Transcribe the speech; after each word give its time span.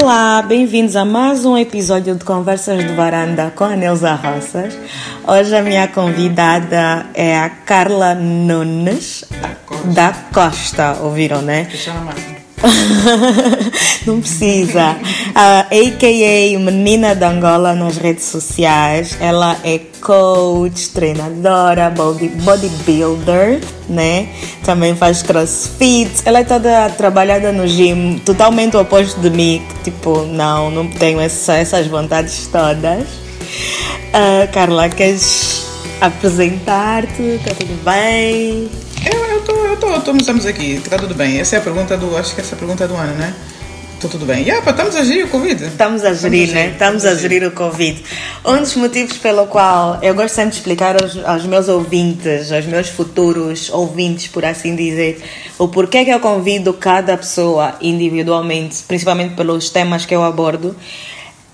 Olá, 0.00 0.40
bem-vindos 0.40 0.96
a 0.96 1.04
mais 1.04 1.44
um 1.44 1.54
episódio 1.54 2.14
de 2.14 2.24
Conversas 2.24 2.78
de 2.78 2.94
Varanda 2.94 3.52
com 3.54 3.64
a 3.64 3.76
Neuza 3.76 4.14
Roças. 4.14 4.74
Hoje 5.28 5.54
a 5.54 5.60
minha 5.60 5.86
convidada 5.86 7.04
é 7.12 7.38
a 7.38 7.50
Carla 7.50 8.14
Nunes 8.14 9.22
da 9.94 10.14
Costa, 10.32 10.96
ouviram, 11.02 11.42
né? 11.42 11.66
Não 14.06 14.20
precisa. 14.20 14.96
Uh, 15.30 15.88
AKA 15.88 16.58
Menina 16.58 17.14
de 17.14 17.24
Angola 17.24 17.74
nas 17.74 17.96
redes 17.96 18.24
sociais. 18.24 19.16
Ela 19.20 19.56
é 19.64 19.80
coach, 20.00 20.90
treinadora, 20.90 21.90
body, 21.90 22.28
bodybuilder, 22.28 23.60
né? 23.88 24.28
Também 24.64 24.94
faz 24.94 25.22
crossfit. 25.22 26.10
Ela 26.24 26.40
é 26.40 26.44
toda 26.44 26.90
trabalhada 26.90 27.52
no 27.52 27.66
gym, 27.66 28.20
totalmente 28.24 28.76
o 28.76 28.80
oposto 28.80 29.20
de 29.20 29.30
mim. 29.30 29.62
Tipo, 29.84 30.24
não, 30.26 30.70
não 30.70 30.88
tenho 30.88 31.20
essa, 31.20 31.54
essas 31.54 31.86
vontades 31.86 32.46
todas. 32.46 33.02
Uh, 34.12 34.50
Carla, 34.52 34.88
queres 34.88 35.66
apresentar-te? 36.00 37.22
Está 37.22 37.54
tudo 37.54 37.84
bem? 37.84 38.68
Eu, 39.04 39.24
eu 39.24 39.44
tô, 39.44 39.52
eu 39.66 39.76
tô, 39.76 40.00
tô, 40.00 40.16
estamos 40.16 40.46
aqui, 40.46 40.80
tá 40.88 40.96
tudo 40.96 41.14
bem. 41.14 41.40
Essa 41.40 41.56
é 41.56 41.58
a 41.58 41.62
pergunta 41.62 41.96
do, 41.96 42.16
acho 42.16 42.34
que 42.34 42.40
essa 42.40 42.54
é 42.54 42.56
a 42.56 42.58
pergunta 42.58 42.86
do 42.86 42.94
ano, 42.94 43.14
né? 43.14 43.34
Tô 44.00 44.08
tudo 44.08 44.26
bem. 44.26 44.42
Yeah, 44.42 44.68
estamos 44.68 44.96
a 44.96 45.04
gerir 45.04 45.26
o 45.26 45.28
Covid. 45.28 45.64
Estamos 45.64 46.04
a 46.04 46.12
gerir, 46.12 46.48
estamos 46.48 46.54
né? 46.54 46.70
Estamos 46.72 47.04
a 47.04 47.14
gerir 47.14 47.46
o 47.46 47.52
Covid. 47.52 48.04
Um 48.44 48.56
dos 48.58 48.74
motivos 48.74 49.16
pelo 49.18 49.46
qual 49.46 50.00
eu 50.02 50.12
gosto 50.14 50.34
sempre 50.34 50.50
de 50.50 50.56
explicar 50.56 51.00
aos, 51.00 51.16
aos, 51.24 51.46
meus 51.46 51.68
ouvintes, 51.68 52.50
aos 52.50 52.66
meus 52.66 52.88
futuros 52.88 53.70
ouvintes, 53.70 54.26
por 54.26 54.44
assim 54.44 54.74
dizer, 54.74 55.22
o 55.56 55.68
porquê 55.68 56.04
que 56.04 56.10
eu 56.10 56.18
convido 56.18 56.72
cada 56.72 57.16
pessoa 57.16 57.76
individualmente, 57.80 58.82
principalmente 58.88 59.34
pelos 59.34 59.70
temas 59.70 60.04
que 60.04 60.14
eu 60.14 60.24
abordo, 60.24 60.76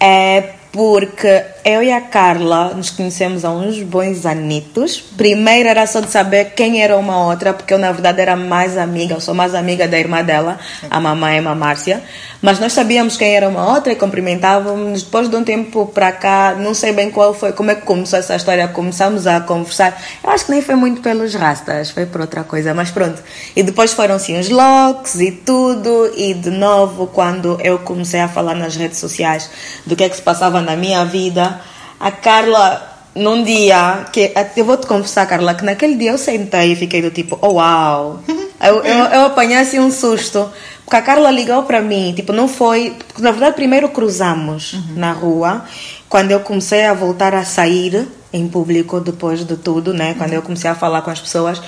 é 0.00 0.55
porque 0.72 1.44
eu 1.69 1.83
e 1.83 1.92
a 1.92 2.00
Carla 2.00 2.72
nos 2.74 2.88
conhecemos 2.88 3.44
há 3.44 3.50
uns 3.50 3.83
bons 3.83 4.24
anitos. 4.24 5.05
Primeiro 5.19 5.69
era 5.69 5.86
só 5.86 6.00
de 6.00 6.11
saber 6.11 6.52
quem 6.56 6.83
era 6.83 6.97
uma 6.97 7.27
outra, 7.27 7.52
porque 7.52 7.74
eu 7.74 7.78
na 7.78 7.92
verdade 7.92 8.22
era 8.22 8.34
mais 8.34 8.78
amiga, 8.78 9.14
eu 9.14 9.20
sou 9.20 9.34
mais 9.34 9.55
amiga 9.55 9.86
da 9.86 9.98
irmã 9.98 10.24
dela, 10.24 10.58
a 10.91 10.98
mamãe 10.98 11.36
Emma 11.36 11.55
Márcia. 11.55 12.02
Mas 12.41 12.58
nós 12.58 12.72
sabíamos 12.72 13.16
quem 13.16 13.34
era 13.34 13.48
uma 13.48 13.74
outra 13.74 13.92
e 13.92 13.96
cumprimentávamos. 13.96 15.02
Depois 15.02 15.28
de 15.28 15.36
um 15.36 15.44
tempo 15.44 15.86
para 15.86 16.11
cá, 16.12 16.55
não 16.56 16.72
sei 16.72 16.92
bem 16.92 17.11
qual 17.11 17.34
foi, 17.34 17.52
como 17.52 17.70
é 17.70 17.74
que 17.74 17.83
começou 17.83 18.19
essa 18.19 18.36
história, 18.36 18.66
começamos 18.69 19.27
a 19.27 19.41
conversar. 19.41 20.00
Eu 20.22 20.30
acho 20.30 20.46
que 20.46 20.52
nem 20.52 20.62
foi 20.62 20.77
muito 20.77 21.02
pelos 21.02 21.34
rastas, 21.34 21.91
foi 21.91 22.06
por 22.06 22.22
outra 22.22 22.44
coisa, 22.44 22.72
mas 22.72 22.91
pronto. 22.91 23.22
E 23.55 23.62
depois 23.62 23.92
foram 23.92 24.14
assim 24.14 24.39
os 24.39 24.48
locks 24.48 25.16
e 25.16 25.33
tudo, 25.33 26.12
e 26.16 26.33
de 26.33 26.50
novo, 26.50 27.08
quando 27.08 27.58
eu 27.62 27.80
comecei 27.80 28.20
a 28.20 28.28
falar 28.28 28.55
nas 28.55 28.77
redes 28.77 28.98
sociais 28.98 29.50
do 29.84 29.96
que 29.96 30.05
é 30.05 30.08
que 30.08 30.16
se 30.16 30.22
passava 30.22 30.61
na 30.61 30.77
minha 30.77 31.05
vida, 31.05 31.58
a 31.98 32.10
Carla 32.10 32.96
num 33.14 33.42
dia 33.42 34.06
que 34.12 34.32
eu 34.56 34.64
vou 34.64 34.77
te 34.77 34.86
confessar, 34.86 35.27
Carla, 35.27 35.54
que 35.54 35.64
naquele 35.64 35.96
dia 35.96 36.12
eu 36.12 36.18
sentei 36.18 36.72
e 36.72 36.77
fiquei 36.77 37.02
do 37.02 37.10
tipo, 37.10 37.38
oh 37.42 37.55
uau! 37.55 38.22
Eu, 38.60 38.82
eu, 38.82 39.05
eu 39.05 39.27
apanhei 39.27 39.56
assim 39.56 39.78
um 39.78 39.88
susto, 39.88 40.50
porque 40.84 40.96
a 40.96 41.00
Carla 41.00 41.30
ligou 41.30 41.62
para 41.62 41.80
mim, 41.80 42.12
tipo, 42.16 42.32
não 42.32 42.48
foi. 42.48 42.96
Na 43.20 43.30
verdade, 43.30 43.55
primeiro 43.55 43.88
cruzamos 43.90 44.72
uhum. 44.72 44.94
na 44.96 45.12
rua, 45.12 45.64
quando 46.08 46.32
eu 46.32 46.40
comecei 46.40 46.84
a 46.84 46.92
voltar 46.92 47.36
a 47.36 47.44
sair 47.44 48.08
em 48.33 48.48
público 48.48 48.98
depois 48.98 49.44
de 49.44 49.56
tudo, 49.56 49.94
né? 49.94 50.14
Quando 50.18 50.33
eu 50.33 50.42
comecei 50.42 50.68
a 50.68 50.74
falar 50.74 51.02
com 51.02 51.10
as 51.12 51.20
pessoas. 51.20 51.62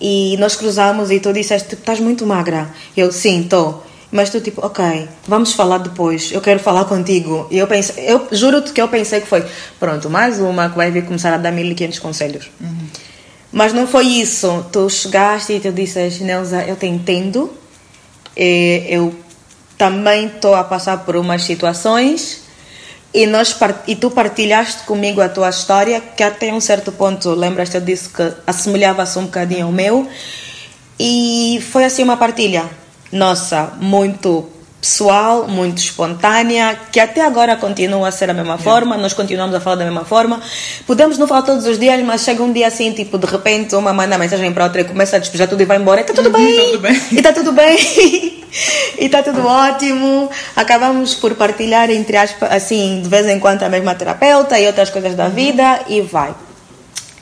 E 0.00 0.36
nós 0.38 0.56
cruzamos 0.56 1.10
e 1.10 1.20
tu 1.20 1.34
disseste, 1.34 1.68
tipo, 1.68 1.82
estás 1.82 2.00
muito 2.00 2.26
magra. 2.26 2.68
Eu, 2.96 3.12
sim, 3.12 3.42
estou. 3.42 3.84
Mas 4.10 4.30
tu, 4.30 4.40
tipo, 4.40 4.64
ok, 4.64 5.08
vamos 5.26 5.52
falar 5.52 5.78
depois, 5.78 6.30
eu 6.30 6.40
quero 6.40 6.60
falar 6.60 6.84
contigo. 6.84 7.48
E 7.50 7.58
eu 7.58 7.66
pensei, 7.66 8.08
eu 8.08 8.28
juro-te 8.30 8.72
que 8.72 8.80
eu 8.80 8.88
pensei 8.88 9.20
que 9.20 9.26
foi, 9.26 9.44
pronto, 9.80 10.08
mais 10.08 10.38
uma 10.40 10.70
que 10.70 10.76
vai 10.76 10.90
vir 10.90 11.04
começar 11.04 11.34
a 11.34 11.36
dar 11.36 11.50
1500 11.50 11.98
conselhos. 11.98 12.50
Uhum. 12.60 12.86
Mas 13.52 13.72
não 13.72 13.86
foi 13.86 14.06
isso. 14.06 14.64
Tu 14.72 14.88
chegaste 14.90 15.54
e 15.54 15.60
tu 15.60 15.72
disseste, 15.72 16.22
Neuza, 16.22 16.62
eu 16.64 16.76
te 16.76 16.86
entendo 16.86 17.52
e 18.36 18.84
eu 18.88 19.14
também 19.76 20.26
estou 20.26 20.54
a 20.54 20.62
passar 20.62 20.98
por 21.04 21.16
umas 21.16 21.42
situações 21.42 22.42
e, 23.12 23.26
nós, 23.26 23.56
e 23.86 23.96
tu 23.96 24.10
partilhaste 24.10 24.84
comigo 24.84 25.20
a 25.20 25.28
tua 25.28 25.48
história, 25.48 26.00
que 26.00 26.22
até 26.22 26.52
um 26.52 26.60
certo 26.60 26.92
ponto, 26.92 27.30
lembras-te, 27.30 27.76
eu 27.76 27.80
disse 27.80 28.10
que 28.10 28.32
assemelhava-se 28.46 29.18
um 29.18 29.24
bocadinho 29.24 29.66
ao 29.66 29.72
meu. 29.72 30.06
E 30.98 31.62
foi 31.72 31.84
assim 31.84 32.02
uma 32.02 32.16
partilha 32.16 32.64
nossa, 33.12 33.72
muito 33.80 34.50
pessoal, 34.80 35.48
muito 35.48 35.78
espontânea, 35.78 36.78
que 36.92 37.00
até 37.00 37.20
agora 37.20 37.56
continua 37.56 38.06
a 38.06 38.12
ser 38.12 38.30
a 38.30 38.34
mesma 38.34 38.56
forma, 38.56 38.96
nós 38.96 39.12
continuamos 39.12 39.54
a 39.54 39.60
falar 39.60 39.76
da 39.76 39.84
mesma 39.84 40.04
forma. 40.04 40.40
Podemos 40.86 41.18
não 41.18 41.26
falar 41.26 41.42
todos 41.42 41.66
os 41.66 41.76
dias, 41.76 42.00
mas 42.04 42.22
chega 42.22 42.42
um 42.42 42.52
dia 42.52 42.68
assim, 42.68 42.92
tipo, 42.92 43.18
de 43.18 43.26
repente 43.26 43.74
uma 43.74 43.92
manda 43.92 44.16
mensagem 44.16 44.52
para 44.52 44.64
outra 44.64 44.82
e 44.82 44.84
começa 44.84 45.16
a 45.16 45.18
despejar 45.18 45.48
tudo 45.48 45.60
e 45.60 45.64
vai 45.64 45.78
embora. 45.78 46.00
E 46.00 46.02
está 46.02 46.14
tudo, 46.14 46.28
uhum, 46.28 46.44
bem. 46.44 46.70
tudo 46.70 46.80
bem. 46.80 47.02
E 47.10 47.16
está 47.16 47.32
tudo 47.32 47.52
bem. 47.52 47.76
e 49.00 49.04
está 49.06 49.22
tudo 49.24 49.44
ótimo. 49.44 50.30
Acabamos 50.54 51.14
por 51.14 51.34
partilhar, 51.34 51.90
entre 51.90 52.16
aspas, 52.16 52.52
assim, 52.52 53.00
de 53.02 53.08
vez 53.08 53.26
em 53.26 53.40
quando 53.40 53.64
a 53.64 53.68
mesma 53.68 53.94
terapeuta 53.94 54.58
e 54.58 54.66
outras 54.68 54.90
coisas 54.90 55.16
da 55.16 55.24
uhum. 55.24 55.30
vida 55.30 55.80
e 55.88 56.00
vai. 56.00 56.32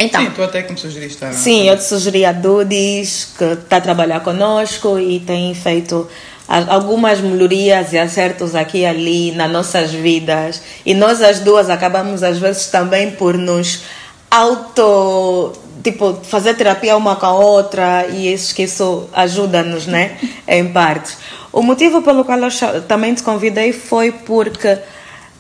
Então, 0.04 0.20
sim, 0.20 0.30
tu 0.34 0.42
até 0.42 0.62
que 0.62 0.72
me 0.72 0.78
sugeriste. 0.78 1.18
Sim, 1.32 1.68
eu 1.68 1.76
te 1.76 1.84
sugeri 1.84 2.24
a 2.24 2.32
Dudis, 2.32 3.32
que 3.36 3.44
está 3.44 3.78
a 3.78 3.80
trabalhar 3.80 4.20
conosco 4.20 4.98
e 4.98 5.20
tem 5.20 5.54
feito 5.54 6.08
algumas 6.46 7.20
melhorias 7.20 7.92
e 7.92 7.98
acertos 7.98 8.54
aqui 8.54 8.78
e 8.78 8.86
ali 8.86 9.32
nas 9.32 9.50
nossas 9.50 9.92
vidas. 9.92 10.60
E 10.84 10.94
nós 10.94 11.22
as 11.22 11.40
duas 11.40 11.70
acabamos 11.70 12.22
às 12.22 12.38
vezes 12.38 12.66
também 12.66 13.10
por 13.12 13.38
nos 13.38 13.82
auto 14.30 15.52
tipo 15.82 16.18
fazer 16.22 16.54
terapia 16.54 16.96
uma 16.96 17.16
com 17.16 17.26
a 17.26 17.34
outra 17.34 18.06
e 18.06 18.32
isso 18.32 18.54
que 18.54 18.62
isso 18.62 19.08
ajuda-nos, 19.12 19.86
né, 19.86 20.16
em 20.48 20.68
parte. 20.68 21.16
O 21.52 21.62
motivo 21.62 22.02
pelo 22.02 22.24
qual 22.24 22.38
eu 22.40 22.82
também 22.82 23.14
te 23.14 23.22
convidei 23.22 23.72
foi 23.72 24.10
porque 24.10 24.78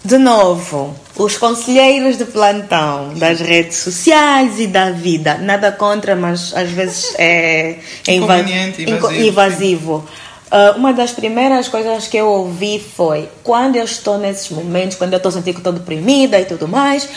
de 0.04 0.18
novo, 0.18 0.94
os 1.16 1.38
conselheiros 1.38 2.18
de 2.18 2.26
plantão 2.26 3.14
das 3.14 3.40
redes 3.40 3.78
sociais 3.78 4.60
e 4.60 4.66
da 4.66 4.90
vida. 4.90 5.38
Nada 5.38 5.72
contra, 5.72 6.14
mas 6.14 6.52
às 6.54 6.70
vezes 6.70 7.14
é, 7.18 7.78
é 8.06 8.14
invasivo. 8.14 10.06
Uh, 10.54 10.78
uma 10.78 10.92
das 10.92 11.10
primeiras 11.10 11.66
coisas 11.66 12.06
que 12.06 12.16
eu 12.16 12.28
ouvi 12.28 12.78
foi 12.78 13.28
quando 13.42 13.74
eu 13.74 13.84
estou 13.84 14.18
nesses 14.18 14.50
momentos, 14.50 14.96
quando 14.96 15.12
eu 15.12 15.16
estou 15.16 15.32
sentindo 15.32 15.54
que 15.54 15.58
estou 15.58 15.72
deprimida 15.72 16.38
e 16.38 16.44
tudo 16.44 16.68
mais, 16.68 17.08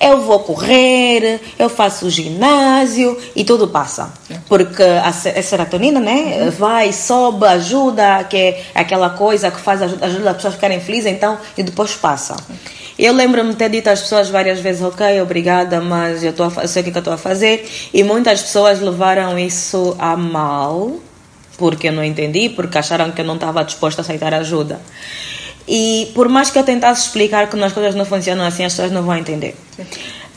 eu 0.00 0.22
vou 0.22 0.38
correr, 0.38 1.38
eu 1.58 1.68
faço 1.68 2.08
ginásio 2.08 3.14
e 3.36 3.44
tudo 3.44 3.68
passa. 3.68 4.10
Porque 4.48 4.82
a, 4.82 5.12
serotonina, 5.12 6.00
né, 6.00 6.50
vai, 6.58 6.90
sobe, 6.90 7.44
ajuda, 7.44 8.24
que 8.24 8.38
é 8.38 8.64
aquela 8.74 9.10
coisa 9.10 9.50
que 9.50 9.60
faz, 9.60 9.82
ajuda, 9.82 10.06
ajuda 10.06 10.30
as 10.30 10.36
pessoas 10.36 10.54
a 10.54 10.56
ficarem 10.56 10.80
felizes, 10.80 11.12
então, 11.12 11.36
e 11.58 11.62
depois 11.62 11.94
passa. 11.94 12.38
Eu 12.98 13.12
lembro-me 13.12 13.54
ter 13.54 13.68
dito 13.68 13.88
às 13.88 14.00
pessoas 14.00 14.30
várias 14.30 14.60
vezes, 14.60 14.80
ok, 14.80 15.20
obrigada, 15.20 15.78
mas 15.78 16.24
eu, 16.24 16.32
tô 16.32 16.44
a, 16.44 16.52
eu 16.62 16.68
sei 16.68 16.80
o 16.80 16.84
que, 16.84 16.88
é 16.88 16.92
que 16.92 16.98
eu 16.98 17.00
estou 17.00 17.12
a 17.12 17.18
fazer, 17.18 17.68
e 17.92 18.02
muitas 18.02 18.40
pessoas 18.40 18.80
levaram 18.80 19.38
isso 19.38 19.94
a 19.98 20.16
mal 20.16 21.00
porque 21.58 21.90
não 21.90 22.02
entendi, 22.02 22.48
porque 22.48 22.78
acharam 22.78 23.10
que 23.10 23.20
eu 23.20 23.24
não 23.26 23.34
estava 23.34 23.62
disposta 23.64 24.00
a 24.00 24.02
aceitar 24.02 24.32
ajuda. 24.32 24.80
E 25.66 26.10
por 26.14 26.28
mais 26.30 26.50
que 26.50 26.58
eu 26.58 26.64
tentasse 26.64 27.06
explicar 27.06 27.50
que 27.50 27.62
as 27.62 27.72
coisas 27.74 27.94
não 27.94 28.06
funcionam 28.06 28.44
assim, 28.44 28.64
as 28.64 28.72
pessoas 28.72 28.90
não 28.90 29.02
vão 29.02 29.16
entender. 29.16 29.54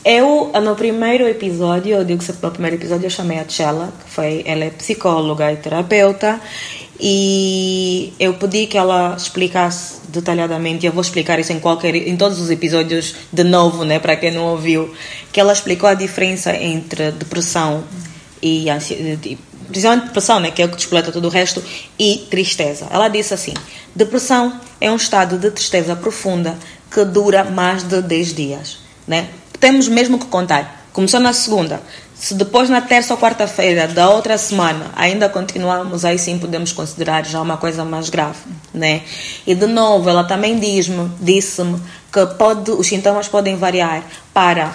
Eu, 0.04 0.50
no 0.60 0.74
primeiro 0.74 1.26
episódio, 1.28 1.94
eu 1.94 2.04
digo 2.04 2.22
que 2.22 2.32
no 2.42 2.50
primeiro 2.50 2.76
episódio 2.76 3.06
eu 3.06 3.10
chamei 3.10 3.38
a 3.38 3.44
Tchela, 3.44 3.92
que 4.04 4.10
foi, 4.10 4.42
ela 4.44 4.64
é 4.64 4.70
psicóloga 4.70 5.52
e 5.52 5.56
terapeuta, 5.56 6.40
e 6.98 8.12
eu 8.18 8.34
pedi 8.34 8.66
que 8.66 8.76
ela 8.76 9.14
explicasse 9.16 10.00
detalhadamente, 10.08 10.84
eu 10.84 10.92
vou 10.92 11.02
explicar 11.02 11.38
isso 11.38 11.52
em 11.52 11.60
qualquer 11.60 11.94
em 11.94 12.16
todos 12.16 12.40
os 12.40 12.50
episódios 12.50 13.14
de 13.32 13.44
novo, 13.44 13.84
né, 13.84 14.00
para 14.00 14.16
quem 14.16 14.32
não 14.32 14.46
ouviu, 14.46 14.92
que 15.32 15.40
ela 15.40 15.52
explicou 15.52 15.88
a 15.88 15.94
diferença 15.94 16.54
entre 16.54 17.12
depressão 17.12 17.84
e 18.42 18.68
ansiedade, 18.68 19.38
principalmente 19.68 20.06
depressão, 20.06 20.40
né, 20.40 20.50
que 20.50 20.62
é 20.62 20.64
o 20.64 20.68
que 20.68 20.76
descoleta 20.76 21.12
todo 21.12 21.24
o 21.24 21.28
resto, 21.28 21.62
e 21.98 22.26
tristeza. 22.30 22.86
Ela 22.90 23.08
disse 23.08 23.34
assim: 23.34 23.54
depressão 23.94 24.60
é 24.80 24.90
um 24.90 24.96
estado 24.96 25.38
de 25.38 25.50
tristeza 25.50 25.96
profunda 25.96 26.56
que 26.90 27.04
dura 27.04 27.44
mais 27.44 27.82
de 27.82 28.02
10 28.02 28.34
dias. 28.34 28.78
Né? 29.06 29.28
Temos 29.58 29.88
mesmo 29.88 30.18
que 30.18 30.26
contar. 30.26 30.86
Começou 30.92 31.20
na 31.20 31.32
segunda. 31.32 31.80
Se 32.14 32.34
depois, 32.34 32.70
na 32.70 32.80
terça 32.80 33.14
ou 33.14 33.18
quarta-feira 33.18 33.88
da 33.88 34.08
outra 34.08 34.38
semana, 34.38 34.92
ainda 34.94 35.28
continuamos, 35.28 36.04
aí 36.04 36.16
sim 36.18 36.38
podemos 36.38 36.70
considerar 36.70 37.26
já 37.26 37.40
uma 37.40 37.56
coisa 37.56 37.84
mais 37.84 38.10
grave. 38.10 38.38
Né? 38.72 39.02
E 39.44 39.56
de 39.56 39.66
novo, 39.66 40.08
ela 40.08 40.22
também 40.22 40.56
diz-me, 40.56 41.10
disse-me 41.20 41.80
que 42.12 42.24
pode, 42.38 42.70
os 42.70 42.86
sintomas 42.86 43.26
podem 43.26 43.56
variar 43.56 44.04
para 44.32 44.72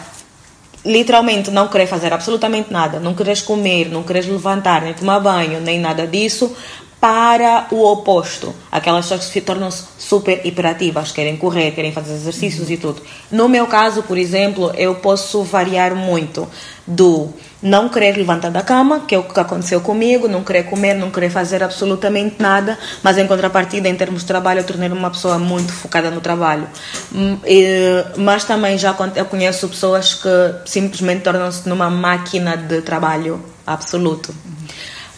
literalmente 0.87 1.51
não 1.51 1.67
querer 1.67 1.85
fazer 1.85 2.13
absolutamente 2.13 2.71
nada, 2.71 2.99
não 2.99 3.13
queres 3.13 3.41
comer, 3.41 3.89
não 3.89 4.03
queres 4.03 4.25
levantar, 4.25 4.81
nem 4.81 4.93
tomar 4.93 5.19
banho, 5.19 5.59
nem 5.59 5.79
nada 5.79 6.07
disso, 6.07 6.55
para 6.99 7.67
o 7.71 7.83
oposto. 7.85 8.53
Aquelas 8.71 9.05
pessoas 9.05 9.25
que 9.25 9.33
se 9.33 9.41
tornam 9.41 9.69
super 9.71 10.41
hiperativas, 10.45 11.11
querem 11.11 11.37
correr, 11.37 11.71
querem 11.71 11.91
fazer 11.91 12.13
exercícios 12.13 12.69
e 12.71 12.77
tudo. 12.77 13.01
No 13.31 13.47
meu 13.47 13.67
caso, 13.67 14.01
por 14.03 14.17
exemplo, 14.17 14.71
eu 14.75 14.95
posso 14.95 15.43
variar 15.43 15.95
muito 15.95 16.47
do 16.85 17.29
não 17.61 17.89
querer 17.89 18.15
levantar 18.15 18.49
da 18.49 18.61
cama, 18.61 19.01
que 19.07 19.13
é 19.13 19.17
o 19.17 19.23
que 19.23 19.39
aconteceu 19.39 19.81
comigo, 19.81 20.27
não 20.27 20.43
querer 20.43 20.63
comer, 20.63 20.93
não 20.93 21.11
querer 21.11 21.29
fazer 21.29 21.63
absolutamente 21.63 22.35
nada, 22.39 22.77
mas 23.03 23.17
em 23.17 23.27
contrapartida, 23.27 23.89
em 23.89 23.95
termos 23.95 24.21
de 24.21 24.27
trabalho, 24.27 24.61
eu 24.61 24.63
tornei 24.63 24.89
uma 24.89 25.09
pessoa 25.09 25.37
muito 25.37 25.73
focada 25.73 26.09
no 26.09 26.21
trabalho. 26.21 26.67
Hum, 27.13 27.37
mas 28.17 28.43
também 28.43 28.77
já 28.77 28.95
eu 29.15 29.25
conheço 29.25 29.67
pessoas 29.69 30.13
que 30.15 30.29
simplesmente 30.65 31.21
tornam-se 31.21 31.67
numa 31.67 31.89
máquina 31.89 32.55
de 32.55 32.81
trabalho 32.81 33.43
absoluto. 33.65 34.33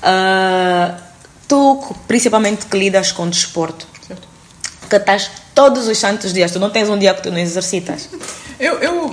Uh, 0.01 1.08
tu, 1.49 1.95
principalmente 2.07 2.67
que 2.67 2.77
lidas 2.77 3.11
com 3.11 3.27
desporto, 3.27 3.85
certo. 4.07 4.25
que 4.89 4.95
estás 4.95 5.29
todos 5.53 5.87
os 5.87 5.97
santos 5.97 6.31
dias, 6.31 6.51
tu 6.51 6.59
não 6.59 6.69
tens 6.69 6.87
um 6.87 6.97
dia 6.97 7.13
que 7.13 7.23
tu 7.23 7.31
não 7.31 7.39
exercitas. 7.39 8.07
Eu, 8.57 8.75
eu 8.79 9.09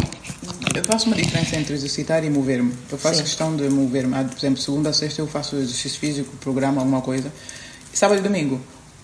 eu 0.74 0.84
faço 0.84 1.06
uma 1.06 1.16
diferença 1.16 1.56
entre 1.56 1.72
exercitar 1.72 2.22
e 2.22 2.28
mover-me. 2.28 2.74
Eu 2.90 2.98
faço 2.98 3.16
Sim. 3.16 3.22
questão 3.22 3.56
de 3.56 3.68
mover-me. 3.70 4.14
Ah, 4.14 4.24
por 4.24 4.36
exemplo, 4.36 4.60
segunda 4.60 4.90
a 4.90 4.92
sexta 4.92 5.22
eu 5.22 5.26
faço 5.26 5.56
exercício 5.56 5.98
físico, 5.98 6.36
programa 6.36 6.82
alguma 6.82 7.00
coisa. 7.00 7.32
Sábado 7.94 8.18
e 8.18 8.22
domingo, 8.22 8.60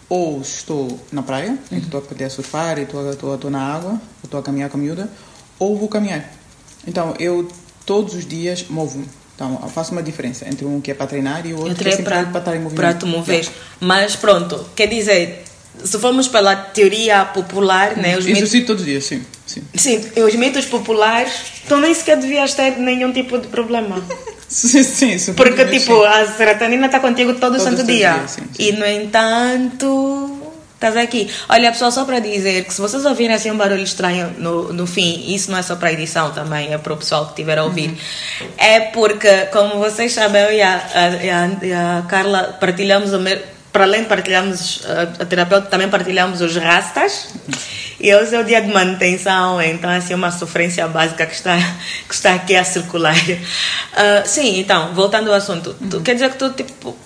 ou 0.09 0.43
estou 0.43 1.01
na 1.11 1.23
praia, 1.23 1.59
uhum. 1.71 1.79
estou 1.79 2.01
a 2.01 2.03
poder 2.03 2.31
surfar 2.31 2.79
e 2.79 2.83
estou, 2.83 3.11
estou, 3.11 3.35
estou 3.35 3.51
na 3.51 3.75
água, 3.75 4.01
estou 4.23 4.39
a 4.39 4.43
caminhar 4.43 4.69
com 4.69 4.77
a 4.77 4.81
miúda, 4.81 5.09
ou 5.59 5.79
vou 5.79 5.89
caminhar. 5.89 6.31
Então, 6.87 7.15
eu 7.19 7.49
todos 7.87 8.15
os 8.15 8.27
dias 8.27 8.67
movo-me. 8.69 9.07
Então, 9.43 9.59
eu 9.61 9.69
faço 9.69 9.91
uma 9.91 10.03
diferença 10.05 10.49
entre 10.49 10.65
um 10.65 10.81
que 10.81 10.93
é 10.93 10.95
para 10.95 11.09
treinar 11.09 11.45
e 11.45 11.53
o 11.53 11.59
outro 11.59 11.75
que 11.75 11.89
é 11.89 11.97
para, 11.97 12.25
para 12.27 12.39
estar 12.39 12.55
em 12.55 12.61
movimento. 12.61 12.81
Para 12.81 12.95
te 12.95 13.05
mover. 13.05 13.49
Mas 13.81 14.15
pronto, 14.15 14.69
quer 14.77 14.87
dizer, 14.87 15.43
se 15.83 15.99
formos 15.99 16.29
pela 16.29 16.55
teoria 16.55 17.25
popular, 17.25 17.97
né, 17.97 18.17
os 18.17 18.25
mitos... 18.25 18.55
Isso 18.55 18.65
todos 18.65 18.83
os 18.83 18.87
dias, 18.87 19.05
sim, 19.05 19.21
sim. 19.45 19.65
Sim, 19.75 20.01
os 20.23 20.35
mitos 20.37 20.67
populares, 20.67 21.33
tu 21.69 21.77
nem 21.79 21.93
sequer 21.93 22.19
devias 22.19 22.55
ter 22.55 22.79
nenhum 22.79 23.13
tipo 23.13 23.37
de 23.37 23.49
problema. 23.49 24.01
sim, 24.47 25.19
sim. 25.19 25.35
Porque, 25.35 25.65
tipo, 25.65 25.93
sim. 25.93 26.07
a 26.07 26.25
serotonina 26.37 26.87
está 26.87 27.01
contigo 27.01 27.33
todo, 27.35 27.57
todo 27.57 27.61
santo 27.61 27.83
dia. 27.83 28.13
dia 28.13 28.29
sim, 28.29 28.43
sim. 28.43 28.69
E, 28.69 28.73
no 28.75 28.87
entanto, 28.87 30.42
estás 30.87 30.97
aqui. 30.97 31.31
Olha, 31.49 31.71
pessoal, 31.71 31.93
só 31.93 32.05
para 32.05 32.19
dizer 32.19 32.65
que 32.65 32.75
se 32.75 32.81
vocês 32.81 33.05
ouvirem 33.05 33.35
assim 33.35 33.51
um 33.51 33.57
barulho 33.57 33.83
estranho 33.83 34.35
no, 34.39 34.73
no 34.73 34.87
fim, 34.87 35.33
isso 35.33 35.51
não 35.51 35.59
é 35.59 35.63
só 35.63 35.77
para 35.77 35.93
edição 35.93 36.33
também, 36.33 36.73
é 36.73 36.79
para 36.79 36.93
o 36.93 36.97
pessoal 36.97 37.25
que 37.27 37.31
estiver 37.31 37.59
a 37.59 37.65
ouvir. 37.65 37.91
Uhum. 37.91 38.49
É 38.59 38.81
porque, 38.81 39.47
como 39.47 39.79
vocês 39.79 40.13
sabem, 40.13 40.43
eu 40.43 40.53
e 40.53 40.61
a, 40.61 40.75
a, 40.75 41.65
e 41.65 41.73
a 41.73 42.05
Carla 42.09 42.57
partilhamos 42.61 43.13
o 43.13 43.21
mesmo 43.21 43.53
para 43.73 43.85
além 43.85 44.03
de 44.03 44.09
partilharmos 44.09 44.83
a, 44.85 45.23
a 45.23 45.27
terapeuta, 45.27 45.67
também 45.69 45.89
partilhamos 45.89 46.43
os 46.43 46.55
rastas. 46.57 47.29
E 47.99 48.15
hoje 48.15 48.35
é 48.35 48.41
o 48.41 48.45
dia 48.45 48.61
de 48.61 48.69
manutenção, 48.69 49.63
então 49.63 49.89
assim, 49.89 50.13
é 50.13 50.17
uma 50.17 50.31
sofrência 50.31 50.87
básica 50.89 51.25
que 51.25 51.35
está, 51.35 51.57
que 52.07 52.15
está 52.15 52.35
aqui 52.35 52.55
a 52.55 52.65
circular. 52.65 53.17
Uh, 53.17 54.27
sim, 54.27 54.59
então, 54.59 54.93
voltando 54.93 55.31
ao 55.31 55.37
assunto. 55.37 55.75
Tu, 55.91 56.01
quer 56.03 56.15
dizer 56.15 56.31
que 56.33 56.37
tu, 56.37 56.51
tipo, 56.51 56.97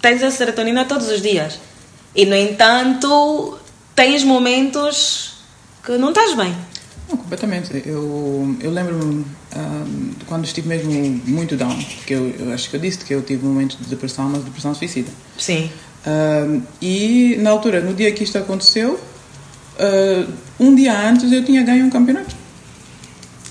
tens 0.00 0.22
a 0.22 0.30
serotonina 0.30 0.84
todos 0.86 1.08
os 1.08 1.20
dias. 1.20 1.58
E, 2.16 2.24
no 2.24 2.34
entanto, 2.34 3.58
tens 3.94 4.24
momentos 4.24 5.34
que 5.84 5.98
não 5.98 6.08
estás 6.08 6.34
bem. 6.34 6.54
Não, 7.08 7.16
completamente. 7.16 7.70
Eu, 7.86 8.56
eu 8.60 8.70
lembro-me 8.70 9.24
um, 9.54 10.10
quando 10.26 10.44
estive 10.44 10.68
mesmo 10.68 10.92
muito 11.26 11.56
down, 11.56 11.76
que 12.06 12.14
eu, 12.14 12.34
eu, 12.38 12.52
acho 12.52 12.68
que 12.68 12.76
eu 12.76 12.80
disse 12.80 13.04
que 13.04 13.14
eu 13.14 13.22
tive 13.22 13.46
um 13.46 13.50
momento 13.50 13.76
de 13.76 13.84
depressão, 13.84 14.28
mas 14.28 14.42
depressão 14.42 14.74
suicida. 14.74 15.10
Sim. 15.38 15.70
Um, 16.06 16.62
e 16.80 17.36
na 17.40 17.50
altura, 17.50 17.80
no 17.80 17.94
dia 17.94 18.10
que 18.12 18.24
isto 18.24 18.38
aconteceu, 18.38 18.94
uh, 18.94 20.32
um 20.58 20.74
dia 20.74 20.98
antes 20.98 21.30
eu 21.30 21.44
tinha 21.44 21.62
ganho 21.62 21.84
um 21.84 21.90
campeonato. 21.90 22.34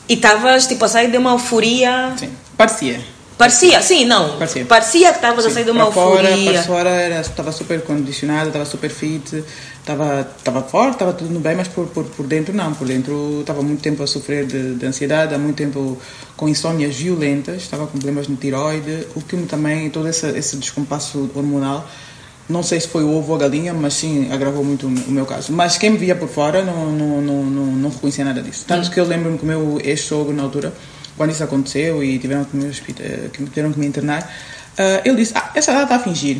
E 0.10 0.14
estavas 0.14 0.68
tipo 0.68 0.84
a 0.86 0.88
sair 0.88 1.10
de 1.10 1.18
uma 1.18 1.32
euforia? 1.32 2.14
Sim, 2.18 2.30
parecia. 2.58 3.02
Parecia, 3.38 3.82
sim, 3.82 4.06
não. 4.06 4.38
Parecia, 4.38 4.66
parecia 4.66 5.10
que 5.10 5.16
estavas 5.16 5.46
a 5.46 5.50
sair 5.50 5.66
de 5.66 5.72
uma 5.72 5.92
fora, 5.92 6.30
euforia. 6.30 6.54
Para 6.54 6.64
fora 6.64 7.20
estava 7.20 7.52
super 7.52 7.82
condicionado, 7.82 8.48
estava 8.48 8.64
super 8.66 8.90
fit, 8.90 9.44
estava, 9.80 10.28
estava 10.38 10.64
forte, 10.64 10.94
estava 10.94 11.12
tudo 11.12 11.38
bem, 11.40 11.56
mas 11.56 11.68
por, 11.68 11.86
por, 11.88 12.06
por 12.06 12.26
dentro 12.26 12.54
não. 12.54 12.74
Por 12.74 12.88
dentro 12.88 13.42
estava 13.42 13.62
muito 13.62 13.82
tempo 13.82 14.02
a 14.02 14.08
sofrer 14.08 14.46
de, 14.46 14.76
de 14.76 14.86
ansiedade, 14.86 15.36
há 15.36 15.38
muito 15.38 15.58
tempo 15.58 15.98
com 16.38 16.48
insônias 16.48 16.96
violentas, 16.96 17.58
estava 17.58 17.86
com 17.88 17.92
problemas 17.98 18.30
no 18.30 18.38
tiroide, 18.38 19.08
o 19.16 19.22
que 19.22 19.36
também, 19.44 19.90
todo 19.90 20.08
esse, 20.08 20.28
esse 20.28 20.56
descompasso 20.56 21.30
hormonal 21.36 21.86
não 22.48 22.62
sei 22.62 22.80
se 22.80 22.88
foi 22.88 23.04
o 23.04 23.12
ovo 23.12 23.32
ou 23.32 23.36
a 23.38 23.40
galinha, 23.40 23.74
mas 23.74 23.96
sim 23.96 24.32
agravou 24.32 24.64
muito 24.64 24.86
o 24.86 25.12
meu 25.12 25.26
caso. 25.26 25.52
Mas 25.52 25.78
quem 25.78 25.90
me 25.90 25.98
via 25.98 26.16
por 26.16 26.30
fora 26.30 26.64
não, 26.64 26.92
não, 26.92 27.22
não, 27.22 27.44
não, 27.44 27.66
não 27.66 27.90
reconhecia 27.90 28.24
nada 28.24 28.42
disso. 28.42 28.66
Tanto 28.68 28.92
que 28.92 29.00
eu 29.00 29.06
lembro-me 29.06 29.38
que 29.38 29.44
o 29.44 29.48
meu 29.48 29.82
ex-sogro, 29.84 30.32
na 30.32 30.44
altura, 30.44 30.72
quando 31.18 31.32
isso 31.32 31.44
aconteceu 31.44 32.04
e 32.04 32.18
tiveram 32.20 32.46
que 32.46 32.56
me, 32.56 32.72
tiveram 32.72 33.72
que 33.72 33.80
me 33.80 33.86
internar, 33.86 34.22
uh, 34.24 35.02
ele 35.04 35.18
disse: 35.18 35.34
Ah, 35.36 35.52
essa 35.56 35.72
data 35.72 35.84
está 35.84 35.96
a 35.96 36.00
fingir. 36.00 36.38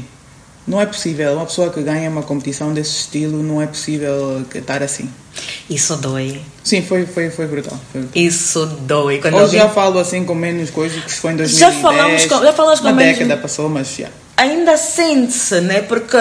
Não 0.68 0.82
é 0.82 0.86
possível. 0.86 1.34
Uma 1.34 1.46
pessoa 1.46 1.70
que 1.70 1.80
ganha 1.84 2.10
uma 2.10 2.24
competição 2.24 2.74
desse 2.74 3.02
estilo, 3.02 3.44
não 3.44 3.62
é 3.62 3.68
possível 3.68 4.44
estar 4.54 4.82
assim. 4.82 5.08
Isso 5.70 5.96
dói. 5.98 6.42
Sim, 6.64 6.82
foi, 6.82 7.06
foi, 7.06 7.30
foi 7.30 7.46
brutal. 7.46 7.80
Foi 7.92 8.02
brutal. 8.02 8.22
Isso 8.22 8.66
dói. 8.66 9.20
Quando 9.20 9.36
Hoje 9.36 9.44
alguém... 9.44 9.60
já 9.60 9.70
falo 9.70 10.00
assim 10.00 10.26
com 10.26 10.34
menos 10.34 10.72
coisas, 10.72 11.04
que 11.04 11.12
foi 11.12 11.34
em 11.34 11.36
2010. 11.36 11.74
Já 11.76 11.82
falamos 11.82 12.26
com, 12.26 12.44
já 12.44 12.54
falamos 12.54 12.80
com 12.80 12.88
uma 12.88 12.94
menos... 12.94 13.20
década 13.20 13.40
passou, 13.40 13.70
mas 13.70 13.96
já 13.96 14.10
ainda 14.38 14.78
sente-se, 14.78 15.62
né? 15.62 15.82
Porque 15.82 16.18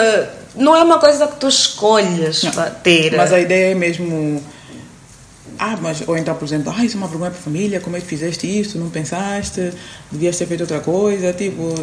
não 0.54 0.76
é 0.76 0.82
uma 0.82 0.98
coisa 0.98 1.26
que 1.26 1.36
tu 1.36 1.48
escolhes 1.48 2.42
não, 2.44 2.52
ter. 2.82 3.16
Mas 3.16 3.32
a 3.32 3.40
ideia 3.40 3.72
é 3.72 3.74
mesmo. 3.74 4.42
Ah, 5.58 5.78
mas, 5.80 6.06
ou 6.06 6.16
então, 6.16 6.34
por 6.34 6.44
exemplo, 6.44 6.72
ah, 6.76 6.84
isso 6.84 6.96
é 6.96 6.98
uma 6.98 7.08
vergonha 7.08 7.30
para 7.30 7.40
a 7.40 7.42
família, 7.42 7.80
como 7.80 7.96
é 7.96 8.00
que 8.00 8.06
fizeste 8.06 8.46
isso, 8.46 8.78
não 8.78 8.90
pensaste, 8.90 9.72
devias 10.10 10.36
ter 10.36 10.46
feito 10.46 10.62
outra 10.62 10.80
coisa, 10.80 11.32
tipo, 11.32 11.74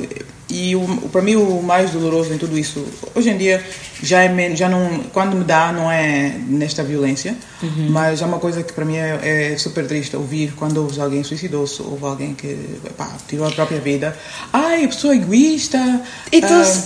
e 0.51 0.75
o, 0.75 0.85
para 1.11 1.21
mim 1.21 1.35
o 1.35 1.61
mais 1.61 1.91
doloroso 1.91 2.33
em 2.33 2.37
tudo 2.37 2.57
isso, 2.59 2.85
hoje 3.15 3.29
em 3.29 3.37
dia 3.37 3.63
já 4.03 4.21
é 4.21 4.27
menos, 4.27 4.59
já 4.59 4.67
não, 4.67 4.99
quando 5.13 5.37
me 5.37 5.43
dá 5.43 5.71
não 5.71 5.89
é 5.89 6.35
nesta 6.47 6.83
violência, 6.83 7.35
uhum. 7.63 7.87
mas 7.89 8.21
é 8.21 8.25
uma 8.25 8.39
coisa 8.39 8.61
que 8.61 8.73
para 8.73 8.83
mim 8.83 8.97
é, 8.97 9.51
é, 9.53 9.57
super 9.57 9.87
triste 9.87 10.15
ouvir 10.15 10.53
quando 10.55 10.77
ouves 10.77 10.99
alguém 10.99 11.23
suicidou-se, 11.23 11.81
ouve 11.81 12.03
alguém 12.03 12.33
que 12.33 12.57
pá, 12.97 13.15
tirou 13.27 13.47
a 13.47 13.51
própria 13.51 13.79
vida. 13.79 14.17
Ai, 14.51 14.83
a 14.83 14.87
pessoa 14.87 15.13
é 15.13 15.17
egoísta. 15.17 16.01
E, 16.31 16.39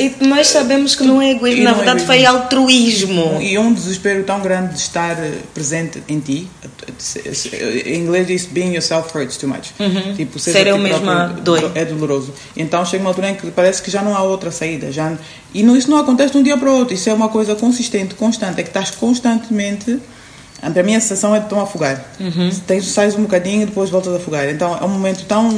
e 0.03 0.27
nós 0.27 0.47
sabemos 0.47 0.95
que 0.95 1.03
não 1.03 1.21
é 1.21 1.31
egoísmo, 1.31 1.63
na 1.63 1.71
é 1.71 1.73
verdade 1.73 2.03
é 2.03 2.05
foi 2.05 2.25
altruísmo. 2.25 3.41
E 3.41 3.57
um 3.57 3.73
desespero 3.73 4.23
tão 4.23 4.41
grande 4.41 4.73
de 4.73 4.79
estar 4.79 5.15
presente 5.53 6.03
em 6.07 6.19
ti. 6.19 6.47
Em 7.85 8.01
inglês 8.01 8.27
diz 8.27 8.45
being 8.45 8.73
yourself 8.73 9.15
hurts 9.17 9.37
too 9.37 9.47
much. 9.47 9.71
Uhum. 9.79 10.13
Tipo, 10.15 10.37
ser 10.39 10.67
eu 10.67 10.77
mesma 10.77 11.27
dói. 11.41 11.71
É 11.73 11.85
doloroso. 11.85 12.33
Então 12.55 12.85
chega 12.85 13.03
uma 13.03 13.09
altura 13.09 13.29
em 13.31 13.35
que 13.35 13.49
parece 13.51 13.81
que 13.81 13.89
já 13.89 14.01
não 14.01 14.15
há 14.15 14.21
outra 14.21 14.51
saída. 14.51 14.91
Já, 14.91 15.17
e 15.53 15.63
não, 15.63 15.75
isso 15.75 15.89
não 15.89 15.97
acontece 15.97 16.33
de 16.33 16.39
um 16.39 16.43
dia 16.43 16.57
para 16.57 16.69
o 16.69 16.77
outro, 16.77 16.93
isso 16.93 17.09
é 17.09 17.13
uma 17.13 17.29
coisa 17.29 17.55
consistente, 17.55 18.15
constante, 18.15 18.59
é 18.59 18.63
que 18.63 18.69
estás 18.69 18.91
constantemente. 18.91 19.99
Para 20.61 20.83
mim 20.83 20.95
a 20.95 20.99
sensação 20.99 21.35
é 21.35 21.39
de 21.39 21.47
tão 21.47 21.59
afogar. 21.59 22.03
Uhum. 22.19 22.49
Tens, 22.65 22.85
sais 22.87 23.15
um 23.15 23.23
bocadinho 23.23 23.63
e 23.63 23.65
depois 23.65 23.89
voltas 23.89 24.13
a 24.13 24.17
afogar. 24.17 24.49
Então 24.49 24.77
é 24.77 24.83
um 24.83 24.89
momento 24.89 25.25
tão. 25.25 25.49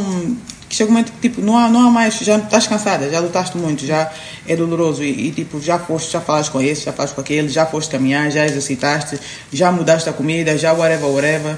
Que 0.67 0.75
chega 0.75 0.89
um 0.89 0.93
momento 0.93 1.11
que 1.13 1.29
tipo, 1.29 1.41
não 1.41 1.57
há, 1.57 1.69
não 1.69 1.87
há 1.87 1.91
mais, 1.91 2.17
já 2.19 2.37
estás 2.37 2.67
cansada, 2.67 3.09
já 3.09 3.19
lutaste 3.19 3.57
muito, 3.57 3.85
já 3.85 4.11
é 4.47 4.55
doloroso 4.55 5.03
e, 5.03 5.27
e 5.27 5.31
tipo, 5.31 5.61
já 5.61 5.79
foste, 5.79 6.11
já 6.11 6.21
falaste 6.21 6.51
com 6.51 6.61
esse, 6.61 6.85
já 6.85 6.93
falaste 6.93 7.15
com 7.15 7.21
aquele, 7.21 7.49
já 7.49 7.65
foste 7.65 7.89
caminhar, 7.91 8.29
já 8.31 8.45
exercitaste, 8.45 9.19
já 9.51 9.71
mudaste 9.71 10.09
a 10.09 10.13
comida, 10.13 10.57
já 10.57 10.73
whatever, 10.73 11.09
whatever 11.09 11.57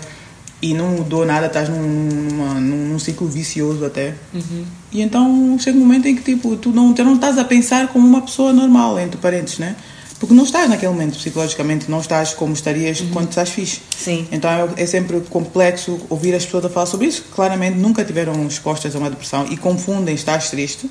e 0.61 0.73
não 0.73 0.89
mudou 0.89 1.25
nada, 1.25 1.47
estás 1.47 1.69
num, 1.69 1.81
numa, 1.81 2.53
num 2.55 2.99
ciclo 2.99 3.27
vicioso 3.27 3.85
até. 3.85 4.13
Uhum. 4.33 4.65
E 4.91 5.01
então 5.01 5.57
chega 5.59 5.77
um 5.77 5.81
momento 5.81 6.07
em 6.07 6.15
que 6.15 6.21
tipo, 6.21 6.55
tu 6.57 6.69
não, 6.71 6.93
tu 6.93 7.03
não 7.03 7.15
estás 7.15 7.37
a 7.37 7.45
pensar 7.45 7.87
como 7.87 8.05
uma 8.05 8.21
pessoa 8.21 8.51
normal, 8.51 8.99
entre 8.99 9.17
parentes, 9.17 9.57
né? 9.57 9.75
Porque 10.19 10.33
não 10.35 10.43
estás 10.43 10.69
naquele 10.69 10.91
momento, 10.91 11.17
psicologicamente, 11.17 11.89
não 11.89 12.01
estás 12.01 12.33
como 12.33 12.53
estarias 12.53 12.99
uhum. 12.99 13.09
quando 13.11 13.29
estás 13.29 13.49
fixe. 13.49 13.81
Sim. 13.97 14.27
Então 14.31 14.51
é, 14.51 14.83
é, 14.83 14.85
sempre 14.85 15.21
complexo 15.21 15.99
ouvir 16.09 16.35
as 16.35 16.43
pessoas 16.43 16.65
a 16.65 16.69
falar 16.69 16.85
sobre 16.85 17.07
isso. 17.07 17.23
Claramente 17.33 17.77
nunca 17.77 18.03
tiveram 18.03 18.45
expostas 18.45 18.95
a 18.95 18.99
uma 18.99 19.09
depressão 19.09 19.47
e 19.49 19.55
confundem 19.55 20.13
estás 20.13 20.49
triste 20.49 20.89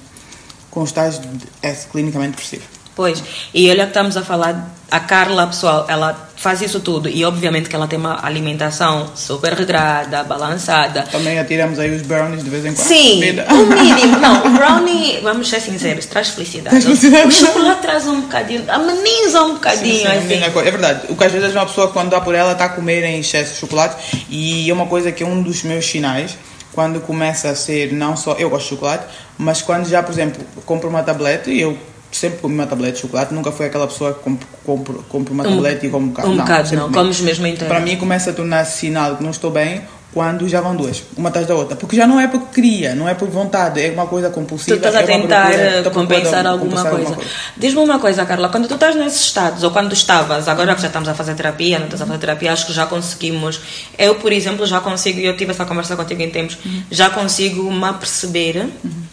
com 0.71 0.83
estás 0.83 1.21
é, 1.63 1.73
clinicamente 1.73 2.31
depressivo. 2.31 2.63
Pois, 2.99 3.23
e 3.55 3.71
olha 3.71 3.85
que 3.85 3.91
estamos 3.91 4.17
a 4.17 4.25
falar, 4.25 4.75
a 4.91 4.99
Carla, 4.99 5.47
pessoal, 5.47 5.87
ela 5.89 6.31
faz 6.35 6.61
isso 6.63 6.81
tudo 6.81 7.09
e 7.09 7.25
obviamente 7.25 7.69
que 7.69 7.77
ela 7.77 7.87
tem 7.87 7.97
uma 7.97 8.27
alimentação 8.27 9.13
super 9.15 9.53
regrada, 9.53 10.25
balançada. 10.25 11.03
Também 11.03 11.39
atiramos 11.39 11.79
aí 11.79 11.95
os 11.95 12.03
brownies 12.03 12.43
de 12.43 12.51
vez 12.51 12.67
em 12.67 12.75
quando. 12.75 12.85
Sim, 12.85 13.21
o 13.21 13.67
mínimo. 13.73 14.19
Não, 14.19 14.45
o 14.45 14.51
brownie, 14.51 15.21
vamos 15.23 15.49
ser 15.49 15.61
sinceros, 15.61 16.07
traz 16.07 16.31
felicidade. 16.31 16.85
O 16.89 17.31
chocolate 17.31 17.83
traz 17.83 18.05
um 18.09 18.23
bocadinho, 18.23 18.65
ameniza 18.67 19.45
um 19.45 19.55
bocadinho. 19.55 20.11
Sim, 20.11 20.29
sim, 20.29 20.43
assim. 20.43 20.59
É 20.59 20.71
verdade. 20.71 21.03
O 21.09 21.15
que 21.15 21.23
às 21.23 21.31
vezes 21.31 21.53
uma 21.53 21.67
pessoa, 21.67 21.93
quando 21.93 22.11
dá 22.11 22.21
por 22.21 22.35
ela, 22.35 22.51
está 22.51 22.65
a 22.65 22.69
comer 22.71 23.05
em 23.05 23.21
excesso 23.21 23.55
de 23.55 23.61
chocolate 23.61 24.27
e 24.29 24.69
é 24.69 24.75
uma 24.75 24.87
coisa 24.87 25.13
que 25.13 25.23
é 25.23 25.27
um 25.27 25.41
dos 25.41 25.63
meus 25.63 25.87
sinais 25.87 26.37
quando 26.73 27.01
começa 27.01 27.49
a 27.49 27.55
ser 27.55 27.93
não 27.93 28.17
só 28.17 28.33
eu 28.33 28.51
gosto 28.51 28.65
de 28.65 28.71
chocolate, 28.71 29.05
mas 29.39 29.63
quando 29.63 29.89
já, 29.89 30.03
por 30.03 30.11
exemplo, 30.11 30.45
compro 30.67 30.89
uma 30.89 31.05
tablete 31.05 31.51
e 31.51 31.61
eu 31.61 31.79
sempre 32.11 32.39
comi 32.39 32.55
uma 32.55 32.67
tablete 32.67 32.95
de 32.97 33.01
chocolate, 33.03 33.35
nunca 33.35 33.53
fui 33.53 33.67
aquela 33.67 33.87
pessoa 33.87 34.15
que 34.15 34.21
compra, 34.21 34.49
compra, 34.65 34.95
compra 35.09 35.35
uma 35.35 35.45
tablete 35.45 35.87
e 35.87 35.91
come 35.91 36.07
um 36.07 36.09
bocado. 36.09 36.29
Um 36.29 36.35
não, 36.35 36.45
bocado, 36.45 36.75
não. 36.75 36.83
comi. 36.85 36.95
Comes 36.95 37.21
mesmo 37.21 37.47
inteiro. 37.47 37.67
Para 37.67 37.81
mim 37.81 37.97
começa 37.97 38.31
a 38.31 38.33
tornar-se 38.33 38.79
sinal 38.79 39.17
que 39.17 39.23
não 39.23 39.31
estou 39.31 39.51
bem 39.51 39.83
quando 40.11 40.49
já 40.49 40.63
vão 40.63 40.75
duas, 40.75 41.03
uma 41.19 41.29
atrás 41.29 41.47
da 41.47 41.55
outra. 41.55 41.77
Porque 41.77 41.95
já 41.95 42.07
não 42.07 42.19
é 42.19 42.27
porque 42.27 42.47
queria, 42.55 42.95
não 42.95 43.07
é 43.07 43.13
por 43.15 43.29
vontade, 43.29 43.81
é 43.81 43.91
uma 43.91 44.07
coisa 44.07 44.31
Tu 44.31 44.35
compulsiva. 44.35 44.77
estás 44.77 44.95
a 44.95 45.03
é 45.03 45.07
tentar 45.07 45.47
procura- 45.49 45.63
eh, 45.63 45.77
estou 45.79 45.91
a 45.91 45.95
compensar 45.95 46.47
alguma 46.47 46.83
compensar 46.83 47.15
coisa. 47.15 47.31
Diz-me 47.59 47.81
uma 47.81 47.99
coisa, 47.99 48.25
Carla, 48.25 48.49
quando 48.49 48.67
tu 48.67 48.75
estás 48.75 48.97
nesses 48.97 49.21
estados, 49.21 49.63
ou 49.63 49.71
quando 49.71 49.93
estavas, 49.93 50.49
agora 50.49 50.75
que 50.75 50.81
já 50.81 50.87
estamos 50.87 51.09
a 51.11 51.15
fazer 51.15 51.35
terapia, 51.35 51.79
não 51.79 51.85
estás 51.85 52.01
a 52.01 52.07
fazer 52.07 52.19
terapia, 52.21 52.53
acho 52.55 52.67
que 52.67 52.73
já 52.73 52.87
conseguimos. 52.87 53.61
Eu, 53.99 54.15
por 54.15 54.33
exemplo, 54.33 54.65
já 54.67 54.81
consigo, 54.81 55.21
e 55.21 55.27
eu 55.27 55.37
tive 55.37 55.51
essa 55.51 55.67
conversa 55.67 55.95
contigo 55.95 56.23
em 56.23 56.31
tempos, 56.31 56.57
já 56.91 57.11
consigo 57.11 57.71
me 57.71 57.85
aperceber, 57.85 58.67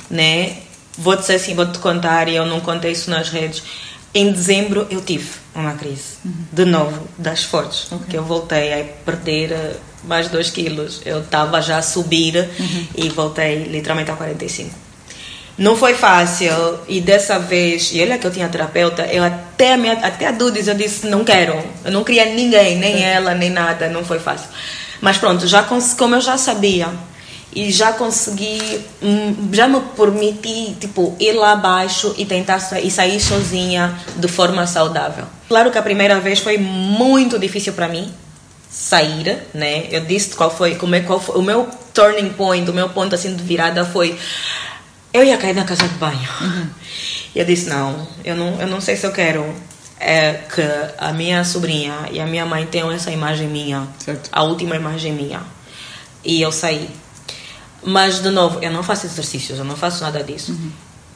né? 0.09 0.53
Vou-te 0.97 1.21
dizer 1.21 1.35
assim, 1.35 1.55
vou-te 1.55 1.79
contar, 1.79 2.27
e 2.27 2.35
eu 2.35 2.45
não 2.45 2.59
contei 2.59 2.91
isso 2.91 3.09
nas 3.09 3.29
redes. 3.29 3.63
Em 4.13 4.31
dezembro 4.31 4.87
eu 4.89 5.01
tive 5.01 5.29
uma 5.53 5.73
crise, 5.73 6.17
de 6.23 6.63
novo, 6.63 7.05
das 7.17 7.43
fortes, 7.43 7.89
que 8.09 8.15
eu 8.15 8.23
voltei 8.23 8.73
a 8.73 8.83
perder 9.03 9.51
eh, 9.51 9.75
mais 10.05 10.29
2 10.29 10.51
quilos. 10.51 11.01
Eu 11.05 11.19
estava 11.19 11.61
já 11.61 11.79
a 11.79 11.81
subir 11.81 12.49
e 12.95 13.09
voltei 13.09 13.65
literalmente 13.65 14.11
a 14.11 14.15
45. 14.15 14.73
Não 15.57 15.75
foi 15.75 15.93
fácil 15.93 16.79
e 16.87 17.01
dessa 17.01 17.39
vez, 17.39 17.91
e 17.93 18.01
olha 18.01 18.17
que 18.17 18.27
eu 18.27 18.31
tinha 18.31 18.47
terapeuta, 18.47 19.05
eu 19.07 19.23
até 19.23 19.73
a, 19.73 19.77
minha, 19.77 19.93
até 19.93 20.27
a 20.27 20.31
Dudis 20.31 20.67
eu 20.67 20.75
disse 20.75 21.07
não 21.07 21.23
quero, 21.23 21.61
eu 21.83 21.91
não 21.91 22.03
queria 22.03 22.25
ninguém, 22.25 22.77
nem 22.77 23.03
ela, 23.03 23.33
nem 23.33 23.49
nada, 23.49 23.89
não 23.89 24.03
foi 24.03 24.19
fácil. 24.19 24.49
Mas 24.99 25.17
pronto, 25.17 25.47
já 25.47 25.63
como 25.63 26.15
eu 26.15 26.21
já 26.21 26.37
sabia 26.37 26.89
e 27.55 27.71
já 27.71 27.93
consegui, 27.93 28.81
hum, 29.01 29.49
já 29.53 29.67
me 29.67 29.79
permiti 29.95 30.75
tipo 30.79 31.15
ir 31.19 31.31
lá 31.31 31.53
abaixo 31.53 32.13
e 32.17 32.25
tentar 32.25 32.59
e 32.83 32.91
sair 32.91 33.19
sozinha 33.19 33.97
de 34.17 34.27
forma 34.27 34.67
saudável. 34.67 35.25
Claro 35.47 35.71
que 35.71 35.77
a 35.77 35.81
primeira 35.81 36.19
vez 36.19 36.39
foi 36.39 36.57
muito 36.57 37.39
difícil 37.39 37.73
para 37.73 37.87
mim, 37.87 38.13
sair, 38.69 39.41
né? 39.53 39.87
Eu 39.89 40.01
disse 40.01 40.35
qual 40.35 40.51
foi, 40.51 40.75
como 40.75 40.95
é 40.95 40.99
qual 40.99 41.19
foi 41.19 41.37
o 41.37 41.41
meu 41.41 41.67
turning 41.93 42.29
point, 42.31 42.69
o 42.69 42.73
meu 42.73 42.89
ponto 42.89 43.15
assim 43.15 43.33
de 43.33 43.41
virada 43.41 43.85
foi 43.85 44.17
eu 45.13 45.23
ia 45.23 45.37
cair 45.37 45.55
na 45.55 45.63
casa 45.63 45.87
de 45.87 45.95
banho. 45.95 46.29
E 47.33 47.39
eu 47.39 47.45
disse 47.45 47.67
não, 47.69 48.07
eu 48.23 48.35
não, 48.35 48.61
eu 48.61 48.67
não 48.67 48.79
sei 48.79 48.95
se 48.95 49.05
eu 49.05 49.11
quero 49.11 49.45
é, 49.99 50.33
que 50.33 50.61
a 50.97 51.11
minha 51.11 51.43
sobrinha 51.43 52.07
e 52.11 52.19
a 52.19 52.25
minha 52.25 52.45
mãe 52.45 52.65
tenham 52.65 52.91
essa 52.91 53.11
imagem 53.11 53.47
minha, 53.47 53.87
Certo. 53.97 54.29
a 54.31 54.43
última 54.43 54.75
imagem 54.75 55.13
minha. 55.13 55.41
E 56.23 56.41
eu 56.41 56.51
saí. 56.51 56.89
Mas 57.85 58.21
de 58.21 58.29
novo, 58.29 58.59
eu 58.61 58.71
não 58.71 58.81
faço 58.81 59.05
exercícios, 59.05 59.59
eu 59.59 59.65
não 59.65 59.75
faço 59.75 60.03
nada 60.03 60.23
disso. 60.23 60.57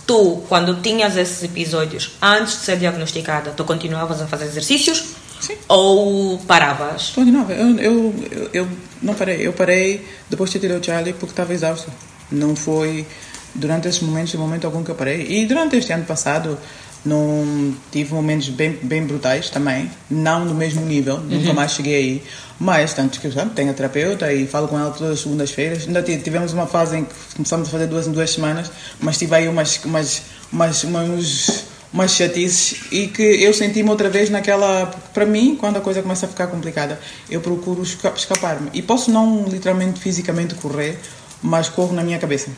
Tu, 0.05 0.43
quando 0.47 0.81
tinhas 0.81 1.17
esses 1.17 1.43
episódios, 1.43 2.11
antes 2.21 2.59
de 2.59 2.59
ser 2.65 2.77
diagnosticada, 2.77 3.51
tu 3.51 3.63
continuavas 3.63 4.21
a 4.21 4.27
fazer 4.27 4.45
exercícios? 4.45 5.03
Sim. 5.39 5.55
Ou 5.67 6.37
paravas? 6.39 7.09
Continuava. 7.09 7.53
Eu, 7.53 7.79
eu, 7.79 8.15
eu, 8.31 8.49
eu 8.53 8.69
não 9.01 9.13
parei. 9.13 9.47
Eu 9.47 9.53
parei 9.53 10.05
depois 10.29 10.49
de 10.51 10.59
ter 10.59 10.71
o 10.71 10.83
Charlie 10.83 11.13
porque 11.13 11.31
estava 11.31 11.53
exausto. 11.53 11.91
Não 12.31 12.55
foi 12.55 13.07
durante 13.55 13.87
esses 13.87 14.01
momentos, 14.01 14.31
de 14.31 14.37
momento 14.37 14.65
algum 14.65 14.83
que 14.83 14.91
eu 14.91 14.95
parei. 14.95 15.25
E 15.27 15.45
durante 15.45 15.75
este 15.77 15.91
ano 15.91 16.05
passado, 16.05 16.57
não 17.05 17.73
tive 17.91 18.13
momentos 18.13 18.49
bem, 18.49 18.77
bem 18.81 19.03
brutais 19.05 19.49
também. 19.49 19.89
Não 20.09 20.45
no 20.45 20.53
mesmo 20.53 20.85
nível, 20.85 21.17
nunca 21.19 21.53
mais 21.53 21.71
cheguei 21.71 21.95
aí. 21.95 22.23
Mas, 22.59 22.93
tanto 22.93 23.19
que 23.21 23.31
sabe, 23.31 23.51
tenho 23.51 23.71
a 23.71 23.73
terapeuta 23.73 24.33
e 24.33 24.45
falo 24.45 24.67
com 24.67 24.77
ela 24.77 24.91
todas 24.91 25.13
as 25.13 25.19
segundas-feiras. 25.21 25.87
Ainda 25.87 26.01
ti- 26.03 26.17
tivemos 26.17 26.51
uma 26.51 26.67
fase 26.67 26.97
em 26.97 27.05
que 27.05 27.13
começamos 27.35 27.69
a 27.69 27.71
fazer 27.71 27.87
duas 27.87 28.05
em 28.05 28.11
duas 28.11 28.29
semanas, 28.31 28.69
mas 28.99 29.17
tive 29.17 29.33
aí 29.35 29.47
umas, 29.47 29.79
umas, 29.85 30.21
umas, 30.51 30.83
umas, 30.83 31.63
umas 31.93 32.11
chatices 32.11 32.81
e 32.91 33.07
que 33.07 33.23
eu 33.23 33.53
senti-me 33.53 33.89
outra 33.89 34.09
vez 34.09 34.29
naquela. 34.29 34.87
Para 35.13 35.25
mim, 35.25 35.55
quando 35.57 35.77
a 35.77 35.79
coisa 35.81 36.01
começa 36.01 36.25
a 36.25 36.29
ficar 36.29 36.47
complicada, 36.47 36.99
eu 37.29 37.39
procuro 37.39 37.81
esca- 37.81 38.13
escapar-me. 38.13 38.69
E 38.73 38.81
posso 38.81 39.09
não 39.09 39.45
literalmente 39.47 40.01
fisicamente 40.01 40.53
correr, 40.55 40.99
mas 41.41 41.69
corro 41.69 41.93
na 41.93 42.03
minha 42.03 42.17
cabeça. 42.19 42.49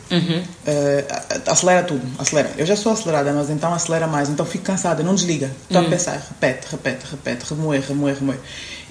A- 1.10 1.22
a- 1.48 1.52
acelera 1.52 1.82
tudo, 1.84 2.02
acelera. 2.18 2.50
Eu 2.56 2.66
já 2.66 2.76
sou 2.76 2.92
acelerada, 2.92 3.32
mas 3.32 3.50
então 3.50 3.72
acelera 3.72 4.06
mais, 4.06 4.28
então 4.28 4.44
fico 4.44 4.64
cansada, 4.64 5.02
não 5.02 5.14
desliga. 5.14 5.50
Estou 5.64 5.80
a 5.82 5.84
pensar, 5.88 6.12
repete, 6.28 6.66
repete, 6.70 7.06
repete, 7.10 7.44
remoer, 7.48 7.80
remoer, 7.86 8.14
remoer. 8.18 8.38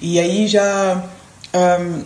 E 0.00 0.18
aí 0.18 0.46
já. 0.48 1.04
ahm, 1.52 2.02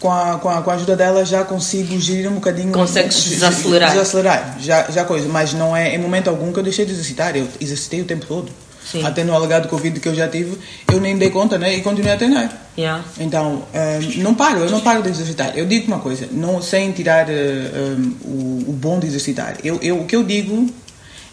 com 0.00 0.12
a, 0.12 0.38
com, 0.38 0.50
a, 0.50 0.60
com 0.60 0.70
a 0.70 0.74
ajuda 0.74 0.96
dela 0.96 1.24
já 1.24 1.44
consigo 1.44 1.98
gerir 1.98 2.28
um 2.30 2.34
bocadinho 2.34 2.70
Consegues 2.72 3.24
desacelerar. 3.24 3.92
desacelerar 3.92 4.56
já, 4.60 4.90
já 4.90 5.02
coisa 5.04 5.26
mas 5.28 5.54
não 5.54 5.74
é 5.74 5.94
em 5.94 5.98
momento 5.98 6.28
algum 6.28 6.52
que 6.52 6.58
eu 6.58 6.62
deixei 6.62 6.84
de 6.84 6.92
exercitar 6.92 7.34
eu 7.34 7.48
exercitei 7.58 8.02
o 8.02 8.04
tempo 8.04 8.26
todo 8.26 8.52
Sim. 8.84 9.04
até 9.04 9.24
no 9.24 9.34
alegado 9.34 9.68
Covid 9.68 9.98
que 9.98 10.08
eu 10.08 10.14
já 10.14 10.28
tive 10.28 10.58
eu 10.92 11.00
nem 11.00 11.16
dei 11.16 11.30
conta 11.30 11.58
né 11.58 11.74
e 11.74 11.82
continuei 11.82 12.12
a 12.12 12.16
treinar 12.16 12.64
Yeah. 12.76 13.04
então, 13.20 13.62
ehm, 13.72 14.20
não 14.20 14.34
paro, 14.34 14.58
eu 14.58 14.68
não 14.68 14.80
paro 14.80 15.00
de 15.00 15.08
exercitar. 15.08 15.56
Eu 15.56 15.64
digo 15.64 15.86
uma 15.86 16.00
coisa, 16.00 16.28
não, 16.32 16.60
sem 16.60 16.90
tirar 16.90 17.30
eh, 17.30 17.70
ehm, 17.72 18.14
o, 18.24 18.64
o 18.70 18.72
bom 18.72 18.98
de 18.98 19.06
exercitar. 19.06 19.58
Eu, 19.62 19.78
eu, 19.80 20.00
o 20.00 20.06
que 20.06 20.16
eu 20.16 20.24
digo 20.24 20.68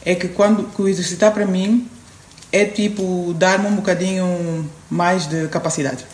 é 0.06 0.14
que 0.14 0.28
quando 0.28 0.66
que 0.66 0.82
o 0.82 0.88
exercitar 0.88 1.32
para 1.32 1.46
mim 1.46 1.88
é 2.52 2.66
tipo 2.66 3.34
dar-me 3.38 3.68
um 3.68 3.76
bocadinho 3.76 4.70
mais 4.90 5.28
de 5.28 5.48
capacidade. 5.48 6.06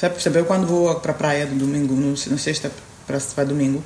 Sabe, 0.00 0.14
percebe? 0.14 0.38
Eu 0.38 0.44
quando 0.44 0.66
vou 0.66 0.94
para 0.96 1.12
a 1.12 1.14
praia 1.14 1.44
no 1.44 1.56
domingo, 1.56 1.94
no, 1.94 2.10
na 2.10 2.38
sexta 2.38 2.70
para 3.06 3.44
domingo, 3.44 3.82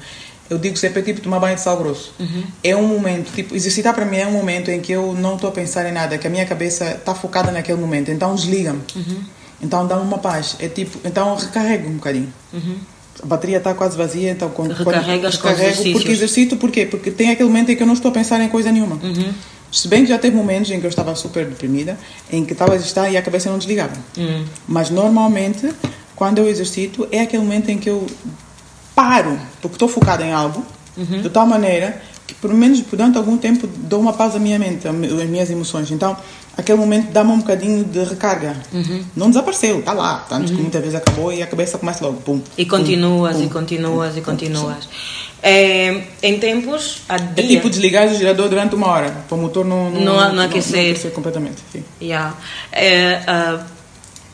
eu 0.48 0.58
digo 0.58 0.76
sempre 0.76 1.02
tipo 1.02 1.20
tomar 1.20 1.40
banho 1.40 1.56
de 1.56 1.60
sal 1.60 1.76
grosso. 1.76 2.14
É 2.62 2.76
um 2.76 2.86
momento, 2.86 3.32
tipo, 3.32 3.54
exercitar 3.54 3.94
para 3.94 4.04
mim 4.04 4.16
é 4.18 4.26
um 4.26 4.32
momento 4.32 4.70
em 4.70 4.80
que 4.80 4.92
eu 4.92 5.12
não 5.14 5.34
estou 5.34 5.50
a 5.50 5.52
pensar 5.52 5.88
em 5.88 5.92
nada, 5.92 6.18
que 6.18 6.26
a 6.26 6.30
minha 6.30 6.46
cabeça 6.46 6.92
está 6.92 7.14
focada 7.14 7.50
naquele 7.50 7.80
momento, 7.80 8.10
então 8.10 8.34
desliga-me. 8.34 8.80
Então 9.60 9.86
dá-me 9.86 10.02
uma 10.02 10.18
paz. 10.18 10.56
É 10.58 10.68
tipo, 10.68 10.98
então 11.04 11.34
recarrego 11.34 11.88
um 11.88 11.94
bocadinho. 11.94 12.32
A 13.22 13.26
bateria 13.26 13.56
está 13.56 13.72
quase 13.72 13.96
vazia, 13.96 14.30
então 14.30 14.50
quando, 14.50 14.72
Recarregas 14.72 15.36
quando 15.38 15.56
recarrego, 15.56 15.92
porque 15.92 16.12
exercito, 16.12 16.56
porquê? 16.56 16.84
Porque 16.86 17.10
tem 17.10 17.30
aquele 17.30 17.48
momento 17.48 17.70
em 17.70 17.76
que 17.76 17.82
eu 17.82 17.86
não 17.86 17.94
estou 17.94 18.10
a 18.10 18.14
pensar 18.14 18.40
em 18.40 18.48
coisa 18.48 18.70
nenhuma. 18.70 18.98
Se 19.72 19.88
bem 19.88 20.04
que 20.04 20.08
já 20.08 20.18
teve 20.18 20.36
momentos 20.36 20.70
em 20.70 20.78
que 20.78 20.86
eu 20.86 20.90
estava 20.90 21.14
super 21.16 21.44
deprimida, 21.44 21.98
em 22.30 22.44
que 22.44 22.52
estava 22.52 22.72
a 22.72 22.76
exercitar 22.76 23.10
e 23.10 23.16
a 23.16 23.22
cabeça 23.22 23.50
não 23.50 23.58
desligava. 23.58 23.94
Mas 24.68 24.90
normalmente, 24.90 25.70
quando 26.14 26.38
eu 26.38 26.48
exercito, 26.48 27.08
é 27.10 27.20
aquele 27.20 27.42
momento 27.42 27.70
em 27.70 27.78
que 27.78 27.88
eu 27.90 28.06
paro, 28.96 29.38
porque 29.62 29.76
estou 29.76 29.86
focada 29.88 30.24
em 30.24 30.32
algo, 30.32 30.64
de 30.96 31.28
tal 31.28 31.46
maneira 31.46 32.00
que, 32.26 32.34
pelo 32.34 32.54
menos 32.54 32.80
durante 32.80 33.16
algum 33.18 33.36
tempo, 33.36 33.66
dou 33.68 34.00
uma 34.00 34.12
pausa 34.14 34.38
à 34.38 34.40
minha 34.40 34.58
mente, 34.58 34.88
às 34.88 34.94
minhas 34.94 35.48
emoções. 35.50 35.90
Então, 35.92 36.16
aquele 36.56 36.78
momento 36.78 37.12
dá-me 37.12 37.30
um 37.30 37.38
bocadinho 37.38 37.84
de 37.84 38.02
recarga. 38.02 38.56
Não 39.14 39.28
desapareceu, 39.28 39.78
está 39.80 39.92
lá. 39.92 40.24
Tanto 40.28 40.52
que 40.52 40.60
muitas 40.60 40.80
vezes 40.80 40.96
acabou 40.96 41.32
e 41.32 41.42
a 41.42 41.46
cabeça 41.46 41.78
começa 41.78 42.04
logo. 42.04 42.20
Pum, 42.22 42.40
E 42.58 42.64
continuas, 42.66 43.36
pum, 43.36 43.44
e 43.44 43.48
continuas, 43.48 44.12
pum, 44.14 44.18
e 44.18 44.22
continuas. 44.22 44.88
É, 45.42 46.02
em 46.22 46.38
tempos, 46.40 47.02
há 47.08 47.14
É 47.14 47.18
dia... 47.18 47.46
tipo 47.46 47.68
desligar 47.70 48.08
o 48.08 48.14
gerador 48.14 48.48
durante 48.48 48.74
uma 48.74 48.88
hora, 48.88 49.10
para 49.28 49.36
o 49.36 49.40
motor 49.40 49.64
não, 49.64 49.90
Não- 49.90 50.32
não 50.34 50.42
aquecer. 50.42 50.90
aquecer 50.90 51.12
completamente. 51.12 51.58
Sim. 51.72 51.84
Yeah. 52.02 52.34
É, 52.72 53.20
ah, 53.26 53.60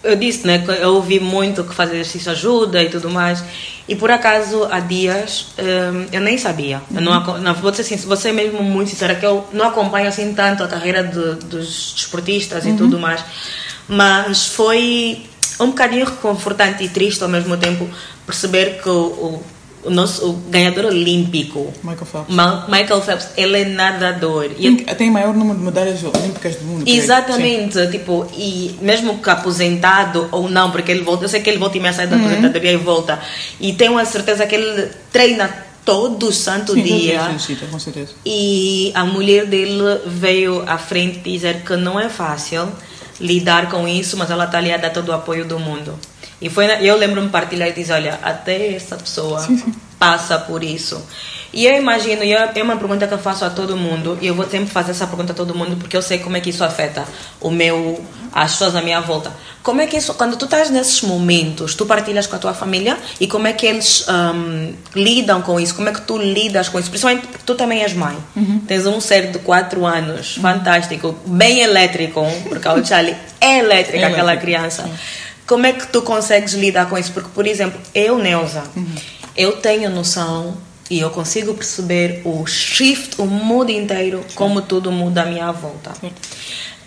eu 0.05 0.17
disse, 0.17 0.47
né, 0.47 0.59
que 0.59 0.71
eu 0.71 0.95
ouvi 0.95 1.21
muito 1.21 1.63
que 1.65 1.75
fazer 1.75 1.95
exercício 1.95 2.31
ajuda 2.33 2.83
e 2.83 2.89
tudo 2.89 3.09
mais. 3.11 3.43
E 3.89 3.95
por 3.97 4.11
acaso, 4.11 4.67
há 4.71 4.81
dias, 4.81 5.49
hum, 5.59 6.07
eu 6.13 6.21
nem 6.21 6.39
sabia. 6.39 6.81
Eu 6.95 7.01
não, 7.01 7.13
aco- 7.13 7.39
não, 7.39 7.55
vou 7.55 7.71
dizer 7.71 7.83
assim, 7.83 7.97
você 7.97 8.29
é 8.31 8.33
mesmo 8.33 8.63
muito 8.63 8.91
sincera, 8.91 9.15
que 9.15 9.25
eu 9.27 9.47
não 9.53 9.67
acompanho 9.67 10.09
assim 10.09 10.33
tanto 10.35 10.63
a 10.63 10.69
carreira 10.69 11.03
de- 11.05 11.45
dos 11.47 11.93
desportistas 11.97 12.65
e 12.67 12.73
tudo 12.75 12.99
mais. 12.99 13.25
Mas 13.89 14.47
foi 14.47 15.23
um 15.61 15.67
bocadinho 15.69 16.05
reconfortante 16.07 16.83
e 16.85 16.89
triste 16.89 17.23
ao 17.23 17.29
mesmo 17.29 17.57
tempo 17.57 17.89
perceber 18.27 18.81
que 18.83 18.89
o, 18.89 18.93
o, 18.93 19.43
o 19.85 19.91
nosso 19.91 20.25
o 20.31 20.33
ganhador 20.49 20.85
olímpico, 20.87 21.73
Michael 21.83 22.07
Phelps. 22.07 22.35
Ma- 22.35 22.67
Michael 22.69 23.01
Phelps, 23.03 23.29
ele 23.37 23.63
é 23.63 23.65
nadador. 23.65 24.51
E 24.59 24.77
Tem, 24.77 24.77
tem 24.95 25.11
o 25.11 25.13
maior 25.13 25.35
número 25.35 25.59
de 25.59 25.65
medalhas 25.65 26.01
olímpicas 26.03 26.57
do 26.57 26.65
mundo. 26.65 26.83
creio. 26.85 26.97
Sim. 26.97 27.03
Exatamente, 27.05 27.87
tipo, 27.91 28.27
e 28.37 28.77
mesmo 28.81 29.19
que 29.19 29.29
aposentado 29.31 30.29
ou 30.31 30.49
não, 30.49 30.71
porque 30.71 30.91
ele 30.93 31.03
volta, 31.03 31.25
eu 31.25 31.29
sei 31.29 31.41
que 31.41 31.51
ele 31.51 31.59
volta 31.59 31.77
e 31.77 31.81
meia 31.81 31.93
sai 31.93 32.07
da 32.07 32.17
Uhum. 32.17 32.23
aposentadoria 32.27 32.73
e 32.73 32.77
volta, 32.77 33.19
e 33.61 33.73
tenho 33.73 33.99
a 33.99 34.05
certeza 34.05 34.47
que 34.47 34.55
ele 34.55 34.89
treina 35.13 35.49
todo 35.85 36.31
santo 36.31 36.75
Sim, 36.75 36.83
dia. 36.83 37.17
exercita, 37.27 37.67
com 37.67 37.79
certeza. 37.79 38.13
E 38.25 38.93
a 38.95 39.05
mulher 39.05 39.47
dele 39.47 39.83
veio 40.07 40.63
à 40.65 40.79
frente 40.79 41.19
dizer 41.29 41.63
que 41.67 41.75
não 41.77 41.99
é 41.99 42.09
fácil 42.09 42.69
lidar 43.21 43.69
com 43.69 43.87
isso, 43.89 44.17
mas 44.17 44.31
ela 44.31 44.45
está 44.45 44.59
ali 44.59 44.73
a 44.73 44.77
dar 44.77 44.91
todo 44.91 45.09
o 45.09 45.13
apoio 45.13 45.45
do 45.45 45.59
mundo. 45.59 45.99
E 46.43 46.51
foi, 46.51 46.67
na- 46.67 46.83
eu 46.83 46.97
lembro-me 46.97 47.29
partilhar 47.29 47.69
e 47.69 47.73
dizer, 47.73 47.93
olha, 47.95 48.19
até 48.23 48.75
essa 48.75 48.97
pessoa 48.97 49.39
Sim, 49.41 49.57
sim. 49.57 49.73
passa 49.99 50.39
por 50.39 50.63
isso. 50.65 51.01
E 51.55 51.67
eu 51.67 51.77
imagino, 51.77 52.25
e 52.25 52.33
é 52.33 52.51
é 52.55 52.63
uma 52.63 52.77
pergunta 52.77 53.07
que 53.07 53.13
eu 53.15 53.19
faço 53.19 53.45
a 53.45 53.51
todo 53.51 53.77
mundo, 53.77 54.19
e 54.23 54.27
eu 54.27 54.35
vou 54.35 54.49
sempre 54.49 54.71
fazer 54.71 54.91
essa 54.93 55.07
pergunta 55.07 55.33
a 55.33 55.37
todo 55.37 55.55
mundo, 55.55 55.77
porque 55.77 55.95
eu 55.97 56.01
sei 56.03 56.19
como 56.19 56.35
é 56.37 56.41
que 56.41 56.49
isso 56.51 56.65
afeta 56.65 57.05
o 57.41 57.51
meu 57.51 58.03
às 58.33 58.53
pessoas 58.53 58.75
à 58.75 58.81
minha 58.81 59.01
volta. 59.03 59.31
Como 59.63 59.81
é 59.83 59.87
que 59.87 59.97
isso, 59.99 60.15
quando 60.15 60.37
tu 60.39 60.47
estás 60.47 60.71
nesses 60.71 61.03
momentos, 61.03 61.75
tu 61.75 61.85
partilhas 61.85 62.27
com 62.27 62.35
a 62.37 62.39
tua 62.39 62.55
família 62.55 62.97
e 63.21 63.27
como 63.27 63.47
é 63.47 63.53
que 63.53 63.67
eles 63.67 64.07
um, 64.09 64.73
lidam 64.97 65.43
com 65.43 65.61
isso? 65.61 65.75
Como 65.75 65.91
é 65.91 65.93
que 65.93 66.01
tu 66.01 66.17
lidas 66.17 66.71
com 66.71 66.81
isso? 66.81 66.89
Principalmente 66.89 67.27
porque 67.27 67.45
tu 67.45 67.55
também 67.55 67.83
és 67.83 67.93
mãe. 67.93 68.17
Uhum. 68.35 68.61
Tens 68.67 68.87
um 68.87 68.99
ser 69.01 69.31
de 69.31 69.39
4 69.41 69.85
anos, 69.87 70.37
fantástico, 70.41 71.15
bem 71.27 71.61
elétrico, 71.61 72.25
porque 72.49 72.67
o 72.67 72.85
Charlie 72.85 73.15
é 73.41 73.59
elétrico, 73.59 73.99
É 74.03 74.07
aquela 74.07 74.37
criança. 74.39 74.89
Como 75.53 75.67
é 75.67 75.75
que 75.75 75.87
tu 75.89 76.01
consegues 76.01 76.55
lidar 76.55 76.89
com 76.89 76.97
isso? 76.97 77.13
Porque, 77.13 77.29
por 77.29 77.47
exemplo, 77.47 77.79
eu, 77.95 78.17
Neuza, 78.17 78.63
eu 79.37 79.53
tenho 79.59 79.91
noção 79.91 80.57
e 80.91 80.99
eu 80.99 81.11
consigo 81.11 81.53
perceber 81.53 82.23
o 82.25 82.47
shift, 82.47 83.21
o 83.21 83.27
mundo 83.27 83.71
inteiro, 83.71 84.25
como 84.35 84.63
tudo 84.63 84.91
muda 84.91 85.21
à 85.21 85.27
minha 85.27 85.53
volta. 85.53 85.93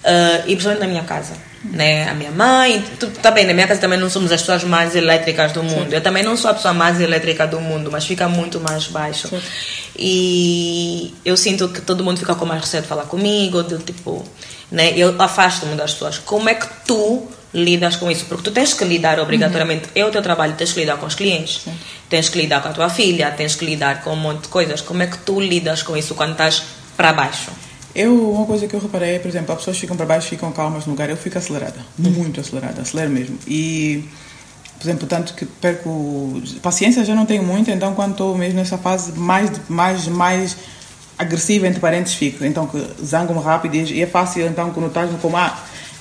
Ah, 0.04 0.42
e 0.48 0.56
principalmente 0.56 0.80
na 0.80 0.88
minha 0.88 1.04
casa. 1.04 1.34
Né? 1.64 2.10
A 2.10 2.16
minha 2.16 2.32
mãe, 2.32 2.84
tu, 3.00 3.08
tá 3.12 3.30
bem, 3.30 3.46
na 3.46 3.54
minha 3.54 3.68
casa 3.68 3.80
também 3.80 4.00
não 4.00 4.10
somos 4.10 4.32
as 4.32 4.42
pessoas 4.42 4.64
mais 4.64 4.96
elétricas 4.96 5.52
do 5.52 5.62
mundo. 5.62 5.94
Eu 5.94 6.02
também 6.02 6.24
não 6.24 6.36
sou 6.36 6.50
a 6.50 6.56
pessoa 6.56 6.74
mais 6.74 7.00
elétrica 7.00 7.46
do 7.46 7.62
mundo, 7.62 7.92
mas 7.92 8.04
fica 8.04 8.28
muito 8.28 8.60
mais 8.60 8.88
baixo. 8.88 9.30
E 9.96 11.14
eu 11.24 11.38
sinto 11.38 11.70
que 11.70 11.82
todo 11.82 12.04
mundo 12.04 12.18
fica 12.18 12.34
com 12.34 12.46
mais 12.48 12.62
receio 12.62 12.82
de 12.82 12.90
falar 12.90 13.04
comigo, 13.04 13.62
de 13.62 13.78
tipo, 13.78 14.24
né? 14.72 14.92
Eu 14.98 15.16
afasto-me 15.22 15.76
das 15.76 15.94
pessoas. 15.94 16.18
Como 16.18 16.50
é 16.50 16.56
que 16.56 16.68
tu 16.86 17.28
lidas 17.56 17.96
com 17.96 18.12
isso? 18.12 18.26
Porque 18.26 18.44
tu 18.44 18.52
tens 18.52 18.74
que 18.74 18.84
lidar 18.84 19.18
obrigatoriamente, 19.20 19.88
é 19.96 20.06
o 20.06 20.12
teu 20.12 20.22
trabalho, 20.22 20.54
tens 20.56 20.74
que 20.74 20.82
lidar 20.82 20.98
com 20.98 21.06
os 21.06 21.16
clientes, 21.16 21.66
tens 22.10 22.28
que 22.28 22.38
lidar 22.38 22.62
com 22.62 22.68
a 22.68 22.74
tua 22.74 22.90
filha, 22.90 23.32
tens 23.32 23.56
que 23.56 23.66
lidar 23.66 24.04
com 24.04 24.12
um 24.12 24.18
monte 24.18 24.44
de 24.44 24.48
coisas. 24.50 24.82
Como 24.82 25.02
é 25.02 25.08
que 25.08 25.18
tu 25.20 25.40
lidas 25.40 25.82
com 25.82 25.96
isso 25.96 26.14
quando 26.14 26.34
estás 26.34 26.62
para 26.98 27.14
baixo? 27.14 27.52
Eu, 27.96 28.30
uma 28.30 28.46
coisa 28.46 28.68
que 28.68 28.74
eu 28.74 28.80
reparei, 28.82 29.20
por 29.20 29.30
exemplo, 29.30 29.54
as 29.54 29.60
pessoas 29.60 29.78
ficam 29.78 29.96
para 29.96 30.06
baixo, 30.06 30.28
ficam 30.28 30.52
calmas 30.52 30.86
no 30.86 30.92
lugar, 30.92 31.10
eu 31.10 31.16
fico 31.16 31.38
acelerada, 31.38 31.80
muito 31.98 32.42
acelerada, 32.42 32.82
acelero 32.82 33.10
mesmo. 33.10 33.40
E, 33.48 34.04
por 34.78 34.86
exemplo, 34.86 35.08
tanto 35.08 35.34
que 35.34 35.46
perco. 35.46 36.42
Paciência 36.62 37.06
já 37.06 37.16
não 37.16 37.26
tenho 37.26 37.42
muito, 37.42 37.72
então 37.72 37.96
quando 37.96 38.12
estou 38.12 38.38
mesmo 38.38 38.60
nessa 38.60 38.78
fase 38.78 39.14
mais, 39.14 39.50
mais, 39.70 40.08
mais 40.10 40.58
agressiva, 41.18 41.68
entre 41.68 41.80
parênteses, 41.80 42.18
fico. 42.18 42.44
Então, 42.44 42.68
que 42.68 42.86
zango-me 43.02 43.42
rápido 43.42 43.76
e 43.76 44.02
é 44.02 44.06
fácil, 44.06 44.46
então, 44.46 44.72
quando 44.72 44.88
estás 44.88 45.10
no 45.10 45.18
como, 45.20 45.38
ah, 45.38 45.58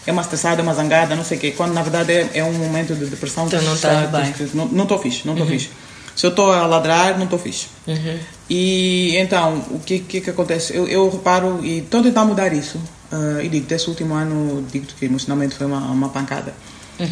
é 0.07 0.13
uma 0.13 0.23
estressada, 0.23 0.63
uma 0.63 0.75
zangada, 0.75 1.15
não 1.17 1.25
sei 1.25 1.39
o 1.39 1.41
quê, 1.41 1.51
quando 1.57 1.73
na 1.73 1.83
verdade 1.83 2.13
é, 2.13 2.31
é 2.35 2.45
um 2.45 2.53
momento 2.53 2.95
de 2.95 3.07
depressão. 3.07 3.47
Então 3.47 3.61
não 3.63 3.75
está- 3.75 4.05
estás 4.05 4.51
bem. 4.53 4.69
Não 4.73 4.83
estou 4.83 4.99
fixe, 4.99 5.23
não 5.25 5.33
estou 5.35 5.47
fixe. 5.47 5.71
Se 6.15 6.27
eu 6.27 6.31
estou 6.31 6.53
a 6.53 6.67
ladrar, 6.67 7.17
não 7.17 7.25
estou 7.25 7.39
fixe. 7.39 7.67
E 8.49 9.17
então, 9.17 9.65
o 9.71 9.81
que, 9.81 9.99
que, 10.01 10.21
que 10.21 10.31
acontece? 10.31 10.75
Eu, 10.75 10.87
eu 10.87 11.09
reparo 11.11 11.61
e 11.65 11.79
estou 11.79 12.01
a 12.01 12.03
tentar 12.03 12.25
mudar 12.25 12.53
isso. 12.53 12.79
Ah, 13.11 13.43
e 13.43 13.49
digo, 13.49 13.67
desse 13.67 13.89
último 13.89 14.15
ano, 14.15 14.65
digo-te 14.71 14.95
que 14.95 15.05
emocionalmente 15.07 15.55
foi 15.55 15.67
uma, 15.67 15.79
uma 15.81 16.09
pancada. 16.09 16.55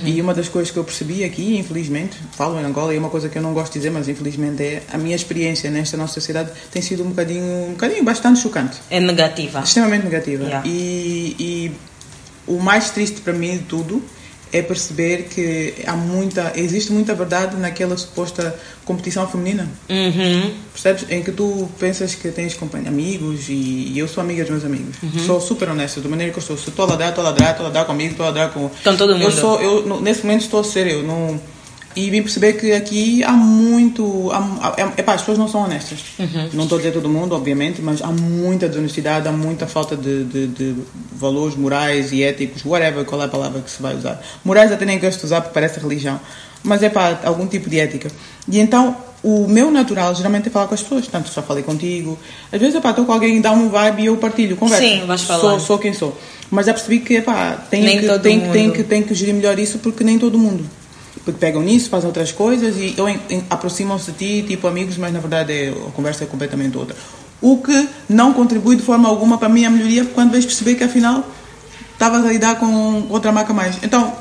E 0.05 0.21
uma 0.21 0.33
das 0.33 0.49
coisas 0.49 0.71
que 0.71 0.77
eu 0.79 0.85
percebi 0.85 1.25
aqui, 1.25 1.57
infelizmente, 1.59 2.17
falo 2.37 2.61
em 2.61 2.65
Angola, 2.65 2.93
e 2.95 2.97
é 2.97 3.01
uma 3.01 3.09
coisa 3.11 3.29
que 3.29 3.37
eu 3.37 3.43
não 3.43 3.53
gosto 3.53 3.73
de 3.73 3.81
dizer, 3.81 3.91
mas 3.91 4.09
infelizmente 4.09 4.63
é 4.63 4.83
a 4.93 4.97
minha 4.97 5.17
experiência 5.17 5.69
nesta 5.73 5.97
nossa 5.97 6.15
sociedade 6.15 6.53
tem 6.71 6.81
sido 6.81 7.03
um 7.03 7.09
bocadinho, 7.09 7.43
um 7.67 7.71
bocadinho 7.73 8.05
bastante 8.05 8.39
chocante. 8.39 8.79
É 8.89 9.01
negativa. 9.01 9.59
Extremamente 9.61 10.05
negativa. 10.05 10.45
Yeah. 10.45 10.69
E, 10.69 11.37
e 11.37 11.73
o 12.47 12.59
mais 12.59 12.91
triste 12.91 13.21
para 13.21 13.33
mim 13.33 13.59
de 13.59 13.65
tudo 13.65 14.03
é 14.53 14.61
perceber 14.61 15.29
que 15.31 15.75
há 15.87 15.97
muita, 15.97 16.53
existe 16.55 16.93
muita 16.93 17.15
verdade 17.15 17.57
naquela 17.57 17.97
suposta 17.97 18.55
competição 18.85 19.27
feminina. 19.27 19.67
Uhum. 19.89 20.53
Percebes? 20.73 21.07
Em 21.11 21.23
que 21.23 21.33
tu 21.33 21.71
pensas 21.79 22.15
que 22.15 22.29
tens 22.31 22.57
amigos 22.87 23.49
e, 23.49 23.93
e 23.95 23.99
eu 23.99 24.07
sou 24.07 24.23
amiga 24.23 24.43
dos 24.43 24.51
meus 24.51 24.65
amigos. 24.65 24.97
Uhum. 25.03 25.27
Sou 25.27 25.41
super 25.41 25.71
honesta, 25.71 26.01
da 26.03 26.09
maneira 26.09 26.33
que 26.33 26.39
eu 26.39 26.43
sou. 26.43 26.59
Se 26.59 26.69
estou 26.69 26.85
a 26.85 26.89
ladrar, 26.91 27.09
estou 27.09 27.25
a 27.25 27.29
ladrar, 27.29 27.51
estou 27.53 27.65
a 27.65 27.69
ladrar 27.69 27.87
comigo, 27.87 28.11
estou 28.11 28.27
a 28.27 28.29
ladrar 28.29 28.51
com. 28.51 28.69
Com 28.69 28.97
todo 28.97 29.15
mundo. 29.15 29.25
Eu 29.25 29.31
sou, 29.31 29.61
eu, 29.61 30.01
nesse 30.03 30.23
momento 30.23 30.43
estou 30.43 30.61
a 30.61 30.65
ser 30.65 30.87
eu. 30.87 31.03
Não, 31.03 31.41
e 31.95 32.11
vim 32.11 32.23
perceber 32.23 32.55
que 32.55 32.73
aqui 32.73 33.23
há 33.23 33.33
muito. 33.33 34.31
Há, 34.33 34.75
é, 34.77 35.01
epá, 35.01 35.15
as 35.15 35.21
pessoas 35.21 35.39
não 35.39 35.49
são 35.49 35.63
honestas. 35.63 36.01
Uhum. 36.19 36.49
Não 36.55 36.65
estou 36.65 36.77
a 36.77 36.81
dizer 36.81 36.93
todo 36.93 37.09
mundo, 37.09 37.35
obviamente, 37.35 37.83
mas 37.83 38.01
há 38.03 38.09
muita 38.09 38.69
desonestidade, 38.69 39.29
há 39.29 39.33
muita 39.33 39.67
falta 39.67 39.97
de, 39.97 40.25
de, 40.25 40.47
de 40.47 40.75
valores 41.15 41.57
morais 41.57 42.13
e 42.13 42.23
éticos, 42.23 42.65
whatever, 42.65 43.05
qual 43.05 43.21
é 43.23 43.27
a 43.27 43.29
palavra 43.29 43.61
que 43.61 43.71
se 43.71 43.83
vai 43.83 43.95
usar. 43.95 44.23
Morais 44.45 44.73
até 44.73 44.85
nem 44.85 44.99
gosto 44.99 45.21
de 45.21 45.27
usar 45.27 45.41
porque 45.41 45.55
parece 45.55 45.81
religião. 45.81 46.21
Mas 46.63 46.83
é 46.83 46.89
pá, 46.89 47.21
algum 47.25 47.47
tipo 47.47 47.69
de 47.69 47.81
ética. 47.81 48.11
E 48.49 48.61
então, 48.61 48.97
o 49.23 49.47
meu 49.47 49.71
natural 49.71 50.15
geralmente 50.15 50.49
é 50.49 50.51
falar 50.51 50.67
com 50.67 50.75
as 50.75 50.83
pessoas. 50.83 51.07
Tanto 51.07 51.33
já 51.33 51.43
falei 51.43 51.63
contigo. 51.63 52.19
Às 52.51 52.61
vezes, 52.61 52.75
epá, 52.77 52.91
estou 52.91 53.05
com 53.05 53.13
alguém, 53.13 53.41
dá 53.41 53.53
um 53.53 53.69
vibe 53.69 54.03
e 54.03 54.07
eu 54.07 54.17
partilho, 54.17 54.57
converso. 54.57 54.87
Sim, 54.87 55.07
vais 55.07 55.21
Sou, 55.21 55.41
falando. 55.41 55.61
sou 55.61 55.79
quem 55.79 55.93
sou. 55.93 56.17
Mas 56.51 56.67
já 56.67 56.75
percebi 56.75 57.01
que, 57.01 57.15
epá, 57.15 57.53
tem 57.71 57.83
que, 57.83 58.19
tem, 58.19 58.41
tem, 58.53 58.71
que, 58.71 58.83
tem 58.85 59.03
que 59.03 59.15
gerir 59.15 59.35
melhor 59.35 59.59
isso 59.59 59.79
porque 59.79 60.05
nem 60.05 60.19
todo 60.19 60.39
mundo. 60.39 60.65
Porque 61.25 61.39
pegam 61.39 61.63
nisso, 61.63 61.89
fazem 61.89 62.07
outras 62.09 62.33
coisas 62.33 62.77
e 62.77 62.95
ou 63.01 63.09
em- 63.09 63.21
em- 63.31 63.45
aproximam-se 63.49 64.11
de 64.13 64.19
ti, 64.43 64.49
tipo 64.49 64.67
amigos, 64.67 64.97
mas 64.97 65.13
na 65.13 65.21
verdade 65.21 65.53
é, 65.53 65.69
a 65.71 65.91
conversa 65.93 66.25
é 66.25 66.27
completamente 66.27 66.77
outra. 66.77 66.97
O 67.41 67.59
que 67.63 67.89
não 68.09 68.33
contribui 68.33 68.77
de 68.77 68.83
forma 68.83 69.09
alguma 69.09 69.39
para 69.39 69.47
a 69.47 69.51
minha 69.51 69.71
melhoria 69.71 70.05
quando 70.05 70.33
vais 70.33 70.45
perceber 70.45 70.75
que 70.75 70.85
afinal 70.85 71.25
estavas 71.93 72.25
a 72.25 72.29
lidar 72.29 72.57
com 72.57 73.07
outra 73.09 73.31
marca 73.31 73.53
mais. 73.53 73.77
Então, 73.83 74.13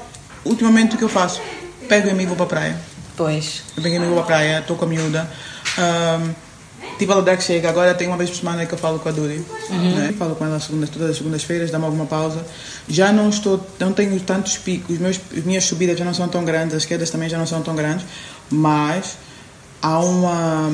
ultimamente 0.45 0.95
o 0.95 0.97
que 0.97 1.03
eu 1.03 1.09
faço? 1.09 1.41
Pego 1.89 2.07
em 2.09 2.13
mim 2.13 2.23
e 2.23 2.25
vou 2.27 2.35
para 2.35 2.45
a 2.45 2.49
praia. 2.49 2.77
Pois. 3.17 3.63
Eu 3.75 3.83
venho 3.83 3.97
amigo 3.97 4.13
para 4.13 4.21
a 4.23 4.25
praia, 4.25 4.59
estou 4.59 4.75
com 4.77 4.85
a 4.85 4.87
miúda. 4.87 5.29
Um, 5.77 6.33
tipo 7.05 7.13
a 7.13 7.37
que 7.37 7.43
chega. 7.43 7.69
Agora 7.69 7.93
tem 7.95 8.07
uma 8.07 8.17
vez 8.17 8.29
por 8.29 8.37
semana 8.37 8.65
que 8.65 8.73
eu 8.73 8.77
falo 8.77 8.99
com 8.99 9.09
a 9.09 9.11
Duri. 9.11 9.43
Né? 9.69 10.13
Falo 10.17 10.35
com 10.35 10.45
ela 10.45 10.59
segundas, 10.59 10.89
todas 10.89 11.09
as 11.09 11.17
segundas-feiras, 11.17 11.71
dá-me 11.71 11.85
alguma 11.85 12.05
pausa. 12.05 12.45
Já 12.87 13.11
não 13.11 13.29
estou, 13.29 13.65
não 13.79 13.91
tenho 13.91 14.19
tantos 14.19 14.57
picos, 14.57 14.97
meus, 14.99 15.19
as 15.35 15.43
minhas 15.43 15.63
subidas 15.65 15.97
já 15.97 16.05
não 16.05 16.13
são 16.13 16.27
tão 16.27 16.45
grandes, 16.45 16.75
as 16.75 16.85
quedas 16.85 17.09
também 17.09 17.27
já 17.27 17.37
não 17.37 17.47
são 17.47 17.61
tão 17.61 17.75
grandes, 17.75 18.05
mas 18.49 19.17
há 19.81 19.99
uma. 19.99 20.71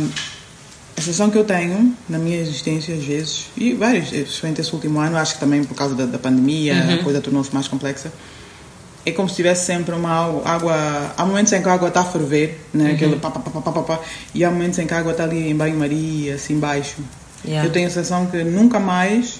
A 0.97 1.01
sensação 1.01 1.29
que 1.29 1.37
eu 1.37 1.43
tenho 1.43 1.95
na 2.09 2.17
minha 2.17 2.39
existência, 2.39 2.95
às 2.95 3.03
vezes, 3.03 3.45
e 3.55 3.73
vários, 3.73 4.11
especialmente 4.11 4.61
esse 4.61 4.73
último 4.73 4.99
ano, 4.99 5.15
acho 5.15 5.35
que 5.35 5.39
também 5.39 5.63
por 5.63 5.75
causa 5.75 5.93
da, 5.93 6.07
da 6.07 6.17
pandemia, 6.17 6.95
a 6.95 7.03
coisa 7.03 7.21
tornou-se 7.21 7.53
mais 7.53 7.67
complexa, 7.67 8.11
é 9.07 9.11
como 9.13 9.29
se 9.29 9.35
tivesse 9.35 9.65
sempre 9.65 9.93
uma 9.95 10.41
água, 10.45 10.75
há 11.15 11.25
momentos 11.25 11.53
em 11.53 11.61
que 11.61 11.69
a 11.69 11.73
água 11.73 11.87
está 11.87 12.01
a 12.01 12.05
ferver, 12.05 12.59
né? 12.73 12.91
Aquele 12.91 13.15
pá, 13.17 13.29
pá, 13.31 13.39
pá, 13.39 13.71
pá, 13.71 13.81
pá, 13.83 13.99
e 14.33 14.43
há 14.43 14.51
momentos 14.51 14.77
em 14.79 14.85
que 14.85 14.93
a 14.93 14.97
água 14.99 15.11
está 15.11 15.23
ali 15.23 15.49
em 15.49 15.55
banho-maria, 15.55 16.35
assim 16.35 16.53
embaixo. 16.55 16.95
Yeah. 17.45 17.67
Eu 17.67 17.71
tenho 17.71 17.87
a 17.87 17.89
sensação 17.89 18.25
que 18.25 18.43
nunca 18.43 18.79
mais 18.79 19.39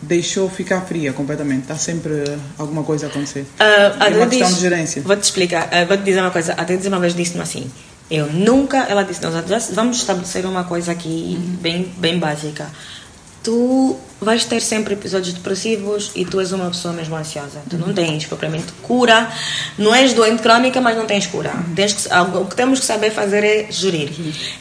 deixou 0.00 0.48
ficar 0.50 0.80
fria 0.82 1.12
completamente. 1.12 1.62
Está 1.62 1.76
sempre 1.76 2.24
alguma 2.58 2.82
coisa 2.82 3.06
a 3.06 3.08
acontecer. 3.08 3.46
Ah, 3.58 3.64
é 4.08 4.16
uma 4.16 4.26
questão 4.26 4.48
diz- 4.48 4.56
de 4.56 4.60
gerência. 4.62 5.02
Vou-te 5.02 5.22
explicar, 5.22 5.68
ah, 5.72 5.84
vou-te 5.84 6.02
dizer 6.02 6.20
uma 6.20 6.30
coisa. 6.30 6.52
Até 6.54 6.76
dizer 6.76 6.88
uma 6.88 6.98
vez 7.00 7.14
disse-me 7.14 7.40
assim: 7.42 7.70
eu 8.10 8.26
nunca. 8.32 8.78
Ela 8.88 9.02
disse: 9.04 9.22
nós 9.22 9.70
vamos 9.72 9.98
estabelecer 9.98 10.44
uma 10.46 10.64
coisa 10.64 10.92
aqui 10.92 11.38
Uhum. 11.38 11.56
bem, 11.60 11.92
bem 11.98 12.18
básica. 12.18 12.68
Tu 13.42 13.96
vais 14.20 14.44
ter 14.44 14.60
sempre 14.60 14.94
episódios 14.94 15.34
depressivos 15.34 16.12
e 16.14 16.24
tu 16.24 16.38
és 16.40 16.52
uma 16.52 16.66
pessoa 16.70 16.94
mesmo 16.94 17.16
ansiosa. 17.16 17.60
Tu 17.68 17.74
Uhum. 17.74 17.86
não 17.88 17.92
tens 17.94 18.24
propriamente 18.24 18.72
cura, 18.82 19.28
não 19.76 19.92
és 19.92 20.12
doente 20.12 20.40
crônica, 20.42 20.80
mas 20.80 20.96
não 20.96 21.06
tens 21.06 21.26
cura. 21.26 21.50
Uhum. 21.52 21.74
Tens 21.74 21.92
que, 21.92 22.08
o 22.38 22.44
que 22.44 22.54
temos 22.54 22.78
que 22.78 22.86
saber 22.86 23.10
fazer 23.10 23.42
é 23.42 23.66
gerir. 23.68 24.10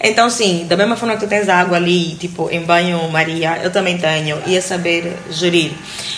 Então, 0.03 0.29
sim, 0.31 0.65
da 0.67 0.75
mesma 0.75 0.95
forma 0.95 1.15
que 1.15 1.25
tu 1.25 1.29
tens 1.29 1.47
a 1.47 1.57
água 1.59 1.77
ali, 1.77 2.15
tipo, 2.15 2.49
em 2.49 2.61
banho-maria, 2.63 3.59
eu 3.63 3.71
também 3.71 3.99
tenho, 3.99 4.41
e 4.47 4.57
é 4.57 4.61
saber 4.61 5.15
gerir. 5.29 5.73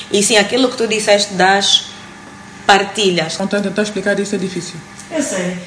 E 0.09 0.23
sim, 0.23 0.37
aquilo 0.37 0.69
que 0.69 0.77
tu 0.77 0.87
disseste 0.87 1.33
das 1.33 1.87
partilhas. 2.65 3.35
Então, 3.39 3.61
tentar 3.61 3.81
explicar 3.83 4.17
isso 4.19 4.35
é 4.35 4.37
difícil. 4.37 4.75
Eu 5.11 5.21
sei. 5.21 5.57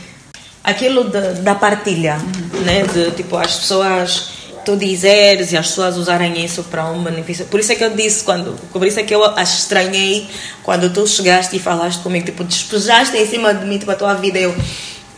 Aquilo 0.65 1.05
de- 1.11 1.43
da 1.43 1.55
partilha, 1.55 2.17
né? 2.65 2.83
De 2.85 3.11
tipo, 3.13 3.37
as 3.37 3.55
pessoas, 3.57 4.31
tu 4.67 4.77
dizeres 4.77 5.53
e 5.53 5.57
as 5.57 5.69
pessoas 5.69 5.97
usarem 5.97 6.45
isso 6.45 6.65
para 6.65 6.85
um 6.91 7.03
benefício. 7.03 7.47
Por 7.47 7.61
isso 7.61 7.71
é 7.71 7.77
que 7.77 7.85
eu 7.85 7.91
disse, 7.91 8.25
quando, 8.25 8.59
por 8.73 8.85
isso 8.85 8.99
é 8.99 9.05
que 9.05 9.15
eu 9.15 9.23
estranhei 9.39 10.29
quando 10.65 10.93
tu 10.93 11.07
chegaste 11.07 11.55
e 11.55 11.59
falaste 11.61 12.03
comigo, 12.03 12.27
tipo, 12.27 12.43
despejaste 12.43 13.17
em 13.17 13.25
cima 13.25 13.55
de 13.55 13.65
mim, 13.65 13.79
tipo, 13.79 13.93
a 13.93 13.95
tua 13.95 14.15
vida. 14.15 14.39
Eu, 14.39 14.53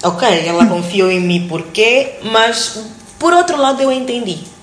ok, 0.04 0.28
ela 0.46 0.66
confiou 0.66 1.11
em 1.11 1.20
mim, 1.20 1.46
porquê? 1.48 2.16
Mas, 2.22 2.78
por 3.18 3.32
outro 3.32 3.56
lado, 3.56 3.82
eu 3.82 3.90
entendi. 3.90 4.58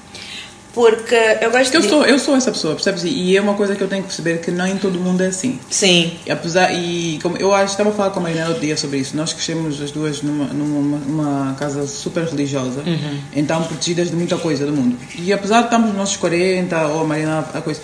Porque 0.76 1.16
eu 1.40 1.52
gosto 1.52 1.74
eu 1.74 1.82
de... 1.82 1.88
sou, 1.88 2.06
eu 2.06 2.20
sou 2.20 2.36
essa 2.36 2.52
pessoa, 2.52 2.76
percebes? 2.76 3.04
E 3.06 3.36
é 3.36 3.42
uma 3.42 3.54
coisa 3.54 3.78
que 3.78 3.82
eu 3.82 3.88
tenho 3.88 4.02
que 4.04 4.10
perceber 4.10 4.40
que 4.40 4.52
nem 4.52 4.78
todo 4.78 5.00
mundo 5.00 5.24
é 5.24 5.28
assim. 5.28 5.58
Sim. 5.70 6.20
E 6.26 6.32
apesar 6.32 6.74
e 6.74 7.18
como 7.24 7.38
eu 7.38 7.54
acho 7.54 7.72
estava 7.72 7.92
a 7.92 7.94
falar 7.94 8.10
com 8.10 8.20
a 8.20 8.24
Marina 8.24 8.48
outro 8.48 8.62
dia 8.62 8.76
sobre 8.76 8.98
isso 8.98 9.16
nós 9.16 9.32
crescemos 9.32 9.82
as 9.82 9.92
duas 9.92 10.22
numa, 10.22 10.46
numa 10.46 10.98
numa 10.98 11.56
casa 11.56 11.88
super 11.88 12.26
religiosa 12.26 12.84
então 13.34 13.64
protegidas 13.64 14.10
de 14.10 14.16
muita 14.16 14.38
coisa 14.38 14.66
do 14.66 14.74
mundo 14.74 14.98
e 15.18 15.32
apesar 15.32 15.60
de 15.60 15.66
estarmos 15.66 15.90
nos 15.90 15.98
nossos 15.98 16.18
40 16.18 16.88
ou 16.88 17.02
a 17.02 17.04
Marina 17.06 17.46
a 17.54 17.62
coisa 17.62 17.82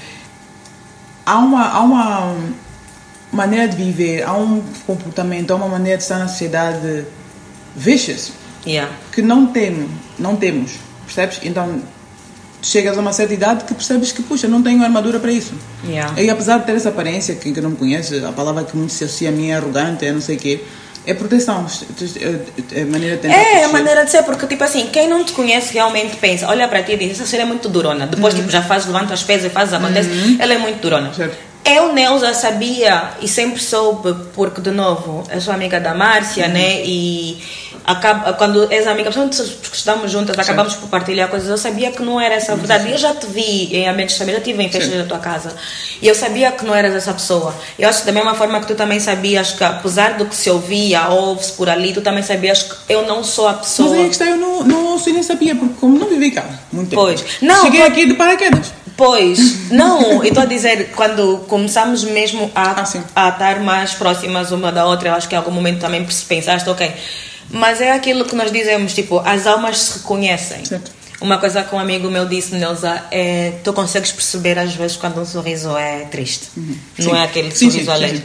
há 1.26 1.38
uma 1.38 1.70
há 1.70 1.82
uma 1.82 2.36
maneira 3.32 3.68
de 3.68 3.78
viver 3.78 4.24
há 4.24 4.34
um 4.34 4.62
comportamento 4.86 5.52
há 5.52 5.56
uma 5.56 5.68
maneira 5.68 5.98
de 5.98 6.04
estar 6.04 6.20
na 6.20 6.28
sociedade 6.28 7.06
vicious 7.76 8.34
Yeah. 8.64 8.94
que 9.12 9.24
não 9.24 9.48
temos 9.48 9.90
não 10.20 10.36
temos 10.36 10.74
percebes 11.08 11.40
então 11.42 11.82
chegas 12.62 12.98
a 12.98 13.02
uma 13.02 13.12
certa 13.14 13.34
idade 13.34 13.64
que 13.66 13.74
percebes 13.74 14.12
que, 14.12 14.22
puxa, 14.22 14.48
não 14.48 14.62
tenho 14.62 14.84
armadura 14.84 15.20
para 15.20 15.32
isso. 15.32 15.54
Yeah. 15.88 16.22
E 16.22 16.30
apesar 16.30 16.60
de 16.60 16.66
ter 16.66 16.76
essa 16.76 16.90
aparência, 16.90 17.34
que, 17.36 17.52
que 17.52 17.62
não 17.62 17.72
me 17.72 17.76
conhece, 17.76 18.24
a 18.24 18.32
palavra 18.32 18.64
que 18.64 18.76
muito 18.78 18.94
se 18.94 19.04
associa 19.04 19.30
a 19.30 19.32
mim 19.32 19.50
é 19.50 19.56
arrogante, 19.56 20.06
é 20.06 20.12
não 20.12 20.22
sei 20.22 20.36
o 20.36 20.40
quê, 20.40 20.64
é 21.06 21.14
proteção, 21.16 21.66
é 22.74 22.86
maneira 22.86 23.18
de 23.18 23.28
É, 23.28 23.32
a 23.32 23.44
proteger. 23.44 23.68
maneira 23.70 24.06
de 24.06 24.12
ser, 24.12 24.22
porque 24.24 24.46
tipo 24.46 24.64
assim, 24.64 24.88
quem 24.92 25.10
não 25.10 25.24
te 25.24 25.32
conhece 25.32 25.74
realmente 25.74 26.16
pensa, 26.18 26.48
olha 26.48 26.68
para 26.68 26.84
ti 26.84 26.92
e 26.92 26.98
diz, 26.98 27.12
essa 27.14 27.26
senhora 27.26 27.48
é 27.48 27.52
muito 27.52 27.68
durona. 27.68 28.06
Depois, 28.06 28.34
tipo, 28.36 28.50
já 28.50 28.62
faz, 28.62 28.86
levanta 28.86 29.14
as 29.14 29.24
peças 29.24 29.46
e 29.46 29.50
faz, 29.50 29.74
acontece, 29.74 30.10
ela 30.40 30.54
é 30.54 30.58
muito 30.60 30.80
durona. 30.80 31.12
Certo. 31.14 31.36
Eu, 31.64 31.94
Neuza, 31.94 32.34
sabia 32.34 33.12
e 33.22 33.28
sempre 33.28 33.62
soube, 33.62 34.16
porque, 34.34 34.60
de 34.62 34.72
novo, 34.72 35.24
eu 35.32 35.40
sou 35.40 35.54
amiga 35.54 35.80
da 35.80 35.94
Márcia, 35.94 36.48
né? 36.48 36.84
E 36.84 37.42
acaba, 37.86 38.34
quando 38.34 38.72
és 38.72 38.88
amiga, 38.88 39.12
porque 39.12 39.36
estamos 39.74 40.12
juntas, 40.12 40.38
acabamos 40.38 40.76
por 40.76 40.90
partilhar 40.90 41.30
coisas. 41.30 41.50
Eu 41.50 41.58
sabia 41.58 41.92
que 41.92 42.02
não 42.02 42.20
era 42.20 42.36
essa 42.36 42.54
a 42.54 42.56
verdade. 42.56 42.92
Eu 42.92 42.98
já 42.98 43.14
te 43.14 43.28
vi 43.28 43.76
em 43.76 43.88
ambientes 43.88 44.18
também, 44.18 44.34
já 44.34 44.40
estive 44.40 44.64
em 44.64 44.70
festas 44.70 44.92
Sim. 44.92 45.00
da 45.00 45.06
tua 45.06 45.20
casa. 45.20 45.56
E 46.02 46.08
eu 46.08 46.16
sabia 46.16 46.52
que 46.52 46.66
não 46.66 46.74
eras 46.74 46.96
essa 46.96 47.14
pessoa. 47.14 47.54
Eu 47.78 47.88
acho 47.88 48.00
que 48.00 48.06
da 48.06 48.12
mesma 48.12 48.34
forma 48.34 48.60
que 48.60 48.68
tu 48.68 48.76
também 48.76 49.00
sabias 49.00 49.52
que, 49.52 49.64
apesar 49.64 50.18
do 50.18 50.26
que 50.26 50.36
se 50.36 50.50
ouvia, 50.50 51.10
ouve-se 51.10 51.54
por 51.54 51.70
ali, 51.70 51.94
tu 51.94 52.02
também 52.02 52.24
sabias 52.24 52.64
que 52.64 52.76
eu 52.90 53.06
não 53.06 53.24
sou 53.24 53.48
a 53.48 53.54
pessoa. 53.54 53.90
Mas 53.90 53.98
aí 54.00 54.06
é 54.06 54.08
que 54.08 54.14
está, 54.14 54.26
eu 54.26 54.38
não, 54.38 54.64
não 54.64 54.86
ouço 54.88 55.10
e 55.10 55.14
nem 55.14 55.24
sabia, 55.24 55.56
porque 55.56 55.76
como 55.80 55.98
não 55.98 56.08
vivi 56.08 56.32
cá 56.32 56.46
muito 56.72 56.90
tempo. 56.90 57.02
Pois. 57.02 57.24
Não, 57.42 57.62
Cheguei 57.62 57.84
aqui 57.84 58.06
de 58.08 58.14
paraquedas. 58.16 58.81
Pois, 59.04 59.72
não, 59.72 60.24
estou 60.24 60.44
a 60.44 60.46
dizer, 60.46 60.92
quando 60.96 61.40
começamos 61.48 62.04
mesmo 62.04 62.52
a, 62.54 62.70
Ah, 63.16 63.26
a 63.26 63.30
estar 63.30 63.60
mais 63.60 63.96
próximas 63.96 64.52
uma 64.52 64.72
da 64.72 64.86
outra, 64.86 65.10
eu 65.10 65.14
acho 65.16 65.28
que 65.28 65.34
em 65.34 65.38
algum 65.40 65.50
momento 65.50 65.80
também 65.80 66.06
pensaste, 66.28 66.70
ok. 66.70 66.92
Mas 67.50 67.82
é 67.82 67.94
aquilo 67.94 68.26
que 68.26 68.36
nós 68.36 68.52
dizemos, 68.52 68.94
tipo, 68.94 69.18
as 69.26 69.48
almas 69.48 69.80
se 69.80 69.98
reconhecem. 69.98 70.64
Certo. 70.64 70.92
Uma 71.20 71.40
coisa 71.40 71.64
que 71.64 71.74
um 71.74 71.80
amigo 71.80 72.12
meu 72.12 72.28
disse, 72.28 72.54
Neuza, 72.54 73.04
é 73.10 73.54
tu 73.64 73.74
consegues 73.74 74.12
perceber 74.12 74.60
às 74.60 74.76
vezes 74.76 74.98
quando 74.98 75.20
um 75.20 75.26
sorriso 75.26 75.76
é 75.76 76.02
triste. 76.06 76.50
Não 76.56 76.64
Uhum. 76.64 76.76
Sim. 77.00 77.16
é 77.16 77.24
aquele 77.24 77.52
Sim, 77.52 77.70
sorriso 77.72 77.86
sim, 77.86 77.92
alegre. 77.98 78.18
sim, 78.18 78.24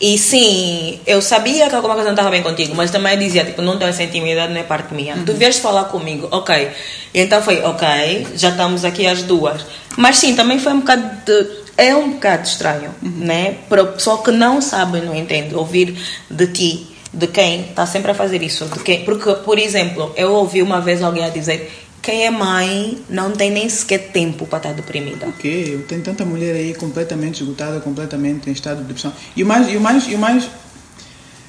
E 0.00 0.18
sim, 0.18 1.00
eu 1.06 1.22
sabia 1.22 1.68
que 1.68 1.74
alguma 1.74 1.94
coisa 1.94 2.08
não 2.08 2.14
estava 2.14 2.30
bem 2.30 2.42
contigo, 2.42 2.74
mas 2.74 2.90
também 2.90 3.16
dizia, 3.18 3.44
tipo, 3.44 3.62
não 3.62 3.78
tenho 3.78 3.90
essa 3.90 4.02
intimidade, 4.02 4.52
não 4.52 4.60
é 4.60 4.64
parte 4.64 4.92
minha. 4.92 5.14
Uhum. 5.14 5.24
Tu 5.24 5.32
vieste 5.34 5.62
falar 5.62 5.84
comigo, 5.84 6.28
ok. 6.30 6.68
E 7.14 7.20
então 7.20 7.40
foi, 7.40 7.62
ok, 7.62 8.26
já 8.34 8.50
estamos 8.50 8.84
aqui 8.84 9.06
as 9.06 9.22
duas. 9.22 9.64
Mas 9.96 10.18
sim, 10.18 10.34
também 10.34 10.58
foi 10.58 10.72
um 10.72 10.80
bocado 10.80 11.08
de, 11.24 11.48
é 11.78 11.94
um 11.94 12.12
bocado 12.12 12.46
estranho, 12.46 12.90
Uhum. 13.02 13.10
né? 13.18 13.56
Para 13.68 13.82
a 13.82 13.86
pessoa 13.86 14.22
que 14.22 14.30
não 14.32 14.60
sabe, 14.60 15.00
não 15.00 15.14
entende, 15.14 15.54
ouvir 15.54 15.96
de 16.28 16.46
ti, 16.48 16.86
de 17.12 17.28
quem 17.28 17.60
está 17.60 17.86
sempre 17.86 18.10
a 18.10 18.14
fazer 18.14 18.42
isso. 18.42 18.64
De 18.66 18.80
quem, 18.80 19.04
porque, 19.04 19.32
por 19.44 19.58
exemplo, 19.58 20.12
eu 20.16 20.32
ouvi 20.34 20.60
uma 20.60 20.80
vez 20.80 21.02
alguém 21.02 21.24
a 21.24 21.28
dizer 21.28 21.72
quem 22.04 22.26
é 22.26 22.30
mãe 22.30 22.98
não 23.08 23.30
tem 23.30 23.50
nem 23.50 23.66
sequer 23.66 24.10
tempo 24.12 24.46
para 24.46 24.58
estar 24.58 24.72
deprimida. 24.74 25.26
Ok, 25.26 25.84
tenho 25.88 26.02
tanta 26.02 26.22
mulher 26.22 26.54
aí 26.54 26.74
completamente 26.74 27.42
esgotada, 27.42 27.80
completamente 27.80 28.50
em 28.50 28.52
estado 28.52 28.82
de 28.82 28.84
depressão. 28.84 29.12
E 29.34 29.42
o 29.42 29.46
mais, 29.46 29.72
e 29.72 29.76
o 29.76 29.80
mais, 29.80 30.06
e 30.06 30.14
o 30.14 30.18
mais, 30.18 30.50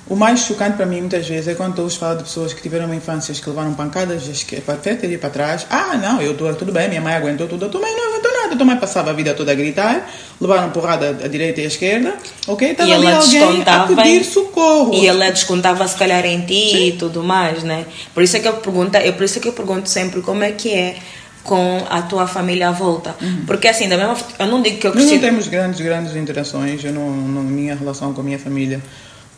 o 0.07 0.15
mais 0.15 0.41
chocante 0.41 0.77
para 0.77 0.85
mim 0.85 0.99
muitas 0.99 1.27
vezes 1.27 1.47
é 1.47 1.55
quando 1.55 1.79
ouço 1.79 1.97
falar 1.97 2.15
de 2.15 2.23
pessoas 2.23 2.53
que 2.53 2.61
tiveram 2.61 2.85
uma 2.85 2.95
infância 2.95 3.33
que 3.33 3.49
levaram 3.49 3.73
pancadas 3.73 4.23
para 4.63 4.75
frente 4.75 5.07
e 5.07 5.17
para 5.17 5.29
trás. 5.31 5.65
Ah, 5.69 5.97
não, 5.97 6.21
eu 6.21 6.33
estou 6.33 6.53
tudo 6.53 6.71
bem, 6.71 6.87
minha 6.87 7.01
mãe 7.01 7.15
aguentou 7.15 7.47
tudo, 7.47 7.65
a 7.65 7.69
tua 7.69 7.81
mãe 7.81 7.91
não 7.95 8.09
aguentou 8.11 8.31
nada, 8.31 8.53
a 8.53 8.57
tua 8.57 8.65
mãe 8.65 8.77
passava 8.77 9.09
a 9.09 9.13
vida 9.13 9.33
toda 9.33 9.51
a 9.51 9.55
gritar, 9.55 10.07
levaram 10.39 10.69
porrada 10.69 11.09
à 11.23 11.27
direita 11.27 11.61
e 11.61 11.63
à 11.63 11.67
esquerda, 11.67 12.13
ok? 12.47 12.71
Estava 12.71 12.93
ali 12.93 13.07
alguém 13.07 13.63
a 13.65 13.87
pedir 13.87 14.23
socorro. 14.23 14.93
E 14.93 15.07
ela 15.07 15.31
descontava 15.31 15.87
se 15.87 15.95
calhar 15.95 16.23
em 16.23 16.41
ti 16.41 16.89
e 16.89 16.91
tudo 16.91 17.23
mais, 17.23 17.63
né? 17.63 17.85
Por 18.13 18.21
isso 18.21 18.37
é 18.37 18.39
que 18.39 18.47
eu 18.47 18.53
pergunto, 18.53 18.95
é 18.95 19.11
por 19.11 19.23
isso 19.23 19.39
que 19.39 19.47
eu 19.47 19.53
pergunto 19.53 19.89
sempre 19.89 20.21
como 20.21 20.43
é 20.43 20.51
que 20.51 20.71
é 20.71 20.97
com 21.43 21.83
a 21.89 22.01
tua 22.03 22.27
família 22.27 22.69
à 22.69 22.71
volta. 22.71 23.15
Porque 23.47 23.67
assim, 23.67 23.87
da 23.87 23.97
mesma 23.97 24.17
eu 24.37 24.47
não 24.47 24.61
digo 24.61 24.77
que 24.77 24.87
eu 24.87 24.93
Nós 24.93 25.03
não 25.03 25.09
cresci 25.09 25.25
temos 25.25 25.47
grandes, 25.47 25.79
grandes 25.79 26.15
interações. 26.15 26.83
Eu 26.83 26.91
não, 26.91 27.09
não, 27.09 27.43
minha 27.43 27.75
relação 27.75 28.13
com 28.13 28.21
a 28.21 28.23
minha 28.23 28.39
família 28.39 28.81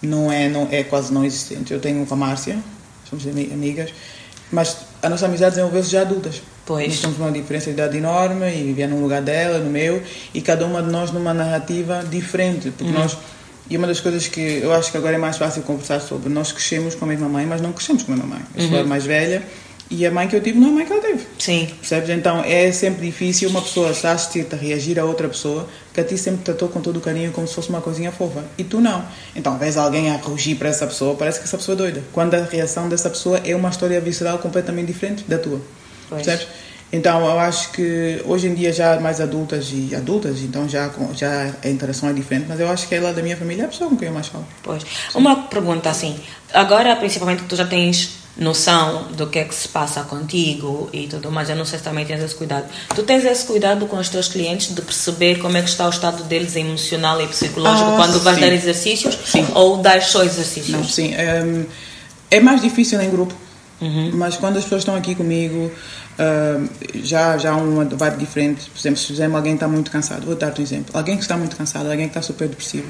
não 0.02 0.32
é, 0.32 0.48
não 0.50 0.68
é 0.72 0.84
quase 0.84 1.14
não 1.14 1.24
existente. 1.26 1.74
Eu 1.74 1.80
tenho 1.80 2.06
com 2.06 2.14
a 2.14 2.18
Márcia, 2.18 2.58
somos 3.10 3.26
ami- 3.28 3.50
amigas, 3.52 3.92
mas 4.52 4.78
a 5.02 5.10
nossa 5.10 5.26
amizade 5.26 5.52
desenvolveu-se 5.56 5.90
já 5.92 6.02
adultas. 6.02 6.42
Pois. 6.66 6.88
Nós 6.88 7.00
temos 7.00 7.18
uma 7.18 7.32
diferença 7.32 7.66
de 7.68 7.72
idade 7.72 7.98
enorme 7.98 8.46
e 8.50 8.64
vivia 8.64 8.88
num 8.88 9.02
lugar 9.02 9.22
dela, 9.22 9.60
no 9.60 9.70
meu, 9.70 10.02
e 10.34 10.42
cada 10.42 10.66
uma 10.66 10.82
de 10.84 10.92
nós 10.92 11.12
numa 11.12 11.34
narrativa 11.34 12.04
diferente. 12.10 12.72
Porque 12.72 12.92
nós. 12.92 13.18
E 13.70 13.76
uma 13.78 13.88
das 13.88 14.00
coisas 14.00 14.28
que 14.28 14.60
eu 14.62 14.74
acho 14.74 14.92
que 14.92 14.98
agora 14.98 15.16
é 15.16 15.18
mais 15.18 15.38
fácil 15.38 15.62
conversar 15.62 16.00
sobre, 16.00 16.30
nós 16.30 16.52
crescemos 16.54 16.96
com 16.96 17.04
a 17.04 17.08
mesma 17.08 17.28
mãe, 17.28 17.46
mas 17.46 17.60
não 17.62 17.74
crescemos 17.74 18.04
com 18.04 18.14
a 18.14 18.16
mesma 18.16 18.36
mãe. 18.36 18.44
Eu 18.56 18.68
sou 18.70 18.80
a 18.80 18.84
mais 18.86 19.06
velha 19.06 19.44
e 19.89 20.06
a 20.06 20.12
mãe 20.12 20.28
que 20.28 20.36
eu 20.36 20.41
tive 20.41 20.60
não 20.60 20.67
é 20.67 20.71
a 20.71 20.73
mãe 20.73 20.86
que 20.86 20.91
ela 20.93 21.02
teve. 21.02 21.26
Sim. 21.39 21.67
Percebes? 21.80 22.10
Então 22.10 22.43
é 22.43 22.71
sempre 22.71 23.06
difícil 23.06 23.50
uma 23.50 23.62
pessoa 23.62 23.91
estar 23.91 24.12
a 24.12 24.13
assistir-te 24.13 24.54
a 24.54 24.58
reagir 24.58 25.00
a 25.00 25.06
outra 25.06 25.28
pessoa 25.30 25.67
que 25.93 26.02
a 26.02 26.04
ti 26.04 26.17
sempre 26.17 26.43
tratou 26.43 26.67
com 26.69 26.82
todo 26.82 26.97
o 26.97 27.02
carinho 27.02 27.32
como 27.32 27.47
se 27.47 27.56
fosse 27.56 27.69
uma 27.69 27.82
coisinha 27.82 28.12
fofa. 28.12 28.43
E 28.58 28.63
tu 28.63 28.82
não. 28.82 29.06
Então 29.36 29.58
vês 29.58 29.78
alguém 29.78 30.12
a 30.12 30.17
rugir 30.17 30.56
para 30.56 30.69
essa 30.69 30.86
pessoa, 30.86 31.15
parece 31.15 31.39
que 31.39 31.45
essa 31.45 31.58
pessoa 31.58 31.76
é 31.76 31.78
doida. 31.78 32.04
Quando 32.12 32.34
a 32.34 32.43
reação 32.43 32.89
dessa 32.89 33.10
pessoa 33.10 33.39
é 33.43 33.56
uma 33.56 33.69
história 33.69 34.00
visceral 34.02 34.39
completamente 34.39 34.88
diferente 34.88 35.23
da 35.23 35.38
tua. 35.38 35.62
Pois. 36.10 36.23
Percebes? 36.23 36.47
Então 36.91 37.26
eu 37.26 37.39
acho 37.39 37.71
que 37.71 38.21
hoje 38.26 38.47
em 38.47 38.54
dia 38.54 38.71
já 38.71 38.97
mais 39.00 39.19
adultas 39.19 39.71
e 39.73 39.93
adultas, 39.93 40.39
então 40.39 40.69
já, 40.69 40.89
já 41.13 41.54
a 41.62 41.67
interação 41.67 42.10
é 42.10 42.13
diferente, 42.13 42.45
mas 42.47 42.60
eu 42.60 42.69
acho 42.69 42.88
que 42.88 42.95
ela 42.95 43.12
da 43.12 43.21
minha 43.21 43.36
família 43.36 43.63
é 43.63 43.65
a 43.65 43.67
pessoa 43.67 43.89
com 43.89 43.97
quem 43.97 44.08
eu 44.08 44.13
mais 44.13 44.28
falo. 44.28 44.47
Pois. 44.63 44.84
Uma 45.13 45.47
pergunta 45.47 45.89
assim, 45.89 46.17
agora 46.54 46.95
principalmente 46.95 47.43
que 47.43 47.50
tu 47.50 47.58
já 47.58 47.65
tens 47.65 48.27
noção 48.38 49.04
do 49.13 49.28
que 49.28 49.39
é 49.39 49.43
que 49.43 49.56
se 49.56 49.67
passa 49.67 50.04
contigo 50.04 50.89
e 50.93 51.08
tudo 51.08 51.32
mais, 51.32 51.50
eu 51.50 51.56
não 51.56 51.65
sei 51.65 51.80
se 51.80 51.84
também 51.86 52.06
tens 52.06 52.21
esse 52.21 52.36
cuidado. 52.36 52.65
Tu 52.95 53.04
tens 53.04 53.26
esse 53.26 53.45
cuidado 53.45 53.86
com 53.88 53.97
os 53.97 54.10
teus 54.10 54.28
clientes 54.28 54.73
de 54.76 54.82
perceber 54.82 55.39
como 55.39 55.58
é 55.58 55.62
que 55.62 55.69
está 55.69 55.86
o 55.88 55.89
estado 55.89 56.23
deles 56.23 56.56
emocional 56.56 57.21
e 57.21 57.28
psicológico 57.28 57.89
Ah, 57.91 57.95
quando 57.97 58.19
vais 58.21 58.36
sim. 58.36 58.41
dar 58.41 58.54
exercícios 58.54 59.17
Sim. 59.26 59.47
ou 59.56 59.78
dar 59.78 60.02
só 60.02 60.23
exercícios? 60.23 60.69
Não, 60.69 60.84
sim. 60.84 61.13
hum, 61.15 61.65
é 62.30 62.39
mais 62.39 62.62
difícil 62.62 63.02
em 63.02 63.10
grupo, 63.10 63.34
mas 64.13 64.36
quando 64.38 64.58
as 64.58 64.63
pessoas 64.63 64.82
estão 64.82 64.95
aqui 64.95 65.15
comigo, 65.15 65.71
hum, 66.19 66.67
já, 67.04 67.38
já 67.38 67.52
há 67.52 67.58
uma 67.58 67.86
vibe 67.86 68.17
diferente. 68.17 68.69
Por 68.69 68.80
exemplo, 68.80 69.00
se 69.00 69.08
fizermos 69.08 69.36
alguém 69.38 69.54
que 69.54 69.58
está 69.58 69.67
muito 69.67 69.89
cansado, 69.91 70.26
vou 70.26 70.36
dar-te 70.36 70.62
um 70.62 70.63
exemplo. 70.63 70.91
Alguém 70.93 71.15
que 71.15 71.23
está 71.23 71.38
muito 71.38 71.56
cansado, 71.56 71.86
alguém 71.89 72.08
que 72.08 72.17
está 72.17 72.21
super 72.21 72.47
depressivo, 72.47 72.88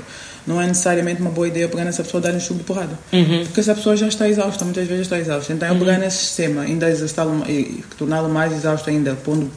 não 0.48 0.62
é 0.62 0.66
necessariamente 0.66 1.22
uma 1.22 1.30
boa 1.30 1.48
ideia 1.48 1.68
pegar 1.68 1.84
nessa 1.84 2.04
pessoa 2.04 2.22
e 2.22 2.24
dar 2.24 2.34
um 2.34 2.40
chute 2.40 2.60
de 2.60 2.64
porrada. 2.64 2.98
Porque 3.44 3.60
essa 3.60 3.76
pessoa 3.76 3.96
já 3.98 4.08
está 4.08 4.28
exausta, 4.28 4.64
muitas 4.64 4.88
vezes 4.88 5.04
está 5.04 5.20
exausta. 5.20 5.52
Então, 5.54 5.68
eu 5.68 5.78
pegar 5.78 5.98
nesse 6.00 6.18
sistema, 6.18 6.62
ainda 6.62 6.90
exercitá-lo 6.90 7.44
e 7.48 7.58
e 7.58 7.84
torná-lo 7.98 8.30
mais 8.30 8.54
exausto 8.54 8.90
ainda, 8.90 9.16
pondo 9.16 9.50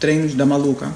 treinos 0.00 0.34
da 0.34 0.46
maluca, 0.46 0.92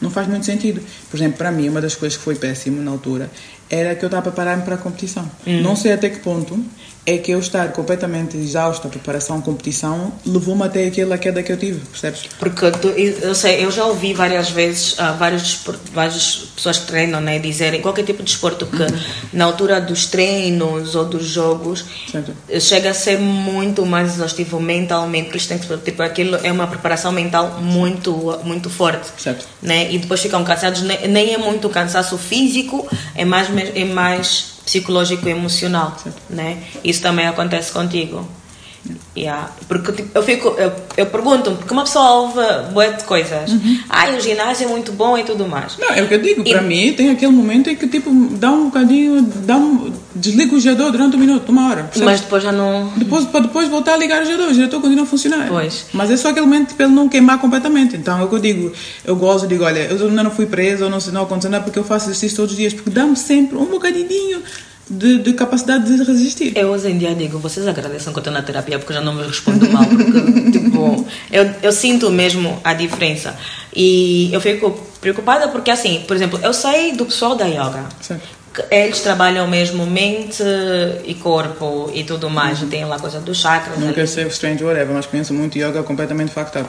não 0.00 0.10
faz 0.10 0.26
muito 0.26 0.44
sentido. 0.44 0.82
Por 1.10 1.16
exemplo, 1.16 1.38
para 1.38 1.50
mim, 1.52 1.68
uma 1.68 1.80
das 1.80 1.94
coisas 1.94 2.18
que 2.18 2.24
foi 2.24 2.34
péssimo 2.34 2.82
na 2.82 2.90
altura 2.90 3.30
era 3.70 3.94
que 3.94 4.04
eu 4.04 4.08
estava 4.08 4.28
a 4.28 4.32
preparar-me 4.32 4.64
para 4.64 4.74
a 4.74 4.78
competição. 4.78 5.30
Não 5.46 5.76
sei 5.76 5.92
até 5.92 6.10
que 6.10 6.18
ponto 6.20 6.62
é 7.04 7.18
que 7.18 7.32
eu 7.32 7.40
estar 7.40 7.72
completamente 7.72 8.36
exausta, 8.36 8.86
a 8.86 8.90
preparação 8.90 9.40
competição, 9.40 10.12
levou-me 10.24 10.62
até 10.62 10.86
aquela 10.86 11.18
queda 11.18 11.42
que 11.42 11.50
eu 11.50 11.56
tive, 11.56 11.80
percebes? 11.80 12.22
Porque 12.38 12.70
tu- 12.72 12.88
eu 12.88 13.34
sei, 13.34 13.64
eu 13.64 13.70
já 13.72 13.84
ouvi 13.86 14.14
várias 14.14 14.50
vezes 14.50 14.94
ah, 14.98 15.12
vários 15.12 15.60
várias 15.92 16.36
pessoas 16.54 16.78
que 16.78 16.86
treinam, 16.86 17.20
né, 17.20 17.38
dizerem 17.40 17.80
qualquer 17.80 18.04
tipo 18.04 18.18
de 18.22 18.30
desporto 18.30 18.66
que 18.66 18.86
na 19.36 19.44
altura 19.46 19.80
dos 19.80 20.06
treinos 20.06 20.94
ou 20.94 21.04
dos 21.04 21.26
jogos 21.26 21.84
Certo. 22.10 22.32
chega 22.60 22.90
a 22.90 22.94
ser 22.94 23.18
muito 23.18 23.84
mais 23.84 24.14
exaustivo 24.14 24.60
mentalmente, 24.60 25.28
por 25.30 25.36
isso 25.36 25.48
tem 25.48 25.58
que 25.58 25.76
tipo 25.78 26.02
aquilo 26.02 26.36
é 26.42 26.52
uma 26.52 26.66
preparação 26.68 27.10
mental 27.10 27.58
muito 27.60 28.12
muito 28.44 28.70
forte, 28.70 29.08
Certo. 29.20 29.44
né? 29.60 29.90
E 29.92 29.98
depois 29.98 30.20
ficam 30.20 30.44
cansados, 30.44 30.82
nem, 30.82 31.08
nem 31.08 31.34
é 31.34 31.38
muito 31.38 31.68
cansaço 31.68 32.16
físico, 32.16 32.86
é 33.16 33.24
mais 33.24 33.48
é 33.74 33.84
mais 33.84 34.51
psicológico 34.64 35.28
e 35.28 35.32
emocional, 35.32 35.96
né? 36.28 36.62
Isso 36.84 37.02
também 37.02 37.26
acontece 37.26 37.72
contigo. 37.72 38.26
Yeah. 39.16 39.50
Porque 39.68 39.92
tipo, 39.92 40.18
eu 40.18 40.22
fico, 40.22 40.48
eu, 40.58 40.72
eu 40.96 41.06
pergunto, 41.06 41.52
porque 41.52 41.72
uma 41.72 41.84
pessoa 41.84 42.22
ouve 42.22 42.40
bué 42.72 42.92
de 42.92 43.04
coisas. 43.04 43.50
Ai, 43.88 44.16
o 44.16 44.20
ginásio 44.20 44.66
é 44.66 44.68
muito 44.68 44.92
bom 44.92 45.16
e 45.16 45.22
tudo 45.22 45.46
mais. 45.46 45.76
Não, 45.78 45.90
é 45.90 46.02
o 46.02 46.08
que 46.08 46.14
eu 46.14 46.22
digo, 46.22 46.42
para 46.42 46.62
mim 46.62 46.92
tem 46.94 47.10
aquele 47.10 47.32
momento 47.32 47.70
em 47.70 47.76
que 47.76 47.86
tipo, 47.86 48.10
dá 48.36 48.50
um 48.50 48.66
bocadinho, 48.66 49.22
dá 49.22 49.56
um, 49.56 49.92
desliga 50.14 50.54
o 50.54 50.60
gerador 50.60 50.90
durante 50.90 51.16
um 51.16 51.20
minuto, 51.20 51.48
uma 51.50 51.68
hora, 51.68 51.82
percebes? 51.84 52.04
Mas 52.04 52.20
depois 52.22 52.42
já 52.42 52.52
não. 52.52 52.92
Depois, 52.96 53.24
para 53.26 53.40
depois 53.40 53.68
voltar 53.68 53.94
a 53.94 53.96
ligar 53.96 54.22
o 54.22 54.24
gerador, 54.24 54.48
o 54.48 54.54
gerador 54.54 54.80
continua 54.80 55.04
a 55.04 55.06
funcionar. 55.06 55.46
Pois. 55.48 55.86
Mas 55.92 56.10
é 56.10 56.16
só 56.16 56.30
aquele 56.30 56.46
momento 56.46 56.74
para 56.74 56.86
ele 56.86 56.94
não 56.94 57.08
queimar 57.08 57.38
completamente. 57.38 57.96
Então 57.96 58.18
é 58.18 58.24
o 58.24 58.28
que 58.28 58.34
eu 58.34 58.40
digo. 58.40 58.72
Eu 59.04 59.14
gosto, 59.16 59.46
digo, 59.46 59.64
olha, 59.64 59.80
eu 59.80 60.08
ainda 60.08 60.24
não 60.24 60.30
fui 60.30 60.46
preso, 60.46 60.84
ou 60.84 60.90
não 60.90 61.00
sei, 61.00 61.12
não 61.12 61.22
aconteceu 61.22 61.50
nada, 61.50 61.64
porque 61.64 61.78
eu 61.78 61.84
faço 61.84 62.06
exercício 62.06 62.36
todos 62.36 62.52
os 62.52 62.58
dias, 62.58 62.72
porque 62.72 62.90
dá-me 62.90 63.16
sempre 63.16 63.56
um 63.56 63.66
bocadinho 63.66 64.42
de, 64.88 65.18
de 65.18 65.32
capacidade 65.32 65.84
de 65.84 66.02
resistir. 66.02 66.56
Eu 66.56 66.68
hoje 66.68 66.90
em 66.90 66.98
dia 66.98 67.14
digo, 67.14 67.38
vocês 67.38 67.66
agradecem 67.66 68.12
que 68.12 68.18
eu 68.18 68.20
estou 68.20 68.32
na 68.32 68.42
terapia 68.42 68.78
porque 68.78 68.92
já 68.92 69.00
não 69.00 69.14
me 69.14 69.24
respondo 69.24 69.70
mal. 69.70 69.84
Porque, 69.84 70.50
tipo, 70.52 71.06
eu, 71.30 71.50
eu 71.62 71.72
sinto 71.72 72.10
mesmo 72.10 72.60
a 72.64 72.74
diferença. 72.74 73.36
E 73.74 74.32
eu 74.32 74.40
fico 74.40 74.70
preocupada 75.00 75.48
porque, 75.48 75.70
assim, 75.70 76.04
por 76.06 76.16
exemplo, 76.16 76.38
eu 76.42 76.52
sei 76.52 76.92
do 76.92 77.06
pessoal 77.06 77.34
da 77.34 77.46
yoga. 77.46 77.86
Que 78.52 78.62
Eles 78.70 79.00
trabalham 79.00 79.46
mesmo 79.46 79.86
mente 79.86 80.42
e 81.06 81.14
corpo 81.14 81.90
e 81.94 82.04
tudo 82.04 82.28
mais. 82.28 82.60
Tem 82.60 82.84
lá 82.84 82.98
coisa 82.98 83.18
dos 83.18 83.38
chakras. 83.38 83.78
Quero 83.94 84.06
ser 84.06 84.26
strange 84.26 84.62
whatever, 84.62 84.94
mas 84.94 85.06
conheço 85.06 85.32
muito 85.32 85.56
yoga 85.56 85.82
completamente 85.82 86.32
fucked 86.32 86.58
up. 86.58 86.68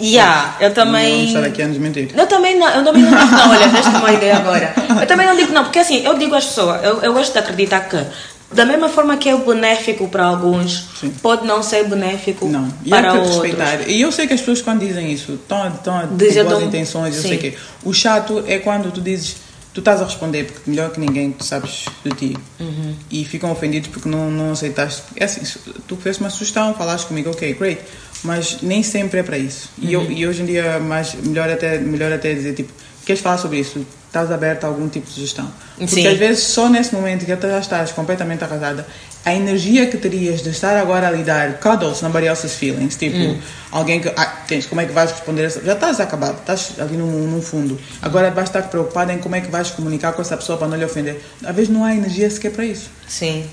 Yeah, 0.00 0.56
eu 0.60 0.74
também. 0.74 1.18
Não 1.18 1.26
estar 1.26 1.44
aqui 1.44 1.62
a 1.62 1.68
nos 1.68 1.78
mentir. 1.78 2.10
Eu 2.16 2.26
também 2.26 2.58
não, 2.58 2.68
eu 2.68 2.84
também 2.84 3.02
não 3.02 3.10
digo 3.10 3.30
não, 3.30 3.50
olha, 3.50 3.68
deste 3.68 3.90
uma 3.90 4.12
ideia 4.12 4.36
agora. 4.36 4.74
Eu 5.00 5.06
também 5.06 5.26
não 5.26 5.36
digo 5.36 5.52
não, 5.52 5.62
porque 5.64 5.78
assim, 5.78 6.04
eu 6.04 6.18
digo 6.18 6.34
às 6.34 6.44
pessoas, 6.46 6.82
eu, 6.82 7.00
eu 7.02 7.12
gosto 7.12 7.32
de 7.32 7.38
acreditar 7.38 7.80
que 7.88 8.04
da 8.52 8.66
mesma 8.66 8.88
forma 8.88 9.16
que 9.16 9.28
é 9.28 9.36
benéfico 9.36 10.08
para 10.08 10.24
alguns, 10.24 10.88
Sim. 11.00 11.10
pode 11.22 11.46
não 11.46 11.62
ser 11.62 11.84
benéfico 11.84 12.46
Não, 12.48 12.68
e 12.84 12.90
para 12.90 13.14
outros. 13.14 13.30
respeitar. 13.30 13.88
E 13.88 14.00
eu 14.00 14.10
sei 14.12 14.26
que 14.26 14.34
as 14.34 14.40
pessoas 14.40 14.60
quando 14.60 14.80
dizem 14.80 15.10
isso 15.10 15.34
estão, 15.34 15.68
estão 15.68 15.96
a 15.96 16.02
Dizem 16.04 16.34
ter 16.34 16.44
boas 16.44 16.58
tão- 16.58 16.68
intenções, 16.68 17.16
eu 17.16 17.22
sim. 17.22 17.28
sei 17.28 17.38
que 17.38 17.56
O 17.84 17.94
chato 17.94 18.44
é 18.46 18.58
quando 18.58 18.90
tu 18.92 19.00
dizes, 19.00 19.36
tu 19.72 19.80
estás 19.80 20.00
a 20.00 20.04
responder, 20.04 20.44
porque 20.44 20.70
melhor 20.70 20.90
que 20.90 21.00
ninguém 21.00 21.32
tu 21.32 21.44
sabes 21.44 21.86
de 22.04 22.10
ti. 22.14 22.36
Uhum. 22.60 22.94
E 23.10 23.24
ficam 23.24 23.50
ofendidos 23.50 23.88
porque 23.88 24.08
não, 24.08 24.30
não 24.30 24.52
aceitaste. 24.52 25.02
É 25.16 25.24
assim, 25.24 25.40
tu 25.88 25.96
fizeste 25.96 26.22
uma 26.22 26.30
sugestão, 26.30 26.74
falaste 26.74 27.06
comigo, 27.06 27.30
ok, 27.30 27.54
great. 27.54 27.80
Mas 28.22 28.58
nem 28.62 28.82
sempre 28.82 29.20
é 29.20 29.22
para 29.22 29.38
isso. 29.38 29.70
E, 29.78 29.96
Uhum. 29.96 30.04
eu, 30.04 30.12
e 30.12 30.26
hoje 30.26 30.42
em 30.42 30.46
dia, 30.46 30.78
mais, 30.78 31.14
melhor, 31.14 31.48
até, 31.50 31.78
melhor 31.78 32.12
até 32.12 32.34
dizer, 32.34 32.54
tipo, 32.54 32.72
queres 33.04 33.20
falar 33.22 33.38
sobre 33.38 33.58
isso? 33.60 33.84
Estás 34.12 34.30
aberto 34.30 34.64
a 34.64 34.66
algum 34.66 34.90
tipo 34.90 35.06
de 35.06 35.14
sugestão? 35.14 35.50
Porque 35.78 35.94
Sim. 35.94 36.06
às 36.06 36.18
vezes, 36.18 36.44
só 36.44 36.68
nesse 36.68 36.94
momento 36.94 37.24
que 37.24 37.34
tu 37.34 37.48
já 37.48 37.58
estás 37.58 37.92
completamente 37.92 38.44
arrasada, 38.44 38.86
a 39.24 39.32
energia 39.34 39.86
que 39.86 39.96
terias 39.96 40.42
de 40.42 40.50
estar 40.50 40.76
agora 40.76 41.08
a 41.08 41.10
lidar 41.10 41.54
cuddles, 41.60 42.02
nobody 42.02 42.26
else's 42.26 42.52
feelings, 42.54 42.94
tipo, 42.96 43.16
Hum. 43.16 43.40
alguém 43.70 44.02
que, 44.02 44.08
ah, 44.14 44.26
tens, 44.46 44.66
como 44.66 44.82
é 44.82 44.84
que 44.84 44.92
vais 44.92 45.10
responder? 45.12 45.44
essa- 45.44 45.62
Já 45.64 45.72
estás 45.72 45.98
acabado, 45.98 46.38
estás 46.40 46.72
ali 46.78 46.94
no, 46.98 47.06
no 47.26 47.40
fundo. 47.40 47.80
Agora 48.02 48.30
vais 48.30 48.50
estar 48.50 48.60
preocupada 48.64 49.14
em 49.14 49.18
como 49.18 49.34
é 49.34 49.40
que 49.40 49.50
vais 49.50 49.70
comunicar 49.70 50.12
com 50.12 50.20
essa 50.20 50.36
pessoa 50.36 50.58
para 50.58 50.68
não 50.68 50.76
lhe 50.76 50.84
ofender. 50.84 51.18
Às 51.42 51.56
vezes 51.56 51.70
não 51.70 51.82
há 51.82 51.94
energia 51.94 52.28
sequer 52.28 52.52
para 52.52 52.66
isso. 52.66 52.90
Sim, 53.08 53.46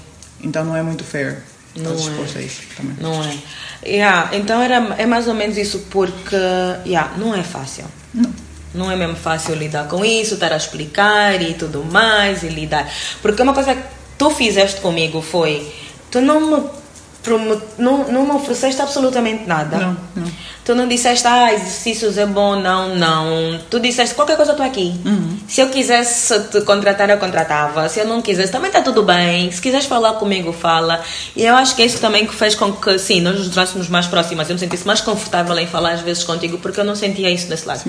Então 0.43 0.65
não 0.65 0.75
é 0.75 0.83
muito 0.83 1.05
fair. 1.05 1.37
Não 1.73 1.93
é. 1.93 1.95
disposto 1.95 2.37
a 2.37 2.41
isso 2.41 2.63
também. 2.75 2.97
não 2.99 3.23
é? 3.23 3.37
Yeah, 3.85 4.35
então 4.35 4.61
era, 4.61 4.75
é 4.97 5.05
mais 5.05 5.25
ou 5.25 5.33
menos 5.33 5.55
isso, 5.57 5.85
porque 5.89 6.35
yeah, 6.85 7.13
não 7.17 7.33
é 7.33 7.43
fácil. 7.43 7.85
Não. 8.13 8.29
Não 8.73 8.91
é 8.91 8.95
mesmo 8.95 9.15
fácil 9.15 9.55
lidar 9.55 9.87
com 9.87 10.05
isso, 10.05 10.35
estar 10.35 10.53
a 10.53 10.57
explicar 10.57 11.41
e 11.41 11.53
tudo 11.55 11.83
mais, 11.83 12.43
e 12.43 12.49
lidar. 12.49 12.91
Porque 13.21 13.41
uma 13.41 13.53
coisa 13.53 13.73
que 13.73 13.83
tu 14.17 14.29
fizeste 14.29 14.79
comigo 14.81 15.21
foi: 15.21 15.73
tu 16.11 16.21
não 16.21 16.39
me, 16.39 16.69
não, 17.77 18.11
não 18.11 18.25
me 18.25 18.31
ofereceste 18.31 18.81
absolutamente 18.81 19.45
nada. 19.45 19.77
Não, 19.77 19.97
não. 20.15 20.31
Tu 20.63 20.75
não 20.75 20.87
disseste, 20.87 21.25
ah, 21.25 21.51
exercícios 21.51 22.17
é 22.17 22.25
bom, 22.25 22.55
não, 22.55 22.95
não. 22.95 23.59
Tu 23.69 23.79
disseste, 23.79 24.13
qualquer 24.13 24.35
coisa 24.35 24.51
eu 24.51 24.53
estou 24.53 24.67
aqui. 24.67 24.93
Uhum. 25.03 25.37
Se 25.47 25.61
eu 25.61 25.69
quisesse 25.69 26.39
te 26.49 26.61
contratar, 26.61 27.09
eu 27.09 27.17
contratava. 27.17 27.89
Se 27.89 27.99
eu 27.99 28.05
não 28.05 28.21
quisesse, 28.21 28.51
também 28.51 28.69
está 28.69 28.81
tudo 28.81 29.01
bem. 29.01 29.51
Se 29.51 29.59
quiseres 29.59 29.87
falar 29.87 30.13
comigo, 30.13 30.53
fala. 30.53 31.01
E 31.35 31.43
eu 31.43 31.55
acho 31.55 31.75
que 31.75 31.81
é 31.81 31.85
isso 31.85 31.99
também 31.99 32.25
que 32.27 32.35
fez 32.35 32.53
com 32.53 32.71
que, 32.71 32.99
sim, 32.99 33.19
nós 33.19 33.37
nos 33.37 33.47
tornássemos 33.47 33.89
mais 33.89 34.05
próximas. 34.05 34.47
Eu 34.47 34.53
me 34.53 34.59
sentisse 34.59 34.85
mais 34.85 35.01
confortável 35.01 35.57
em 35.57 35.65
falar 35.65 35.93
às 35.93 36.01
vezes 36.01 36.23
contigo, 36.23 36.59
porque 36.59 36.79
eu 36.79 36.85
não 36.85 36.95
sentia 36.95 37.31
isso 37.31 37.47
desse 37.47 37.67
lado. 37.67 37.81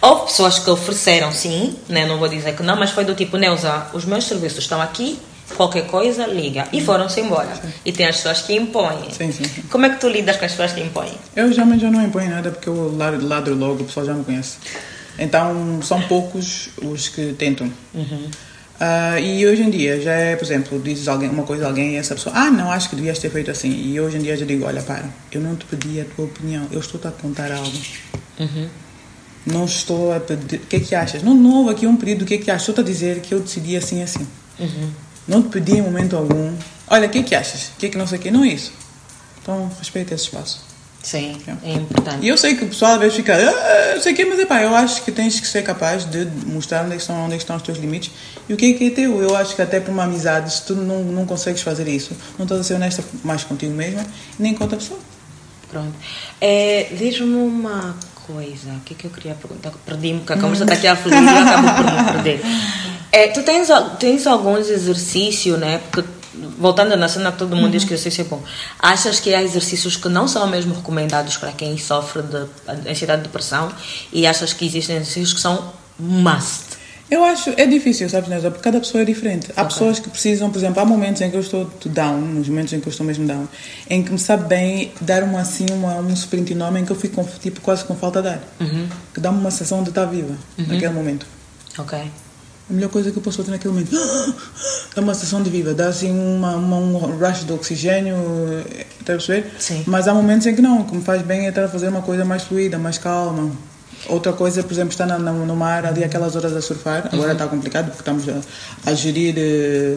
Houve 0.00 0.26
pessoas 0.26 0.60
que 0.60 0.70
ofereceram, 0.70 1.32
sim, 1.32 1.76
né? 1.88 2.06
não 2.06 2.18
vou 2.18 2.28
dizer 2.28 2.54
que 2.54 2.62
não, 2.62 2.76
mas 2.76 2.90
foi 2.90 3.04
do 3.04 3.14
tipo, 3.14 3.36
Neuza, 3.36 3.86
os 3.92 4.04
meus 4.04 4.24
serviços 4.24 4.60
estão 4.60 4.80
aqui, 4.80 5.18
qualquer 5.56 5.86
coisa, 5.86 6.26
liga. 6.26 6.66
E 6.72 6.80
foram-se 6.80 7.20
embora. 7.20 7.52
E 7.84 7.92
tem 7.92 8.06
as 8.06 8.16
pessoas 8.16 8.42
que 8.42 8.54
impõem. 8.54 9.10
Sim, 9.10 9.32
sim, 9.32 9.44
sim. 9.44 9.62
Como 9.70 9.86
é 9.86 9.90
que 9.90 10.00
tu 10.00 10.08
lidas 10.08 10.36
com 10.36 10.44
as 10.44 10.52
pessoas 10.52 10.72
que 10.72 10.80
impõem? 10.80 11.12
Eu 11.36 11.52
já, 11.52 11.64
já 11.76 11.90
não 11.90 12.02
imponho 12.02 12.30
nada 12.30 12.50
porque 12.50 12.68
eu 12.68 12.96
ladro, 12.96 13.54
logo, 13.54 13.82
o 13.82 13.86
pessoal 13.86 14.06
já 14.06 14.14
me 14.14 14.24
conhece. 14.24 14.56
Então 15.18 15.80
são 15.82 16.00
poucos 16.02 16.70
os 16.82 17.08
que 17.08 17.34
tentam. 17.34 17.70
Ah, 18.84 19.20
e 19.20 19.46
hoje 19.46 19.62
em 19.62 19.70
dia 19.70 20.00
já 20.00 20.12
é, 20.12 20.34
por 20.34 20.44
exemplo, 20.44 20.80
dizes 20.80 21.06
alguém, 21.06 21.28
uma 21.30 21.44
coisa 21.44 21.66
a 21.66 21.68
alguém 21.68 21.92
e 21.92 21.96
essa 21.96 22.16
pessoa, 22.16 22.34
ah, 22.36 22.50
não, 22.50 22.68
acho 22.70 22.90
que 22.90 22.96
devias 22.96 23.18
ter 23.18 23.30
feito 23.30 23.48
assim. 23.50 23.70
E 23.70 24.00
hoje 24.00 24.16
em 24.16 24.22
dia 24.22 24.36
já 24.36 24.44
digo, 24.44 24.64
olha, 24.64 24.82
para, 24.82 25.04
eu 25.30 25.40
não 25.40 25.54
te 25.54 25.64
pedi 25.66 26.00
a 26.00 26.04
tua 26.04 26.24
opinião, 26.24 26.66
eu 26.72 26.80
estou-te 26.80 27.06
a 27.06 27.10
contar 27.12 27.52
algo. 27.52 27.70
Não 29.46 29.64
estou 29.64 30.12
a 30.12 30.18
pedir, 30.18 30.56
o 30.56 30.66
que 30.66 30.76
é 30.76 30.80
que 30.80 30.94
achas? 30.94 31.22
Não, 31.22 31.34
não 31.34 31.58
houve 31.58 31.70
aqui 31.70 31.86
um 31.86 31.96
pedido, 31.96 32.22
o 32.22 32.26
que 32.26 32.34
é 32.34 32.38
que 32.38 32.50
achas? 32.50 32.68
Estou-te 32.68 32.88
a 32.88 32.92
dizer 32.92 33.20
que 33.20 33.32
eu 33.32 33.40
decidi 33.40 33.76
assim, 33.76 34.02
assim. 34.02 34.26
Não 35.26 35.42
te 35.42 35.48
pedi 35.48 35.78
em 35.78 35.82
momento 35.82 36.16
algum, 36.16 36.52
olha, 36.88 37.06
o 37.06 37.10
que 37.10 37.18
é 37.18 37.22
que 37.22 37.34
achas? 37.34 37.68
O 37.68 37.78
que 37.78 37.86
é 37.86 37.88
que 37.88 37.98
não 37.98 38.06
sei 38.06 38.18
o 38.18 38.22
quê? 38.22 38.30
Não 38.30 38.44
é 38.44 38.48
isso. 38.48 38.72
Então, 39.40 39.70
respeita 39.78 40.14
esse 40.14 40.24
espaço. 40.24 40.72
Sim, 41.02 41.36
Yeah. 41.42 41.60
é 41.64 41.72
importante. 41.72 42.18
E 42.24 42.28
eu 42.28 42.36
sei 42.36 42.54
que 42.54 42.64
o 42.64 42.68
pessoal 42.68 42.92
às 42.92 43.00
vezes 43.00 43.16
fica, 43.16 43.34
ah, 43.34 44.00
sei 44.00 44.14
que, 44.14 44.24
mas 44.24 44.38
é 44.38 44.46
pá, 44.46 44.62
eu 44.62 44.72
acho 44.72 45.02
que 45.02 45.10
tens 45.10 45.40
que 45.40 45.46
ser 45.48 45.62
capaz 45.64 46.04
de 46.04 46.26
mostrar 46.46 46.84
onde 46.84 46.94
é 46.94 46.96
estão, 46.96 47.24
onde 47.24 47.34
é 47.34 47.36
estão 47.36 47.56
os 47.56 47.62
teus 47.62 47.78
limites 47.78 48.12
e 48.48 48.54
o 48.54 48.56
que 48.56 48.72
é 48.72 48.78
que 48.78 48.86
é 48.86 48.90
teu. 48.90 49.20
Eu 49.20 49.34
acho 49.34 49.56
que 49.56 49.62
até 49.62 49.80
por 49.80 49.90
uma 49.90 50.04
amizade, 50.04 50.52
se 50.54 50.62
tu 50.62 50.76
não, 50.76 51.02
não 51.02 51.26
consegues 51.26 51.60
fazer 51.60 51.88
isso, 51.88 52.16
não 52.38 52.44
estás 52.44 52.60
a 52.60 52.64
ser 52.64 52.74
honesta 52.74 53.02
mais 53.24 53.42
contigo 53.42 53.72
mesma, 53.72 54.06
nem 54.38 54.54
com 54.54 54.62
outra 54.62 54.78
pessoa. 54.78 55.00
Pronto. 55.68 55.92
É, 56.40 56.86
Diz-me 56.96 57.34
uma 57.34 57.96
coisa, 58.26 58.70
o 58.76 58.80
que 58.84 58.94
é 58.94 58.96
que 58.96 59.04
eu 59.06 59.10
queria 59.10 59.34
perguntar? 59.34 59.72
Perdi-me, 59.84 60.20
porque 60.20 60.34
a 60.34 60.36
conversa 60.36 60.62
está 60.62 60.74
aqui 60.74 60.86
a 60.86 60.94
fluir 60.94 61.20
e 61.20 61.26
eu 61.26 61.38
acabo 61.38 61.68
por 61.82 61.92
me 61.92 62.12
perder. 62.12 62.40
É, 63.12 63.28
tu 63.28 63.42
tens, 63.42 63.68
tens 64.00 64.26
alguns 64.26 64.70
exercícios, 64.70 65.58
né? 65.58 65.80
Porque, 65.90 66.08
voltando 66.58 66.96
na 66.96 67.08
cena 67.08 67.30
todo 67.30 67.54
mundo 67.54 67.70
diz 67.70 67.84
que 67.84 67.92
exercício 67.92 68.22
é 68.22 68.24
bom. 68.24 68.42
Achas 68.78 69.20
que 69.20 69.34
há 69.34 69.42
exercícios 69.42 69.96
que 69.96 70.08
não 70.08 70.26
são 70.26 70.46
mesmo 70.46 70.74
recomendados 70.74 71.36
para 71.36 71.52
quem 71.52 71.76
sofre 71.76 72.22
de 72.22 72.90
ansiedade 72.90 73.20
e 73.20 73.24
depressão 73.24 73.70
e 74.10 74.26
achas 74.26 74.54
que 74.54 74.64
existem 74.64 74.96
exercícios 74.96 75.34
que 75.34 75.40
são 75.40 75.72
must? 75.98 76.72
Eu 77.10 77.22
acho, 77.22 77.50
é 77.58 77.66
difícil, 77.66 78.08
sabes, 78.08 78.30
Neuza, 78.30 78.50
porque 78.50 78.64
cada 78.64 78.80
pessoa 78.80 79.02
é 79.02 79.04
diferente. 79.04 79.48
Há 79.54 79.66
pessoas 79.66 79.98
que 79.98 80.08
precisam, 80.08 80.50
por 80.50 80.56
exemplo, 80.56 80.80
há 80.80 80.84
momentos 80.86 81.20
em 81.20 81.30
que 81.30 81.36
eu 81.36 81.42
estou 81.42 81.70
down, 81.84 82.18
nos 82.18 82.48
momentos 82.48 82.72
em 82.72 82.80
que 82.80 82.88
eu 82.88 82.90
estou 82.90 83.04
mesmo 83.04 83.26
down, 83.26 83.46
em 83.90 84.02
que 84.02 84.10
me 84.10 84.18
sabe 84.18 84.48
bem 84.48 84.92
dar 84.98 85.22
uma 85.22 85.42
assim, 85.42 85.66
uma, 85.70 85.96
um 85.96 86.10
sprint 86.14 86.52
enorme 86.52 86.80
em 86.80 86.86
que 86.86 86.90
eu 86.90 86.96
fico 86.96 87.16
com, 87.16 87.24
tipo, 87.38 87.60
quase 87.60 87.84
com 87.84 87.94
falta 87.94 88.22
de 88.22 88.28
ar. 88.28 88.40
Que 89.12 89.20
dá-me 89.20 89.38
uma 89.38 89.50
sensação 89.50 89.82
de 89.82 89.90
estar 89.90 90.06
viva 90.06 90.34
naquele 90.56 90.94
momento. 90.94 91.26
Ok. 91.78 91.98
A 92.72 92.74
melhor 92.74 92.88
coisa 92.90 93.10
que 93.10 93.18
eu 93.18 93.22
posso 93.22 93.36
fazer 93.36 93.50
naquele 93.50 93.74
momento 93.74 93.90
dá 94.96 95.02
uma 95.02 95.12
sensação 95.12 95.42
de 95.42 95.50
vida, 95.50 95.74
dá 95.74 95.88
assim 95.88 96.10
uma, 96.10 96.56
uma- 96.56 96.76
um 96.78 96.96
rush 97.18 97.44
de 97.44 97.52
oxigênio, 97.52 98.16
está 98.98 99.12
a 99.12 99.16
perceber? 99.16 99.52
Sim. 99.58 99.84
Mas 99.86 100.08
há 100.08 100.14
momentos 100.14 100.46
em 100.46 100.54
que 100.54 100.62
não, 100.62 100.80
o 100.80 100.84
que 100.86 100.96
me 100.96 101.02
faz 101.02 101.20
bem 101.20 101.44
é 101.44 101.50
estar 101.50 101.64
a 101.64 101.68
fazer 101.68 101.88
uma 101.88 102.00
coisa 102.00 102.24
mais 102.24 102.44
fluida, 102.44 102.78
mais 102.78 102.96
calma. 102.96 103.50
Outra 104.08 104.32
coisa, 104.32 104.62
por 104.64 104.72
exemplo, 104.72 104.90
estar 104.90 105.06
na, 105.06 105.16
na- 105.18 105.32
no 105.32 105.54
mar 105.54 105.84
ali 105.84 106.02
aquelas 106.02 106.34
horas 106.34 106.56
a 106.56 106.62
surfar, 106.62 107.08
agora 107.12 107.32
está 107.34 107.46
complicado 107.46 107.86
porque 107.94 108.00
estamos 108.00 108.26
a, 108.28 108.90
a 108.90 108.94
gerir 108.94 109.34
eh, 109.36 109.96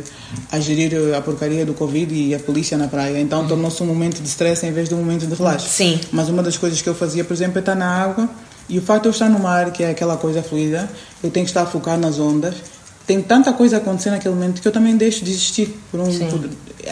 a 0.52 0.60
gerir 0.60 0.94
eh, 0.94 1.16
a 1.18 1.22
porcaria 1.22 1.66
do 1.66 1.74
Covid 1.74 2.14
e 2.14 2.36
a 2.36 2.40
polícia 2.40 2.78
na 2.78 2.88
praia, 2.90 3.20
então 3.20 3.48
tornou-se 3.48 3.82
um 3.82 3.86
momento 3.88 4.22
de 4.22 4.28
stress 4.28 4.64
em 4.66 4.72
vez 4.74 4.90
de 4.90 4.96
um 4.96 4.98
momento 5.00 5.26
de 5.26 5.34
relaxo. 5.34 5.68
Sim. 5.70 6.00
Mas 6.12 6.28
uma 6.30 6.44
das 6.44 6.56
coisas 6.58 6.82
que 6.84 6.90
eu 6.90 6.94
fazia, 6.94 7.24
por 7.24 7.34
exemplo, 7.34 7.58
é 7.58 7.62
estar 7.62 7.74
na 7.74 7.88
água 7.88 8.30
e 8.70 8.78
o 8.80 8.82
facto 8.82 9.04
de 9.04 9.08
eu 9.10 9.12
estar 9.12 9.30
no 9.30 9.40
mar, 9.40 9.72
que 9.72 9.84
é 9.84 9.90
aquela 9.92 10.18
coisa 10.18 10.42
fluida, 10.42 10.90
eu 11.24 11.30
tenho 11.30 11.46
que 11.46 11.50
estar 11.52 11.62
a 11.62 11.66
focar 11.66 11.98
nas 11.98 12.20
ondas. 12.20 12.56
Tem 13.06 13.22
tanta 13.22 13.54
coisa 13.54 13.76
a 13.78 13.80
acontecer 13.80 14.10
naquele 14.10 14.34
momento 14.34 14.60
que 14.62 14.68
eu 14.68 14.72
também 14.72 14.98
deixo 14.98 15.24
de 15.24 15.30
existir. 15.32 15.78
Por 15.92 16.00
um, 16.00 16.06
por- 16.30 16.50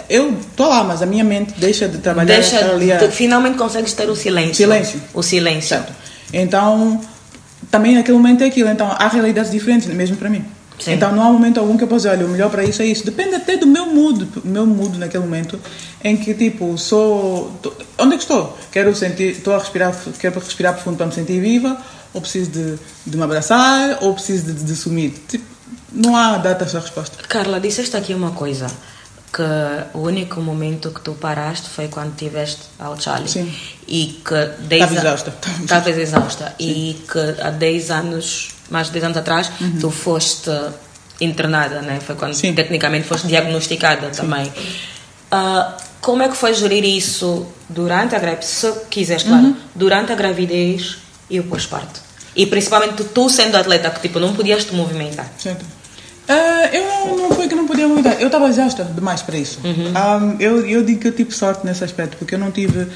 eu 0.10 0.32
estou 0.40 0.68
lá, 0.70 0.84
mas 0.84 1.02
a 1.02 1.06
minha 1.08 1.24
mente 1.24 1.54
deixa 1.58 1.88
de 1.88 1.98
trabalhar 1.98 2.36
Deixa 2.36 2.58
ali 2.72 2.92
a, 2.92 3.10
finalmente 3.10 3.58
consegues 3.58 3.94
ter 3.94 4.08
o 4.10 4.16
silêncio. 4.16 4.54
Silêncio. 4.56 5.02
O 5.14 5.24
silêncio. 5.24 5.70
Certo. 5.70 5.92
Então, 6.32 7.02
também 7.72 7.96
naquele 7.96 8.18
momento 8.18 8.44
é 8.44 8.48
aquilo. 8.48 8.70
Então, 8.70 8.88
há 8.92 9.08
realidades 9.08 9.50
diferentes, 9.52 9.88
mesmo 9.88 10.16
para 10.18 10.30
mim. 10.30 10.46
Sim. 10.80 10.94
Então, 10.94 11.12
não 11.16 11.22
há 11.22 11.32
momento 11.32 11.60
algum 11.60 11.78
que 11.78 11.84
eu 11.84 11.88
possa 11.88 12.10
dizer, 12.10 12.20
olha, 12.22 12.26
o 12.28 12.30
melhor 12.30 12.50
para 12.50 12.64
isso 12.64 12.82
é 12.82 12.86
isso. 12.86 13.06
Depende 13.06 13.36
até 13.36 13.56
do 13.58 13.66
meu 13.68 13.86
mood, 13.88 14.28
meu 14.44 14.66
mood 14.66 14.98
naquele 14.98 15.24
momento, 15.24 15.60
em 16.04 16.18
que, 16.18 16.34
tipo, 16.34 16.78
sou... 16.78 17.52
tô- 17.62 17.74
onde 18.00 18.16
é 18.16 18.18
que 18.18 18.24
estou? 18.24 18.58
Quero 18.72 18.94
sentir... 18.96 19.32
Estou 19.32 19.54
a 19.56 19.60
respirar, 19.60 19.96
quero 20.20 20.40
respirar 20.40 20.74
profundo 20.74 20.98
para 20.98 21.06
me 21.06 21.14
sentir 21.14 21.40
viva, 21.40 21.78
ou 22.14 22.20
preciso 22.22 22.50
de, 22.52 22.76
de 23.06 23.18
me 23.18 23.24
abraçar, 23.24 24.00
ou 24.02 24.14
preciso 24.14 24.52
de, 24.52 24.64
de 24.64 24.76
sumir. 24.76 25.14
Tipo, 25.28 25.46
não 25.92 26.16
há 26.16 26.38
data 26.38 26.66
essa 26.66 26.80
resposta. 26.80 27.18
Carla, 27.28 27.60
disseste 27.60 27.96
aqui 27.96 28.14
uma 28.14 28.32
coisa. 28.32 28.68
Que 29.32 29.98
o 29.98 30.02
único 30.02 30.40
momento 30.42 30.92
que 30.92 31.02
tu 31.02 31.14
paraste 31.14 31.68
foi 31.70 31.88
quando 31.88 32.16
tiveste 32.16 32.62
ao 32.78 33.00
Charlie. 33.00 33.28
Sim. 33.30 33.52
E 33.88 34.22
que 34.24 34.46
10 34.68 34.84
Estava 34.84 34.94
exausta. 35.00 35.34
Estavas 35.62 35.98
exausta. 35.98 36.56
E 36.60 37.02
que 37.12 37.42
há 37.42 37.50
10 37.50 37.90
anos, 37.92 38.50
mais 38.69 38.88
de 38.88 38.93
10 38.93 39.06
anos 39.06 39.17
atrás, 39.17 39.52
tu 39.80 39.89
foste 39.91 40.49
internada, 41.21 41.82
né? 41.82 41.99
Foi 42.06 42.15
quando 42.15 42.32
Uhum. 42.34 42.38
Sim. 42.39 42.54
tecnicamente 42.54 43.08
foste 43.08 43.28
diagnosticada 43.28 44.10
também. 44.10 44.52
Ah, 45.32 45.78
como 46.02 46.21
é 46.23 46.28
que 46.30 46.36
foi 46.36 46.54
gerir 46.54 46.84
isso 46.84 47.47
durante 47.69 48.15
a 48.15 48.19
gravidez? 48.19 48.49
Se 48.49 48.71
quiseres, 48.89 49.23
claro. 49.23 49.43
Uhum. 49.43 49.56
Durante 49.76 50.12
a 50.12 50.15
gravidez 50.15 50.97
e 51.30 51.39
o 51.39 51.43
pós-parto. 51.43 52.02
E 52.36 52.45
principalmente 52.45 53.04
tu 53.04 53.30
sendo 53.30 53.56
atleta, 53.56 53.89
que 53.91 54.02
tipo, 54.02 54.19
não 54.19 54.34
podias 54.34 54.65
te 54.65 54.73
movimentar. 54.73 55.32
Certo. 55.38 55.63
Ah, 56.28 56.69
eu 56.73 56.84
não, 56.86 57.17
não 57.17 57.32
foi 57.36 57.47
que 57.47 57.56
não 57.56 57.67
podia 57.67 57.88
mudar. 57.88 58.19
Eu 58.19 58.28
estava 58.28 58.47
exausta 58.47 58.84
demais 58.84 59.21
para 59.21 59.38
isso. 59.38 59.60
Ah, 59.93 60.19
eu, 60.39 60.65
eu 60.65 60.84
digo 60.84 60.99
que 61.02 61.08
eu 61.10 61.12
tive 61.15 61.32
sorte 61.32 61.65
nesse 61.65 61.84
aspecto, 61.84 62.17
porque 62.17 62.36
eu 62.36 62.39
não 62.39 62.49
tive 62.52 62.88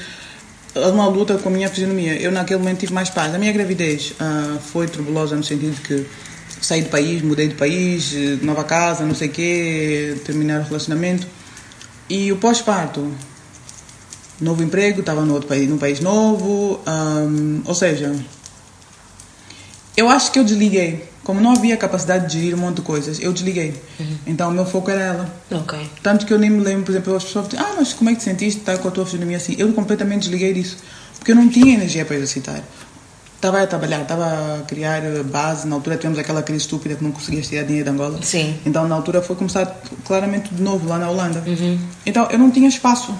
uma 0.74 1.06
luta 1.08 1.38
com 1.38 1.48
a 1.48 1.52
minha 1.52 1.68
fisionomia. 1.68 2.20
Eu 2.20 2.30
naquele 2.30 2.58
momento 2.58 2.80
tive 2.80 2.92
mais 2.92 3.10
paz. 3.10 3.34
A 3.34 3.38
minha 3.38 3.52
gravidez 3.52 4.12
ah, 4.20 4.58
foi 4.60 4.86
turbulosa 4.86 5.36
no 5.36 5.44
sentido 5.44 5.80
que 5.82 6.06
saí 6.60 6.82
do 6.82 6.90
país, 6.90 7.22
mudei 7.22 7.48
de 7.48 7.54
país, 7.54 8.12
eh, 8.14 8.38
nova 8.42 8.64
casa, 8.64 9.04
não 9.04 9.14
sei 9.14 9.28
o 9.28 9.30
quê, 9.30 10.16
terminar 10.24 10.60
o 10.60 10.64
relacionamento. 10.64 11.26
E 12.08 12.32
o 12.32 12.36
pós-parto 12.36 13.12
novo 14.40 14.62
emprego, 14.62 15.00
estava 15.00 15.24
no 15.24 15.34
outro 15.34 15.48
país, 15.48 15.68
num 15.68 15.78
país 15.78 16.00
novo, 16.00 16.80
um, 16.86 17.62
ou 17.64 17.74
seja, 17.74 18.14
eu 19.96 20.08
acho 20.08 20.30
que 20.30 20.38
eu 20.38 20.44
desliguei. 20.44 21.08
Como 21.28 21.42
não 21.42 21.52
havia 21.52 21.76
capacidade 21.76 22.26
de 22.26 22.40
gerir 22.40 22.54
um 22.54 22.58
monte 22.58 22.76
de 22.76 22.80
coisas, 22.80 23.20
eu 23.20 23.34
desliguei. 23.34 23.74
Uhum. 24.00 24.16
Então 24.28 24.48
o 24.48 24.50
meu 24.50 24.64
foco 24.64 24.90
era 24.90 25.02
ela. 25.02 25.34
Ok. 25.50 25.78
Tanto 26.02 26.24
que 26.24 26.32
eu 26.32 26.38
nem 26.38 26.48
me 26.48 26.64
lembro, 26.64 26.84
por 26.84 26.92
exemplo, 26.92 27.14
as 27.14 27.22
pessoas 27.22 27.48
dizem, 27.48 27.62
ah, 27.62 27.74
mas 27.76 27.92
como 27.92 28.08
é 28.08 28.14
que 28.14 28.20
te 28.20 28.24
sentiste 28.24 28.60
estar 28.60 28.78
com 28.78 28.88
a 28.88 28.90
tua 28.90 29.04
fisionomia 29.04 29.36
assim? 29.36 29.54
Eu 29.58 29.70
completamente 29.74 30.22
desliguei 30.22 30.54
disso. 30.54 30.78
Porque 31.18 31.32
eu 31.32 31.36
não 31.36 31.46
tinha 31.50 31.74
energia 31.74 32.02
para 32.06 32.16
exercitar. 32.16 32.62
Estava 33.36 33.62
a 33.62 33.66
trabalhar, 33.66 34.00
estava 34.00 34.24
a 34.24 34.62
criar 34.62 35.02
base. 35.24 35.68
Na 35.68 35.76
altura 35.76 35.98
tivemos 35.98 36.18
aquela 36.18 36.42
crise 36.42 36.62
estúpida 36.62 36.94
que 36.94 37.04
não 37.04 37.12
conseguias 37.12 37.46
tirar 37.46 37.64
dinheiro 37.64 37.84
de 37.84 37.90
Angola. 37.90 38.20
Sim. 38.22 38.58
Então 38.64 38.88
na 38.88 38.94
altura 38.94 39.20
foi 39.20 39.36
começar 39.36 39.66
claramente 40.06 40.54
de 40.54 40.62
novo 40.62 40.88
lá 40.88 40.96
na 40.96 41.10
Holanda. 41.10 41.44
Uhum. 41.46 41.78
Então 42.06 42.26
eu 42.30 42.38
não 42.38 42.50
tinha 42.50 42.70
espaço. 42.70 43.14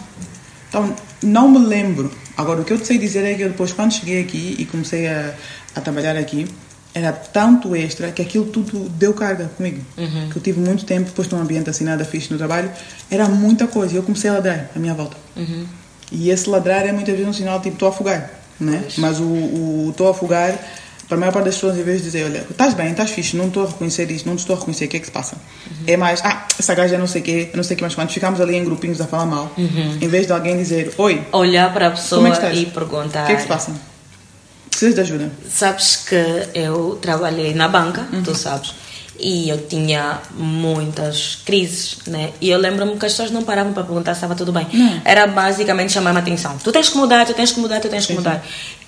Então 0.71 0.97
não 1.23 1.47
me 1.51 1.59
lembro. 1.59 2.11
Agora 2.39 2.63
o 2.63 2.65
que 2.65 2.73
eu 2.73 2.79
te 2.79 2.87
sei 2.87 2.97
dizer 2.97 3.23
é 3.27 3.35
que 3.35 3.43
eu 3.43 3.51
depois, 3.51 3.71
quando 3.71 3.93
cheguei 3.93 4.23
aqui 4.23 4.57
e 4.59 4.65
comecei 4.65 5.07
a, 5.09 5.35
a 5.75 5.81
trabalhar 5.83 6.17
aqui, 6.17 6.49
era 6.95 7.13
tanto 7.13 7.77
extra 7.77 8.11
que 8.11 8.23
aquilo 8.23 8.47
tudo 8.47 8.89
deu 8.91 9.15
carga 9.15 9.51
comigo. 9.57 9.83
Uhum. 9.97 10.31
Que 10.31 10.37
eu 10.37 10.43
tive 10.43 10.61
muito 10.61 10.85
tempo, 10.85 11.07
depois 11.07 11.29
de 11.29 11.35
um 11.35 11.41
ambiente 11.41 11.71
assim 11.71 11.85
nada 11.85 12.05
fixe 12.05 12.33
no 12.33 12.39
trabalho, 12.39 12.71
era 13.11 13.29
muita 13.29 13.67
coisa. 13.67 13.95
E 13.95 13.97
eu 13.97 14.03
comecei 14.03 14.31
a 14.31 14.35
ladrar 14.35 14.71
à 14.75 14.79
minha 14.79 14.95
volta. 14.95 15.17
Uhum. 15.37 15.67
E 16.11 16.31
esse 16.31 16.49
ladrar 16.49 16.87
é 16.87 16.93
muitas 16.93 17.15
vezes 17.15 17.29
um 17.29 17.33
sinal 17.33 17.61
tipo, 17.61 17.75
estou 17.75 17.89
a 17.89 17.91
afogar. 17.91 18.31
Né? 18.59 18.83
Mas 18.97 19.21
o 19.21 19.91
estou 19.91 20.09
a 20.09 20.11
afogar, 20.11 20.59
para 21.07 21.17
a 21.17 21.21
maior 21.21 21.33
parte 21.33 21.47
das 21.47 21.55
pessoas, 21.55 21.79
em 21.79 21.83
vez 21.83 21.99
de 21.99 22.05
dizer, 22.05 22.25
olha, 22.25 22.45
estás 22.51 22.75
bem, 22.75 22.91
estás 22.91 23.11
fixe, 23.11 23.37
não 23.37 23.47
estou 23.47 23.65
a 23.65 23.67
reconhecer 23.67 24.11
isto, 24.11 24.27
não 24.27 24.35
estou 24.35 24.57
a 24.57 24.59
reconhecer, 24.59 24.87
o 24.87 24.89
que 24.89 24.97
é 24.97 25.01
que 25.01 25.07
se 25.07 25.13
passa? 25.13 25.37
Uhum. 25.37 25.77
É 25.87 25.97
mais, 25.97 26.21
ah, 26.25 26.47
essa 26.59 26.75
gaja 26.75 26.97
é 26.97 26.99
não 26.99 27.07
sei 27.07 27.23
o 27.23 27.25
quê, 27.25 27.51
não 27.55 27.63
sei 27.63 27.75
o 27.75 27.79
quê, 27.79 27.85
mas 27.85 27.95
quando 27.95 28.11
ficamos 28.11 28.41
ali 28.41 28.57
em 28.57 28.65
grupinhos 28.65 29.01
a 29.01 29.07
falar 29.07 29.27
mal, 29.27 29.53
uhum. 29.57 29.99
em 30.01 30.09
vez 30.09 30.27
de 30.27 30.33
alguém 30.33 30.57
dizer, 30.57 30.93
oi, 30.99 31.25
olhar 31.33 31.73
para 31.73 31.89
a 31.89 31.91
pessoa 31.93 32.29
é 32.29 32.55
e 32.55 32.67
perguntar, 32.67 33.23
o 33.23 33.27
que 33.27 33.33
é 33.33 33.37
que 33.37 33.43
se 33.43 33.49
passa? 33.49 33.73
Precisas 34.79 34.95
de 34.95 35.01
ajuda? 35.01 35.33
Sabes 35.51 35.97
que 35.97 36.49
eu 36.55 36.97
trabalhei 37.03 37.53
na 37.53 37.67
banca, 37.67 38.07
uhum. 38.13 38.23
tu 38.23 38.33
sabes, 38.33 38.73
e 39.19 39.49
eu 39.49 39.67
tinha 39.67 40.21
muitas 40.35 41.41
crises, 41.45 41.99
né? 42.07 42.31
E 42.41 42.49
eu 42.49 42.61
lembro-me 42.61 42.97
que 42.97 43.05
as 43.05 43.11
pessoas 43.11 43.33
não 43.33 43.43
paravam 43.43 43.73
para 43.73 43.83
perguntar 43.83 44.15
se 44.15 44.19
estava 44.19 44.37
tudo 44.37 44.53
bem. 44.53 44.69
Não. 44.73 45.03
Era 45.05 45.27
basicamente 45.27 45.93
chamar 45.93 46.15
a 46.15 46.21
atenção. 46.21 46.57
Tu 46.63 46.71
tens 46.71 46.91
que 46.91 46.97
mudar, 46.97 47.27
tu 47.27 47.35
tens 47.35 47.51
que 47.51 47.59
mudar, 47.59 47.81
tu 47.81 47.89
tens 47.89 48.07
que 48.07 48.13
mudar. 48.13 48.41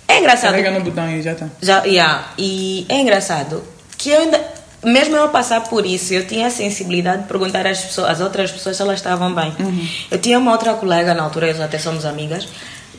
É 0.07 0.21
engraçado. 0.21 0.53
Carrega 0.53 0.71
no 0.71 0.85
botão 0.85 1.11
e 1.11 1.23
já 1.23 1.33
está. 1.33 1.49
Já, 1.61 1.83
yeah. 1.83 2.35
E 2.39 2.87
é 2.89 3.01
engraçado 3.01 3.61
que 3.99 4.11
eu 4.11 4.21
ainda, 4.21 4.41
mesmo 4.85 5.17
eu 5.17 5.29
passar 5.31 5.63
por 5.63 5.85
isso, 5.85 6.15
eu 6.15 6.25
tinha 6.25 6.47
a 6.47 6.51
sensibilidade 6.51 7.23
de 7.23 7.29
perguntar 7.29 7.67
às, 7.67 7.81
pessoas, 7.81 8.11
às 8.11 8.21
outras 8.21 8.53
pessoas 8.53 8.77
se 8.77 8.83
elas 8.83 9.01
estavam 9.01 9.35
bem. 9.35 9.53
Uhum. 9.59 9.89
Eu 10.09 10.19
tinha 10.21 10.39
uma 10.39 10.53
outra 10.53 10.75
colega 10.75 11.15
na 11.15 11.25
altura, 11.25 11.51
até 11.65 11.81
somos 11.81 12.05
amigas, 12.05 12.47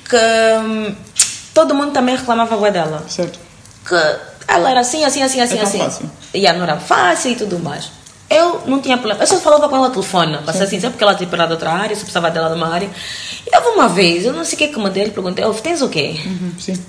que 0.10 0.17
hum, 0.62 0.93
todo 1.54 1.76
mundo 1.76 1.92
também 1.92 2.16
reclamava 2.16 2.68
a 2.68 2.70
dela. 2.70 3.04
Certo. 3.08 3.40
Que 3.88 3.96
ela 4.48 4.70
era 4.70 4.82
assim, 4.82 5.04
assim, 5.04 5.22
assim, 5.22 5.40
assim, 5.42 5.58
é 5.58 5.62
assim. 5.62 5.80
Fácil. 5.80 6.12
E 6.34 6.54
não 6.54 6.64
era 6.64 6.78
fácil 6.78 7.32
e 7.32 7.36
tudo 7.36 7.60
mais. 7.60 7.92
Eu 8.30 8.64
não 8.66 8.80
tinha 8.80 8.98
problema. 8.98 9.22
Eu 9.22 9.28
só 9.28 9.38
falava 9.40 9.68
com 9.68 9.76
ela 9.76 9.90
no 9.90 9.94
telefone, 9.94 10.38
para 10.38 10.54
ser 10.54 10.68
sincero, 10.68 10.92
porque 10.92 11.04
ela 11.04 11.16
tinha 11.16 11.28
para 11.28 11.46
de 11.46 11.52
outra 11.52 11.72
área, 11.72 11.96
se 11.96 12.02
precisava 12.02 12.32
dela 12.32 12.50
de 12.50 12.56
uma 12.56 12.74
área. 12.74 12.90
E 13.46 13.58
houve 13.58 13.68
uma 13.70 13.90
vez, 13.90 14.26
eu 14.26 14.32
não 14.32 14.46
sei 14.46 14.56
o 14.56 14.58
que 14.58 14.64
é 14.64 14.68
que 14.70 14.80
mandei, 14.80 15.04
ele 15.04 15.12
perguntei, 15.12 15.44
oh, 15.44 15.54
tens 15.54 15.82
o 15.82 15.90
quê? 15.90 16.16
Uhum, 16.26 16.54
sim. 16.58 16.82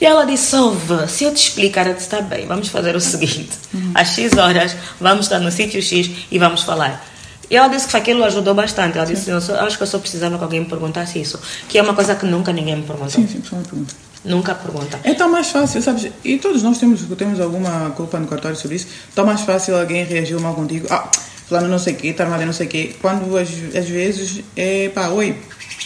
E 0.00 0.04
ela 0.04 0.24
disse, 0.24 0.56
Ova, 0.56 1.06
se 1.06 1.22
eu 1.22 1.32
te 1.32 1.48
explicar, 1.48 1.86
eu 1.86 1.94
disse, 1.94 2.06
está 2.06 2.20
bem, 2.20 2.46
vamos 2.46 2.68
fazer 2.68 2.96
o 2.96 3.00
seguinte. 3.00 3.52
Uhum. 3.72 3.92
Às 3.94 4.08
X 4.08 4.32
horas, 4.36 4.76
vamos 5.00 5.26
estar 5.26 5.38
no 5.38 5.52
sítio 5.52 5.80
X 5.80 6.10
e 6.30 6.38
vamos 6.38 6.62
falar. 6.62 7.04
E 7.50 7.56
ela 7.56 7.68
disse 7.68 7.88
que 7.88 7.96
aquilo 7.96 8.24
ajudou 8.24 8.54
bastante. 8.54 8.98
Ela 8.98 9.06
disse, 9.06 9.30
eu 9.30 9.40
só, 9.40 9.54
acho 9.60 9.76
que 9.76 9.82
eu 9.82 9.86
só 9.86 9.98
precisava 9.98 10.36
que 10.36 10.44
alguém 10.44 10.60
me 10.60 10.66
perguntasse 10.66 11.20
isso. 11.20 11.38
Que 11.68 11.78
é 11.78 11.82
uma 11.82 11.94
coisa 11.94 12.14
que 12.14 12.26
nunca 12.26 12.52
ninguém 12.52 12.76
me 12.76 12.82
perguntou. 12.82 13.10
Sim, 13.10 13.26
sim, 13.26 13.42
só 13.48 13.56
me 13.56 13.64
pergunta. 13.64 13.94
Nunca 14.24 14.54
pergunta. 14.54 14.98
É 15.04 15.14
tão 15.14 15.30
mais 15.30 15.48
fácil, 15.50 15.80
sabes? 15.80 16.10
E 16.24 16.38
todos 16.38 16.62
nós 16.62 16.78
temos, 16.78 17.02
temos 17.16 17.40
alguma 17.40 17.90
culpa 17.90 18.18
no 18.18 18.26
cartório 18.26 18.56
sobre 18.56 18.76
isso. 18.76 18.88
Tão 19.14 19.24
mais 19.24 19.42
fácil 19.42 19.78
alguém 19.78 20.04
reagir 20.04 20.38
mal 20.40 20.54
contigo. 20.54 20.88
Ah, 20.90 21.08
falando 21.48 21.68
não 21.68 21.78
sei 21.78 21.94
o 21.94 21.96
quê, 21.96 22.12
tá 22.12 22.24
armado 22.24 22.44
não 22.44 22.52
sei 22.52 22.66
o 22.66 22.68
quê. 22.68 22.96
Quando 23.00 23.36
às, 23.38 23.48
às 23.74 23.88
vezes 23.88 24.42
é 24.56 24.88
pá, 24.88 25.08
oi, 25.08 25.36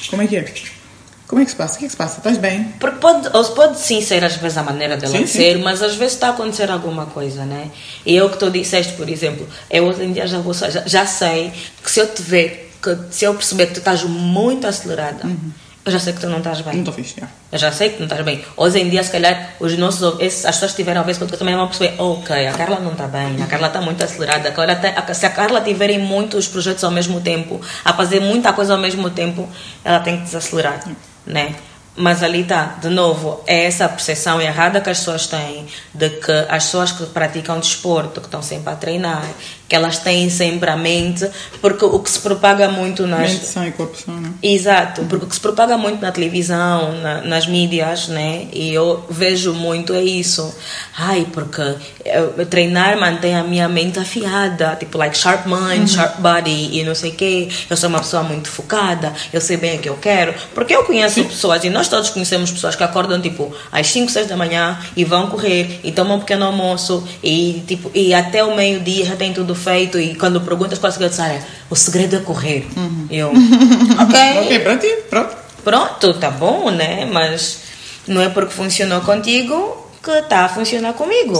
como 0.08 0.22
é 0.22 0.26
que 0.26 0.36
é? 0.36 0.52
Como 1.30 1.40
é 1.40 1.44
que 1.44 1.52
se 1.52 1.56
passa? 1.56 1.76
O 1.76 1.78
que 1.78 1.84
é 1.84 1.86
que 1.86 1.92
se 1.92 1.96
passa? 1.96 2.18
Estás 2.18 2.38
bem? 2.38 2.64
Porque 2.80 2.98
pode, 2.98 3.30
pode 3.54 3.78
sim 3.78 4.00
ser 4.00 4.24
às 4.24 4.34
vezes 4.34 4.58
a 4.58 4.64
maneira 4.64 4.96
dela 4.96 5.16
sim, 5.16 5.28
ser, 5.28 5.58
sim. 5.58 5.62
mas 5.62 5.80
às 5.80 5.94
vezes 5.94 6.14
está 6.14 6.26
a 6.26 6.30
acontecer 6.30 6.68
alguma 6.68 7.06
coisa, 7.06 7.44
né? 7.44 7.70
E 8.04 8.16
eu 8.16 8.28
que 8.28 8.36
tu 8.36 8.50
disseste, 8.50 8.94
por 8.94 9.08
exemplo, 9.08 9.46
eu 9.70 9.84
hoje 9.84 10.02
em 10.02 10.12
dia 10.12 10.26
já, 10.26 10.40
vou, 10.40 10.52
já, 10.52 10.68
já 10.84 11.06
sei 11.06 11.52
que 11.84 11.88
se 11.88 12.00
eu 12.00 12.12
te 12.12 12.20
ver, 12.20 12.72
que 12.82 12.98
se 13.12 13.26
eu 13.26 13.32
perceber 13.32 13.66
que 13.66 13.74
tu 13.74 13.78
estás 13.78 14.02
muito 14.02 14.66
acelerada, 14.66 15.24
uhum. 15.24 15.52
eu 15.84 15.92
já 15.92 16.00
sei 16.00 16.14
que 16.14 16.20
tu 16.20 16.26
não 16.26 16.38
estás 16.38 16.62
bem. 16.62 16.72
Não 16.72 16.80
estou 16.80 16.94
fixe. 16.94 17.22
Eu 17.52 17.58
já 17.60 17.70
sei 17.70 17.90
que 17.90 17.98
não 17.98 18.06
estás 18.06 18.24
bem. 18.24 18.44
Hoje 18.56 18.80
em 18.80 18.90
dia, 18.90 19.04
se 19.04 19.12
calhar, 19.12 19.54
os 19.60 19.78
nossos, 19.78 20.18
esses, 20.18 20.44
as 20.44 20.56
pessoas 20.56 20.74
tiveram 20.74 21.02
a 21.02 21.04
ver 21.04 21.16
porque 21.16 21.36
também 21.36 21.54
vão 21.54 21.68
perceber, 21.68 21.94
ok, 21.96 22.48
a 22.48 22.52
Carla 22.54 22.80
não 22.80 22.90
está 22.90 23.06
bem, 23.06 23.40
a 23.40 23.46
Carla 23.46 23.68
está 23.68 23.80
muito 23.80 24.02
acelerada. 24.02 24.48
A 24.48 24.52
Carla 24.52 24.74
tá, 24.74 25.14
se 25.14 25.24
a 25.26 25.30
Carla 25.30 25.60
tiver 25.60 25.90
em 25.90 26.00
muitos 26.00 26.48
projetos 26.48 26.82
ao 26.82 26.90
mesmo 26.90 27.20
tempo, 27.20 27.60
a 27.84 27.92
fazer 27.92 28.18
muita 28.18 28.52
coisa 28.52 28.72
ao 28.72 28.80
mesmo 28.80 29.10
tempo, 29.10 29.48
ela 29.84 30.00
tem 30.00 30.16
que 30.16 30.24
desacelerar, 30.24 30.82
né? 31.26 31.54
Mas 31.96 32.22
ali 32.22 32.42
está, 32.42 32.76
de 32.80 32.88
novo, 32.88 33.42
é 33.46 33.64
essa 33.64 33.88
percepção 33.88 34.40
errada 34.40 34.80
que 34.80 34.88
as 34.88 34.98
pessoas 34.98 35.26
têm 35.26 35.66
de 35.92 36.08
que 36.08 36.32
as 36.48 36.64
pessoas 36.64 36.92
que 36.92 37.04
praticam 37.06 37.58
desporto, 37.58 38.20
que 38.20 38.26
estão 38.26 38.42
sempre 38.42 38.72
a 38.72 38.76
treinar, 38.76 39.24
que 39.70 39.76
elas 39.76 39.98
têm 39.98 40.28
sempre 40.28 40.68
a 40.68 40.76
mente, 40.76 41.30
porque 41.60 41.84
o 41.84 42.00
que 42.00 42.10
se 42.10 42.18
propaga 42.18 42.68
muito 42.68 43.06
nas. 43.06 43.30
Mente 43.30 43.46
sã 43.46 43.68
e 43.68 43.70
corpo 43.70 43.96
sã, 43.96 44.10
né? 44.10 44.32
Exato, 44.42 45.02
porque 45.02 45.26
o 45.26 45.28
que 45.28 45.34
se 45.36 45.40
propaga 45.40 45.78
muito 45.78 46.02
na 46.02 46.10
televisão, 46.10 46.92
na, 47.00 47.20
nas 47.20 47.46
mídias, 47.46 48.08
né? 48.08 48.48
E 48.52 48.74
eu 48.74 49.06
vejo 49.08 49.54
muito 49.54 49.94
é 49.94 50.02
isso. 50.02 50.52
Ai, 50.98 51.24
porque 51.32 51.76
eu, 52.04 52.44
treinar 52.46 52.98
mantém 52.98 53.36
a 53.36 53.44
minha 53.44 53.68
mente 53.68 54.00
afiada, 54.00 54.74
tipo, 54.74 54.98
like 54.98 55.16
sharp 55.16 55.46
mind, 55.46 55.82
uhum. 55.82 55.86
sharp 55.86 56.18
body 56.18 56.76
e 56.76 56.82
não 56.82 56.96
sei 56.96 57.12
o 57.12 57.14
quê. 57.14 57.48
Eu 57.70 57.76
sou 57.76 57.88
uma 57.90 58.00
pessoa 58.00 58.24
muito 58.24 58.48
focada, 58.50 59.12
eu 59.32 59.40
sei 59.40 59.56
bem 59.56 59.76
o 59.76 59.78
que 59.80 59.88
eu 59.88 59.98
quero. 59.98 60.34
Porque 60.52 60.74
eu 60.74 60.82
conheço 60.82 61.14
Sim. 61.14 61.24
pessoas, 61.28 61.62
e 61.62 61.70
nós 61.70 61.86
todos 61.86 62.10
conhecemos 62.10 62.50
pessoas 62.50 62.74
que 62.74 62.82
acordam, 62.82 63.20
tipo, 63.20 63.54
às 63.70 63.86
5, 63.86 64.10
6 64.10 64.26
da 64.26 64.36
manhã 64.36 64.76
e 64.96 65.04
vão 65.04 65.28
correr 65.28 65.78
e 65.84 65.92
tomam 65.92 66.16
um 66.16 66.20
pequeno 66.20 66.46
almoço 66.46 67.06
e, 67.22 67.62
tipo, 67.68 67.88
e 67.94 68.12
até 68.12 68.42
o 68.42 68.56
meio-dia 68.56 69.04
já 69.04 69.14
tem 69.14 69.32
tudo 69.32 69.59
feito 69.60 70.00
e 70.00 70.14
quando 70.14 70.40
perguntas 70.40 70.78
qual 70.78 70.88
é 70.88 70.90
o 70.90 70.92
segredo, 70.94 71.14
Sara, 71.14 71.44
o 71.68 71.76
segredo 71.76 72.16
é 72.16 72.20
correr. 72.20 72.66
Uhum. 72.76 73.06
Eu, 73.10 73.28
ok. 74.00 74.44
ok, 74.44 74.58
para 74.60 74.76
ti, 74.78 74.88
pronto. 75.08 75.36
Pronto, 75.62 76.14
tá 76.14 76.30
bom, 76.30 76.70
né? 76.70 77.08
Mas 77.12 77.58
não 78.06 78.20
é 78.20 78.28
porque 78.28 78.52
funcionou 78.52 79.00
contigo 79.02 79.86
que 80.02 80.10
está 80.10 80.46
a 80.46 80.48
funcionar 80.48 80.94
comigo. 80.94 81.38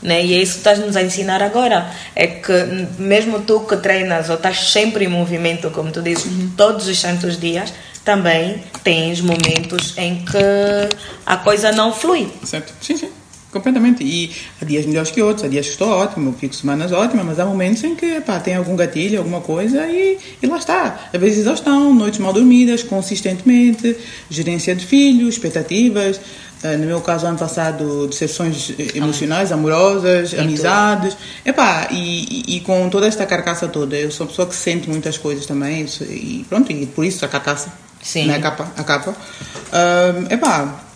Né? 0.00 0.24
E 0.24 0.34
é 0.34 0.42
isso 0.42 0.52
que 0.52 0.58
estás 0.58 0.78
nos 0.78 0.96
a 0.96 1.02
ensinar 1.02 1.42
agora. 1.42 1.90
É 2.14 2.26
que 2.26 2.52
mesmo 2.98 3.40
tu 3.40 3.60
que 3.60 3.76
treinas 3.76 4.28
ou 4.28 4.36
estás 4.36 4.70
sempre 4.70 5.04
em 5.04 5.08
movimento, 5.08 5.70
como 5.70 5.90
tu 5.90 6.00
dizes, 6.00 6.26
uhum. 6.26 6.52
todos 6.56 6.86
os 6.86 6.98
santos 6.98 7.38
dias, 7.38 7.72
também 8.04 8.62
tens 8.84 9.20
momentos 9.20 9.94
em 9.98 10.24
que 10.24 10.96
a 11.26 11.36
coisa 11.36 11.72
não 11.72 11.92
flui. 11.92 12.32
Certo. 12.44 12.72
Sim, 12.80 12.96
sim. 12.96 13.10
Completamente. 13.50 14.04
E 14.04 14.30
há 14.60 14.64
dias 14.64 14.84
melhores 14.84 15.10
que 15.10 15.22
outros, 15.22 15.44
há 15.44 15.48
dias 15.48 15.66
que 15.66 15.72
estou 15.72 15.88
ótimo, 15.88 16.34
fico 16.38 16.54
semanas 16.54 16.92
ótimas, 16.92 17.24
mas 17.24 17.40
há 17.40 17.46
momentos 17.46 17.82
em 17.82 17.94
que 17.94 18.20
pá, 18.20 18.38
tem 18.38 18.54
algum 18.54 18.76
gatilho, 18.76 19.18
alguma 19.18 19.40
coisa 19.40 19.86
e, 19.86 20.18
e 20.42 20.46
lá 20.46 20.58
está. 20.58 21.08
Às 21.12 21.20
vezes 21.20 21.38
exaustão, 21.38 21.94
noites 21.94 22.20
mal 22.20 22.32
dormidas, 22.32 22.82
consistentemente, 22.82 23.96
gerência 24.28 24.74
de 24.74 24.84
filhos, 24.84 25.34
expectativas. 25.34 26.20
Uh, 26.62 26.76
no 26.76 26.86
meu 26.86 27.00
caso, 27.00 27.24
ano 27.24 27.38
passado, 27.38 28.08
decepções 28.08 28.72
emocionais, 28.92 29.52
amorosas, 29.52 30.32
e 30.32 30.38
amizades. 30.38 31.16
Epá, 31.46 31.86
e, 31.90 32.44
e, 32.48 32.56
e 32.56 32.60
com 32.60 32.88
toda 32.90 33.06
esta 33.06 33.24
carcaça 33.24 33.68
toda, 33.68 33.96
eu 33.96 34.10
sou 34.10 34.26
uma 34.26 34.30
pessoa 34.30 34.48
que 34.48 34.56
sente 34.56 34.90
muitas 34.90 35.16
coisas 35.16 35.46
também, 35.46 35.86
e 36.00 36.44
pronto, 36.48 36.72
e 36.72 36.84
por 36.84 37.04
isso 37.04 37.24
a 37.24 37.28
carcaça, 37.28 37.72
Sim. 38.02 38.26
Né, 38.26 38.36
a 38.36 38.40
capa. 38.40 38.72
A 38.76 38.82
capa. 38.82 39.10
Uh, 39.12 40.34
epá, 40.34 40.87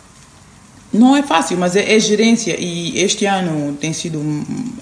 não 0.93 1.17
é 1.17 1.23
fácil, 1.23 1.57
mas 1.57 1.75
é, 1.75 1.95
é, 1.95 1.99
gerência 1.99 2.55
e 2.59 3.01
este 3.03 3.25
ano 3.25 3.77
tem 3.81 3.93
sido, 3.93 4.21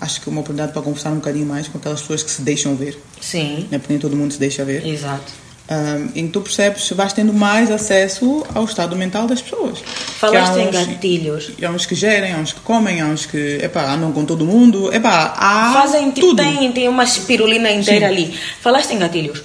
acho 0.00 0.20
que 0.20 0.28
uma 0.28 0.40
oportunidade 0.40 0.72
para 0.72 0.82
conversar 0.82 1.10
um 1.10 1.16
bocadinho 1.16 1.46
mais 1.46 1.68
com 1.68 1.78
aquelas 1.78 2.00
pessoas 2.00 2.22
que 2.22 2.30
se 2.30 2.42
deixam 2.42 2.74
ver. 2.74 3.00
Sim. 3.20 3.68
Né? 3.70 3.78
Porque 3.78 3.92
nem 3.92 3.98
todo 3.98 4.16
mundo 4.16 4.32
se 4.32 4.38
deixa 4.38 4.64
ver. 4.64 4.84
Exato. 4.86 5.32
Um, 5.70 6.08
em 6.16 6.26
que 6.26 6.32
tu 6.32 6.40
percebes, 6.40 6.90
vais 6.90 7.12
tendo 7.12 7.32
mais 7.32 7.70
acesso 7.70 8.44
ao 8.52 8.64
estado 8.64 8.96
mental 8.96 9.28
das 9.28 9.40
pessoas. 9.40 9.78
Falaste 10.18 10.58
em 10.58 10.68
gatilhos. 10.68 11.52
Há 11.62 11.70
uns 11.70 11.86
que 11.86 11.94
gerem, 11.94 12.32
há 12.32 12.38
uns 12.38 12.52
que 12.52 12.58
comem, 12.58 13.00
há 13.00 13.06
uns 13.06 13.24
que 13.24 13.60
epá, 13.62 13.92
andam 13.92 14.10
com 14.10 14.24
todo 14.24 14.44
mundo. 14.44 14.92
Epá, 14.92 15.32
há 15.36 15.72
Fazem, 15.72 16.10
tudo. 16.10 16.42
Tem, 16.42 16.72
tem 16.72 16.88
uma 16.88 17.04
espirulina 17.04 17.70
inteira 17.70 18.08
Sim. 18.08 18.12
ali. 18.12 18.38
Falaste 18.60 18.92
em 18.92 18.98
gatilhos. 18.98 19.44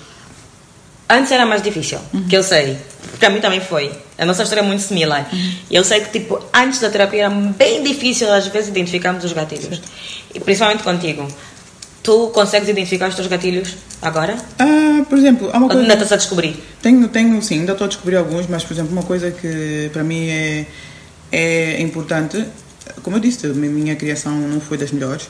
Antes 1.07 1.31
era 1.31 1.45
mais 1.45 1.61
difícil, 1.61 1.99
uhum. 2.11 2.27
que 2.27 2.35
eu 2.35 2.41
sei. 2.41 2.75
Para 3.19 3.29
mim 3.29 3.39
também 3.39 3.61
foi. 3.61 3.91
A 4.17 4.25
nossa 4.25 4.43
história 4.43 4.61
é 4.61 4.65
muito 4.65 4.81
similar. 4.81 5.27
Uhum. 5.31 5.51
Eu 5.69 5.83
sei 5.83 6.01
que, 6.01 6.19
tipo, 6.19 6.39
antes 6.53 6.79
da 6.79 6.89
terapia 6.89 7.25
era 7.25 7.29
bem 7.29 7.83
difícil, 7.83 8.31
às 8.31 8.47
vezes, 8.47 8.69
identificarmos 8.69 9.23
os 9.23 9.33
gatilhos. 9.33 9.81
E 10.33 10.39
principalmente 10.39 10.83
contigo. 10.83 11.27
Tu 12.01 12.27
consegues 12.33 12.69
identificar 12.69 13.09
os 13.09 13.15
teus 13.15 13.27
gatilhos 13.27 13.75
Agora? 14.01 14.37
Ah, 14.59 15.03
por 15.09 15.17
exemplo, 15.17 15.49
há 15.51 15.57
uma 15.57 15.63
Ou 15.63 15.69
coisa... 15.69 15.81
ainda 15.81 15.93
estás 15.93 16.11
a 16.11 16.15
descobrir? 16.17 16.55
Tenho, 16.81 17.07
tenho, 17.07 17.41
sim, 17.41 17.59
ainda 17.61 17.71
estou 17.71 17.85
a 17.85 17.87
descobrir 17.87 18.15
alguns, 18.17 18.45
mas, 18.47 18.63
por 18.63 18.73
exemplo, 18.73 18.91
uma 18.91 19.01
coisa 19.01 19.31
que 19.31 19.89
para 19.91 20.03
mim 20.03 20.27
é, 20.29 20.65
é 21.31 21.81
importante, 21.81 22.45
como 23.01 23.15
eu 23.17 23.19
disse, 23.19 23.47
minha 23.47 23.95
criação 23.95 24.31
não 24.37 24.59
foi 24.61 24.77
das 24.77 24.91
melhores, 24.91 25.27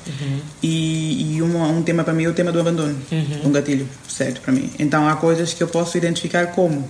e, 0.62 1.36
e 1.38 1.42
uma- 1.42 1.70
um 1.70 1.82
tema 1.84 2.04
para 2.04 2.14
mim 2.14 2.26
é 2.26 2.28
o 2.28 2.34
tema 2.34 2.52
do 2.52 2.60
abandono, 2.60 2.98
um 3.46 3.52
gatilho, 3.52 3.88
certo, 4.10 4.42
para 4.42 4.52
mim. 4.52 4.70
Então 4.78 5.08
há 5.08 5.16
coisas 5.16 5.54
que 5.54 5.64
eu 5.64 5.68
posso 5.68 5.98
identificar 5.98 6.48
como. 6.48 6.90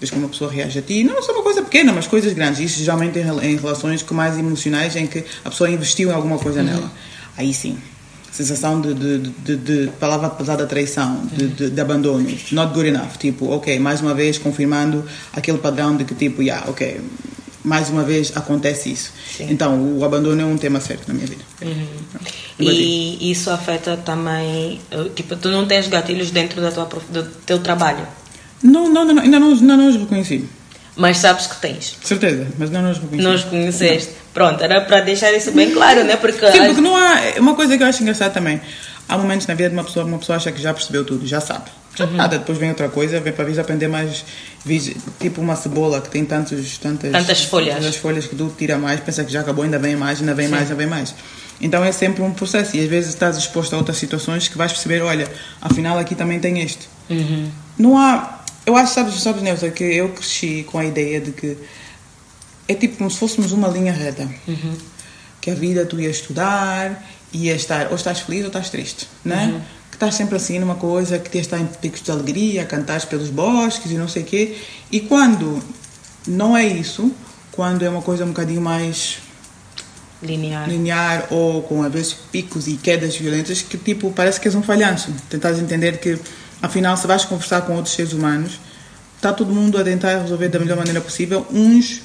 Vês 0.00 0.10
como 0.10 0.22
uma 0.22 0.28
pessoa 0.28 0.50
reage 0.50 0.78
a 0.78 0.82
ti, 0.82 1.02
não 1.02 1.20
só 1.22 1.32
uma 1.32 1.42
coisa 1.42 1.60
pequena, 1.62 1.92
mas 1.92 2.06
coisas 2.06 2.32
grandes. 2.32 2.60
Isso 2.60 2.78
geralmente 2.84 3.18
em, 3.18 3.22
rela- 3.22 3.44
em 3.44 3.56
relações 3.56 4.04
mais 4.10 4.38
emocionais, 4.38 4.94
em 4.94 5.06
que 5.06 5.24
a 5.44 5.50
pessoa 5.50 5.68
investiu 5.68 6.10
em 6.10 6.12
alguma 6.12 6.38
coisa 6.38 6.62
nela. 6.62 6.90
Aí 7.36 7.52
sim, 7.52 7.76
sensação 8.30 8.80
de, 8.80 8.94
de, 8.94 9.18
de, 9.18 9.56
de 9.56 9.90
palavra 9.98 10.30
pesada 10.30 10.66
traição, 10.66 11.24
de, 11.32 11.48
de, 11.48 11.70
de 11.70 11.80
abandono, 11.80 12.28
not 12.52 12.72
good 12.72 12.88
enough. 12.88 13.16
Tipo, 13.18 13.50
ok, 13.50 13.78
mais 13.80 14.00
uma 14.00 14.14
vez 14.14 14.38
confirmando 14.38 15.04
aquele 15.32 15.58
padrão 15.58 15.96
de 15.96 16.04
que 16.04 16.14
tipo, 16.14 16.42
yeah, 16.42 16.68
ok, 16.70 17.00
mais 17.64 17.90
uma 17.90 18.04
vez 18.04 18.32
acontece 18.36 18.92
isso. 18.92 19.12
Sim. 19.36 19.48
Então, 19.50 19.98
o 19.98 20.04
abandono 20.04 20.40
é 20.40 20.44
um 20.44 20.56
tema 20.56 20.80
certo 20.80 21.08
na 21.08 21.14
minha 21.14 21.26
vida. 21.26 21.42
Um 21.60 21.66
gatilho. 22.64 22.72
E 22.82 23.30
isso 23.32 23.50
afeta 23.50 23.96
também, 23.96 24.80
eh, 24.92 25.10
tipo, 25.14 25.34
tu 25.36 25.48
não 25.50 25.66
tens 25.66 25.88
gatilhos 25.88 26.30
dentro 26.30 26.60
da 26.60 26.70
tua, 26.70 26.88
do 27.10 27.24
teu 27.44 27.58
trabalho, 27.58 28.06
Não, 28.62 28.88
não, 28.92 29.04
não, 29.04 29.22
ainda 29.22 29.38
não, 29.38 29.52
ainda 29.52 29.76
não 29.76 29.88
os 29.88 29.96
reconheci. 29.96 30.44
mas 30.96 31.18
sabes 31.18 31.46
que 31.46 31.56
tens. 31.60 31.96
Certeza, 32.02 32.46
mas 32.58 32.70
não 32.70 32.90
os 32.90 32.98
reconheci. 32.98 33.22
Não 33.28 33.34
os 33.34 33.44
conheceste. 33.44 34.12
Pronto, 34.34 34.62
era 34.62 34.80
para 34.82 35.00
deixar 35.00 35.32
isso 35.32 35.50
bem 35.52 35.70
claro, 35.72 36.04
né? 36.04 36.16
Porque, 36.16 36.50
Sim, 36.50 36.58
as- 36.58 36.66
porque 36.66 36.80
não 36.80 36.96
há. 36.96 37.16
Uma 37.38 37.54
coisa 37.54 37.76
que 37.76 37.82
eu 37.82 37.86
acho 37.86 38.02
engraçada 38.02 38.30
também. 38.32 38.60
Há 39.08 39.16
momentos 39.16 39.46
na 39.46 39.54
vida 39.54 39.70
de 39.70 39.74
uma 39.74 39.84
pessoa 39.84 40.04
uma 40.04 40.18
pessoa 40.18 40.36
acha 40.36 40.52
que 40.52 40.60
já 40.60 40.72
percebeu 40.74 41.04
tudo, 41.04 41.26
já 41.26 41.40
sabe. 41.40 41.64
Uhum. 41.98 42.12
nada, 42.12 42.38
depois 42.38 42.56
vem 42.58 42.68
outra 42.68 42.88
coisa, 42.88 43.18
vem 43.18 43.32
para 43.32 43.44
vir 43.44 43.58
aprender 43.58 43.88
mais. 43.88 44.24
Tipo 45.18 45.40
uma 45.40 45.56
cebola 45.56 46.00
que 46.00 46.08
tem 46.08 46.24
tantos, 46.24 46.78
tantas, 46.78 47.10
Tantas 47.10 47.42
folhas. 47.44 47.74
tantas 47.74 47.96
folhas 47.96 48.26
que 48.26 48.36
tu 48.36 48.52
tira 48.56 48.76
mais, 48.78 49.00
pensa 49.00 49.24
que 49.24 49.32
já 49.32 49.40
acabou, 49.40 49.64
ainda 49.64 49.78
vem 49.80 49.96
mais, 49.96 50.20
ainda 50.20 50.34
vem 50.34 50.46
mais, 50.46 50.62
ainda 50.64 50.74
vem 50.76 50.86
mais. 50.86 51.14
Então 51.60 51.82
é 51.82 51.90
sempre 51.90 52.22
um 52.22 52.30
processo 52.32 52.76
e 52.76 52.80
às 52.80 52.88
vezes 52.88 53.10
estás 53.14 53.36
exposto 53.36 53.74
a 53.74 53.78
outras 53.78 53.96
situações 53.96 54.46
que 54.46 54.56
vais 54.56 54.70
perceber: 54.72 55.00
olha, 55.02 55.26
afinal 55.60 55.98
aqui 55.98 56.14
também 56.14 56.38
tem 56.38 56.60
este. 56.60 56.88
Uhum. 57.10 57.48
Não 57.78 57.98
há. 57.98 58.37
Eu 58.68 58.76
acho, 58.76 58.92
sabes, 58.92 59.18
sabes, 59.22 59.40
Neuza, 59.40 59.70
que 59.70 59.82
eu 59.82 60.10
cresci 60.10 60.62
com 60.70 60.78
a 60.78 60.84
ideia 60.84 61.22
de 61.22 61.32
que 61.32 61.56
é 62.68 62.74
tipo 62.74 62.98
como 62.98 63.10
se 63.10 63.16
fôssemos 63.16 63.50
uma 63.50 63.66
linha 63.66 63.94
reta. 63.94 64.28
Que 65.40 65.52
a 65.52 65.54
vida 65.54 65.86
tu 65.86 65.98
ias 65.98 66.16
estudar, 66.16 67.02
ias 67.32 67.62
estar, 67.62 67.86
ou 67.88 67.96
estás 67.96 68.20
feliz 68.20 68.42
ou 68.42 68.48
estás 68.48 68.68
triste, 68.68 69.08
né? 69.24 69.64
Que 69.90 69.96
estás 69.96 70.14
sempre 70.16 70.36
assim 70.36 70.58
numa 70.58 70.74
coisa, 70.74 71.18
que 71.18 71.30
tens 71.30 71.46
estar 71.46 71.58
em 71.58 71.64
picos 71.64 72.02
de 72.02 72.10
alegria, 72.10 72.66
cantares 72.66 73.06
pelos 73.06 73.30
bosques 73.30 73.90
e 73.90 73.94
não 73.94 74.06
sei 74.06 74.22
o 74.22 74.26
quê. 74.26 74.58
E 74.92 75.00
quando 75.00 75.62
não 76.26 76.54
é 76.54 76.66
isso, 76.66 77.10
quando 77.52 77.82
é 77.86 77.88
uma 77.88 78.02
coisa 78.02 78.26
um 78.26 78.28
bocadinho 78.28 78.60
mais 78.60 79.16
linear. 80.22 80.68
linear 80.68 81.26
ou 81.30 81.62
com 81.62 81.82
às 81.84 81.90
vezes 81.90 82.12
picos 82.12 82.66
e 82.66 82.76
quedas 82.76 83.16
violentas 83.16 83.62
que 83.62 83.78
tipo 83.78 84.10
parece 84.10 84.38
que 84.38 84.48
és 84.48 84.54
um 84.54 84.62
falhanço 84.62 85.14
tentares 85.30 85.60
entender 85.60 85.98
que 85.98 86.18
afinal 86.62 86.96
se 86.96 87.06
vais 87.06 87.24
conversar 87.24 87.62
com 87.62 87.76
outros 87.76 87.94
seres 87.94 88.12
humanos 88.12 88.58
está 89.18 89.32
todo 89.32 89.52
mundo 89.52 89.76
a 89.78 89.84
tentar 89.84 90.22
resolver 90.22 90.48
da 90.48 90.58
melhor 90.58 90.76
maneira 90.76 91.00
possível. 91.00 91.46
Uns 91.52 92.00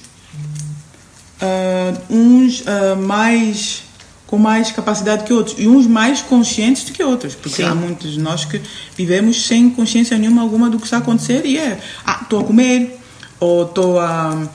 ah, 1.40 1.94
uns 2.10 2.64
ah, 2.66 2.96
mais 2.96 3.84
com 4.28 4.38
mais 4.38 4.72
capacidade 4.72 5.24
que 5.24 5.34
outros. 5.34 5.56
E 5.60 5.68
uns 5.68 5.86
mais 5.86 6.22
conscientes 6.22 6.84
do 6.86 6.92
que 6.92 7.04
outros. 7.04 7.36
Porque 7.36 7.58
Sim. 7.58 7.64
há 7.64 7.76
muitos 7.76 8.14
de 8.14 8.20
nós 8.20 8.46
que 8.46 8.60
vivemos 8.98 9.46
sem 9.46 9.70
consciência 9.70 10.18
nenhuma 10.18 10.42
alguma 10.42 10.70
do 10.70 10.78
que 10.78 10.86
está 10.86 10.98
a 10.98 11.00
acontecer. 11.00 11.46
E 11.46 11.58
é 11.58 11.80
ah 12.06 12.20
estou 12.24 12.40
a 12.40 12.44
comer 12.44 13.00
ou 13.40 13.64
estou 13.64 14.00
a 14.00 14.48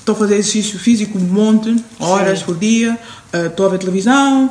Estou 0.00 0.14
a 0.14 0.18
fazer 0.18 0.36
exercício 0.36 0.78
físico 0.78 1.18
um 1.18 1.20
monte, 1.20 1.76
horas 1.98 2.42
por 2.42 2.56
dia, 2.56 2.98
estou 3.32 3.66
a 3.66 3.68
ver 3.68 3.78
televisão, 3.78 4.50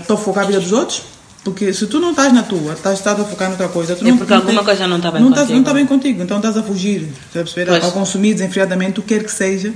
estou 0.00 0.16
a 0.16 0.18
focar 0.18 0.44
a 0.44 0.46
vida 0.46 0.60
dos 0.60 0.72
outros. 0.72 1.02
Porque 1.48 1.72
se 1.72 1.86
tu 1.86 1.98
não 1.98 2.10
estás 2.10 2.30
na 2.32 2.42
tua, 2.42 2.74
estás, 2.74 2.98
estás 2.98 3.18
a 3.18 3.24
focar 3.24 3.48
noutra 3.48 3.68
coisa, 3.68 3.96
tu 3.96 4.04
É 4.06 4.10
não, 4.10 4.18
porque 4.18 4.30
não 4.32 4.40
alguma 4.40 4.62
coisa 4.64 4.86
não 4.86 4.98
está 4.98 5.10
bem 5.10 5.22
não 5.22 5.30
estás- 5.30 5.46
contigo. 5.46 5.54
não 5.56 5.62
está 5.62 5.74
bem 5.74 5.86
contigo, 5.86 6.22
então 6.22 6.36
estás 6.36 6.56
a 6.58 6.62
fugir, 6.62 7.08
estás 7.34 7.82
a. 7.82 7.86
Ao 7.86 7.92
consumir 7.92 8.34
desenfreadamente 8.34 9.00
o 9.00 9.02
que 9.02 9.14
quer 9.14 9.24
que 9.24 9.32
seja. 9.32 9.72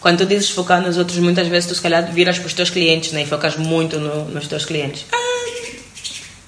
Quando 0.00 0.18
tu 0.18 0.26
dizes 0.26 0.50
focar 0.50 0.80
nos 0.80 0.96
outros, 0.96 1.18
muitas 1.18 1.48
vezes 1.48 1.68
tu 1.68 1.74
se 1.74 1.80
calhar 1.80 2.10
viras 2.12 2.38
para 2.38 2.46
os 2.46 2.54
teus 2.54 2.70
clientes 2.70 3.10
né? 3.12 3.22
e 3.22 3.26
focas 3.26 3.56
muito 3.56 3.98
no- 3.98 4.26
nos 4.26 4.46
teus 4.46 4.64
clientes. 4.64 5.04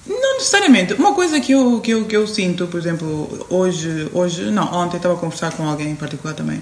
Não 0.07 0.33
necessariamente. 0.35 0.93
Uma 0.93 1.13
coisa 1.13 1.39
que 1.39 1.51
eu, 1.51 1.79
que 1.81 1.91
eu, 1.91 2.05
que 2.05 2.15
eu 2.15 2.25
sinto, 2.27 2.67
por 2.67 2.79
exemplo, 2.79 3.45
hoje, 3.49 4.07
hoje, 4.13 4.43
não, 4.43 4.73
ontem 4.73 4.97
estava 4.97 5.13
a 5.15 5.17
conversar 5.17 5.51
com 5.53 5.67
alguém 5.67 5.91
em 5.91 5.95
particular 5.95 6.33
também, 6.33 6.61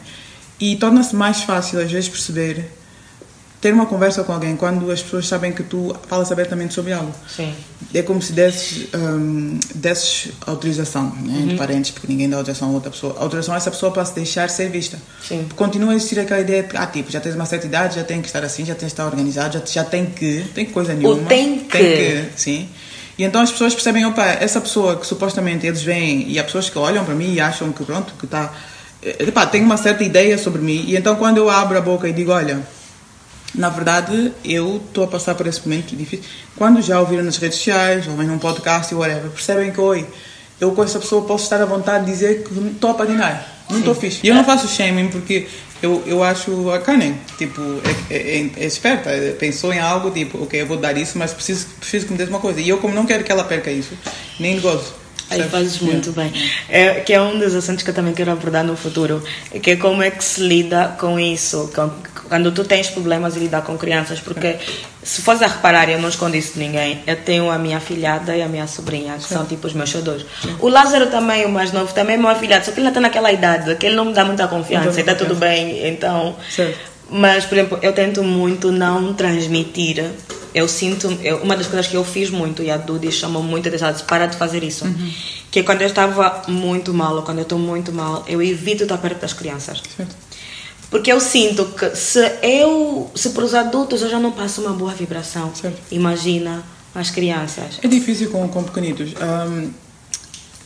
e 0.59 0.75
torna-se 0.75 1.15
mais 1.15 1.41
fácil 1.41 1.79
às 1.79 1.91
vezes 1.91 2.09
perceber, 2.09 2.69
ter 3.62 3.74
uma 3.74 3.86
conversa 3.86 4.24
com 4.24 4.34
alguém 4.34 4.55
quando 4.55 4.89
as 4.91 5.03
pessoas 5.03 5.28
sabem 5.28 5.51
que 5.53 5.62
tu 5.62 5.95
falas 6.07 6.32
abertamente 6.32 6.74
sobre 6.74 6.93
algo. 6.93 7.14
Sim. 7.34 7.53
É 7.93 8.01
como 8.01 8.20
se 8.22 8.34
desses, 8.34 8.88
hum, 8.93 9.59
desses 9.76 10.32
autorização, 10.47 11.03
né, 11.22 11.34
Uhum. 11.34 11.41
entre 11.43 11.57
parentes, 11.57 11.91
porque 11.91 12.07
ninguém 12.07 12.28
dá 12.28 12.38
autorização 12.38 12.70
a 12.70 12.72
outra 12.72 12.89
pessoa. 12.89 13.16
Autorização 13.20 13.53
a 13.53 13.57
essa 13.57 13.70
pessoa 13.70 13.91
para 13.91 14.03
se 14.03 14.16
deixar 14.16 14.49
ser 14.49 14.70
vista. 14.70 14.97
Sim. 15.28 15.47
Continua 15.55 15.93
a 15.93 15.95
existir 15.95 16.20
aquela 16.20 16.41
ideia 16.41 16.64
de, 16.64 16.76
ah, 16.76 16.88
tipo, 16.88 17.12
já 17.12 17.20
tens 17.20 17.36
uma 17.36 17.45
certa 17.45 17.68
idade, 17.68 17.95
já 17.97 18.03
tem 18.03 18.20
que 18.20 18.28
estar 18.28 18.43
assim, 18.43 18.66
já 18.66 18.74
tem 18.74 18.88
que 18.88 18.93
estar 18.93 19.05
organizado, 19.05 19.59
já, 19.59 19.66
já 19.66 19.84
tem 19.84 20.07
que, 20.07 20.43
tem 20.55 20.66
que 20.66 20.72
coisa 20.72 20.93
nenhuma. 20.95 21.28
tem 21.28 21.59
que. 21.59 21.78
Tem 21.78 22.26
que, 22.26 22.30
sim. 22.36 22.68
E 23.18 23.24
então 23.24 23.41
as 23.41 23.51
pessoas 23.51 23.74
percebem, 23.76 24.03
opa, 24.05 24.26
essa 24.26 24.59
pessoa 24.59 24.95
que 24.95 25.05
supostamente 25.05 25.68
eles 25.68 25.84
veem, 25.84 26.28
e 26.32 26.39
há 26.39 26.43
pessoas 26.43 26.68
que 26.70 26.80
olham 26.80 27.05
para 27.05 27.14
mim 27.14 27.34
e 27.34 27.39
acham 27.39 27.72
que, 27.72 27.84
pronto, 27.84 28.14
que 28.18 28.26
está, 28.26 28.51
epá, 29.03 29.45
tem 29.45 29.62
uma 29.62 29.78
certa 29.78 30.03
ideia 30.03 30.38
sobre 30.38 30.62
mim, 30.62 30.86
e 30.88 30.95
então 30.95 31.16
quando 31.18 31.38
eu 31.38 31.47
abro 31.49 31.78
a 31.78 31.82
boca 31.82 32.07
e 32.07 32.14
digo, 32.14 32.32
olha, 32.32 32.59
na 33.53 33.69
verdade, 33.69 34.31
eu 34.45 34.81
estou 34.87 35.03
a 35.03 35.07
passar 35.07 35.35
por 35.35 35.45
esse 35.47 35.61
momento 35.67 35.95
difícil. 35.95 36.25
Quando 36.55 36.81
já 36.81 36.99
ouviram 36.99 37.23
nas 37.23 37.37
redes 37.37 37.57
sociais, 37.57 38.07
ou 38.07 38.15
vem 38.15 38.27
num 38.27 38.39
podcast 38.39 38.93
e 38.93 38.97
whatever, 38.97 39.29
percebem 39.31 39.71
que, 39.71 39.79
oi, 39.81 40.05
eu 40.59 40.71
com 40.71 40.83
essa 40.83 40.99
pessoa 40.99 41.23
posso 41.25 41.43
estar 41.43 41.61
à 41.61 41.65
vontade 41.65 42.05
de 42.05 42.11
dizer 42.11 42.43
que 42.43 42.53
estou 42.69 42.91
a 42.91 42.93
patinar. 42.93 43.45
Não 43.69 43.79
estou 43.79 43.95
fixe. 43.95 44.19
E 44.23 44.27
eu 44.27 44.35
não 44.35 44.43
faço 44.43 44.67
shaming 44.67 45.07
porque 45.07 45.47
eu, 45.81 46.03
eu 46.05 46.23
acho 46.23 46.69
a 46.71 46.79
Kanen, 46.79 47.17
tipo, 47.37 47.61
é, 48.09 48.15
é, 48.15 48.37
é, 48.39 48.49
é 48.57 48.65
esperta. 48.65 49.09
é- 49.09 49.31
Pensou 49.31 49.73
em 49.73 49.79
algo, 49.79 50.11
tipo, 50.11 50.43
ok, 50.43 50.61
eu 50.61 50.67
vou 50.67 50.77
dar 50.77 50.95
isso, 50.97 51.17
mas 51.17 51.33
preciso, 51.33 51.67
preciso 51.79 52.05
que 52.05 52.11
me 52.11 52.17
dê 52.17 52.25
uma 52.25 52.39
coisa. 52.39 52.59
E 52.61 52.69
eu, 52.69 52.77
como 52.77 52.93
não 52.93 53.05
quero 53.05 53.23
que 53.23 53.31
ela 53.31 53.43
perca 53.43 53.71
isso, 53.71 53.97
nem 54.39 54.59
gosto. 54.59 55.00
Aí 55.32 55.43
fazes 55.49 55.79
muito 55.79 56.11
bem. 56.11 56.32
É, 56.69 56.99
que 57.01 57.13
é 57.13 57.21
um 57.21 57.39
dos 57.39 57.55
assuntos 57.55 57.84
que 57.84 57.89
eu 57.89 57.93
também 57.93 58.13
quero 58.13 58.32
abordar 58.32 58.63
no 58.63 58.75
futuro. 58.75 59.23
Que 59.61 59.71
é 59.71 59.75
como 59.75 60.01
é 60.03 60.11
que 60.11 60.23
se 60.23 60.41
lida 60.41 60.95
com 60.99 61.19
isso, 61.19 61.71
com- 61.75 61.91
quando 62.29 62.51
tu 62.51 62.63
tens 62.63 62.88
problemas 62.89 63.34
de 63.34 63.39
lidar 63.39 63.61
com 63.63 63.77
crianças. 63.77 64.19
Porque 64.19 64.57
se 65.03 65.21
fores 65.21 65.41
a 65.41 65.47
reparar, 65.47 65.89
eu 65.89 65.99
não 65.99 66.09
escondo 66.09 66.36
isso 66.36 66.53
de 66.53 66.59
ninguém. 66.59 67.01
Eu 67.07 67.15
tenho 67.17 67.49
a 67.49 67.57
minha 67.57 67.79
filhada 67.79 68.36
e 68.36 68.41
a 68.41 68.47
minha 68.47 68.67
sobrinha, 68.67 69.13
que 69.15 69.23
são 69.23 69.45
tipo 69.45 69.67
os 69.67 69.73
meus 69.73 69.89
xodós. 69.89 70.25
O 70.59 70.67
Lázaro 70.69 71.07
também, 71.07 71.45
o 71.45 71.49
mais 71.49 71.71
novo, 71.71 71.93
também 71.93 72.15
é 72.15 72.17
meu 72.17 72.29
afilhado. 72.29 72.65
Só 72.65 72.71
que 72.71 72.79
ele 72.79 72.88
está 72.88 72.99
naquela 73.01 73.32
idade 73.32 73.73
que 73.75 73.86
ele 73.86 73.95
não 73.95 74.05
me 74.05 74.13
dá 74.13 74.23
muita 74.25 74.47
confiança. 74.47 74.97
E 74.97 75.01
está 75.01 75.15
tudo 75.15 75.36
bem, 75.36 75.88
então... 75.88 76.36
Certo. 76.49 76.91
Mas, 77.13 77.43
por 77.43 77.57
exemplo, 77.57 77.77
eu 77.82 77.91
tento 77.91 78.23
muito 78.23 78.71
não 78.71 79.13
transmitir. 79.13 80.05
Eu 80.53 80.67
sinto. 80.67 81.07
Eu, 81.23 81.37
uma 81.37 81.55
das 81.55 81.67
coisas 81.67 81.87
que 81.87 81.95
eu 81.95 82.03
fiz 82.03 82.29
muito, 82.29 82.61
e 82.61 82.69
a 82.69 82.77
Dudy 82.77 83.11
chamou 83.11 83.41
muito 83.41 83.67
a 83.67 83.69
atenção, 83.69 83.91
disse, 83.91 84.03
para 84.03 84.25
de 84.25 84.35
fazer 84.37 84.63
isso. 84.63 84.85
Que 85.49 85.59
é 85.59 85.63
quando 85.63 85.81
eu 85.81 85.87
estava 85.87 86.43
muito 86.47 86.93
mal, 86.93 87.15
ou 87.15 87.21
quando 87.23 87.39
eu 87.39 87.43
estou 87.43 87.59
muito 87.59 87.91
mal, 87.91 88.23
eu 88.27 88.41
evito 88.41 88.83
estar 88.83 88.97
perto 88.97 89.19
das 89.21 89.33
crianças. 89.33 89.81
Certo. 89.95 90.15
Porque 90.89 91.11
eu 91.11 91.19
sinto 91.21 91.65
que 91.67 91.95
se 91.95 92.19
eu. 92.43 93.09
Se 93.15 93.29
para 93.29 93.45
os 93.45 93.53
adultos 93.53 94.01
eu 94.01 94.09
já 94.09 94.19
não 94.19 94.31
passo 94.33 94.61
uma 94.61 94.73
boa 94.73 94.93
vibração, 94.93 95.51
Certo. 95.55 95.77
imagina 95.89 96.63
as 96.93 97.09
crianças. 97.09 97.79
É 97.81 97.87
difícil 97.87 98.29
com, 98.29 98.45
com 98.49 98.63
pequenitos. 98.63 99.13
Ahm, 99.21 99.69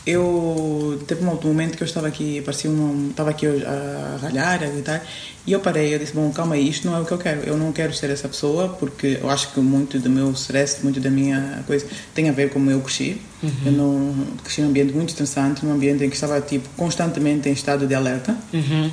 eu 0.06 1.02
teve 1.08 1.24
um 1.26 1.34
momento 1.44 1.76
que 1.78 1.84
eu 1.84 1.88
estava 1.88 2.08
aqui, 2.08 2.42
parecia 2.42 2.70
um, 2.70 3.08
estava 3.10 3.30
aqui 3.32 3.46
a 3.48 4.18
ralhar, 4.22 4.62
a 4.64 4.68
gritar, 4.68 5.04
e 5.48 5.52
eu 5.52 5.60
parei, 5.60 5.94
eu 5.94 6.00
disse, 6.00 6.14
bom, 6.14 6.32
calma 6.32 6.56
aí, 6.56 6.70
isto 6.70 6.88
não 6.88 6.96
é 6.96 7.00
o 7.02 7.06
que 7.06 7.12
eu 7.12 7.18
quero. 7.18 7.42
Eu 7.42 7.58
não 7.58 7.72
quero 7.72 7.94
ser 7.94 8.10
essa 8.10 8.28
pessoa, 8.28 8.70
porque 8.70 9.20
eu 9.22 9.30
acho 9.30 9.52
que 9.52 9.60
muito 9.60 10.00
do 10.00 10.10
meu 10.10 10.32
stress, 10.32 10.84
muito 10.84 11.00
da 11.00 11.10
minha 11.10 11.64
coisa, 11.68 11.86
tem 12.14 12.30
a 12.30 12.32
ver 12.32 12.50
com 12.50 12.56
como 12.56 12.72
eu 12.72 12.82
cresci. 12.82 13.22
Eu 13.66 13.72
não 13.72 14.16
cresci 14.44 14.62
num 14.62 14.70
ambiente 14.70 14.94
muito 14.94 15.10
estressante, 15.10 15.64
num 15.66 15.74
ambiente 15.74 16.04
em 16.04 16.10
que 16.10 16.16
estava, 16.16 16.40
tipo, 16.42 16.68
constantemente 16.76 17.48
em 17.48 17.52
estado 17.54 17.86
de 17.86 17.94
alerta. 17.94 18.36
Uhum. 18.54 18.90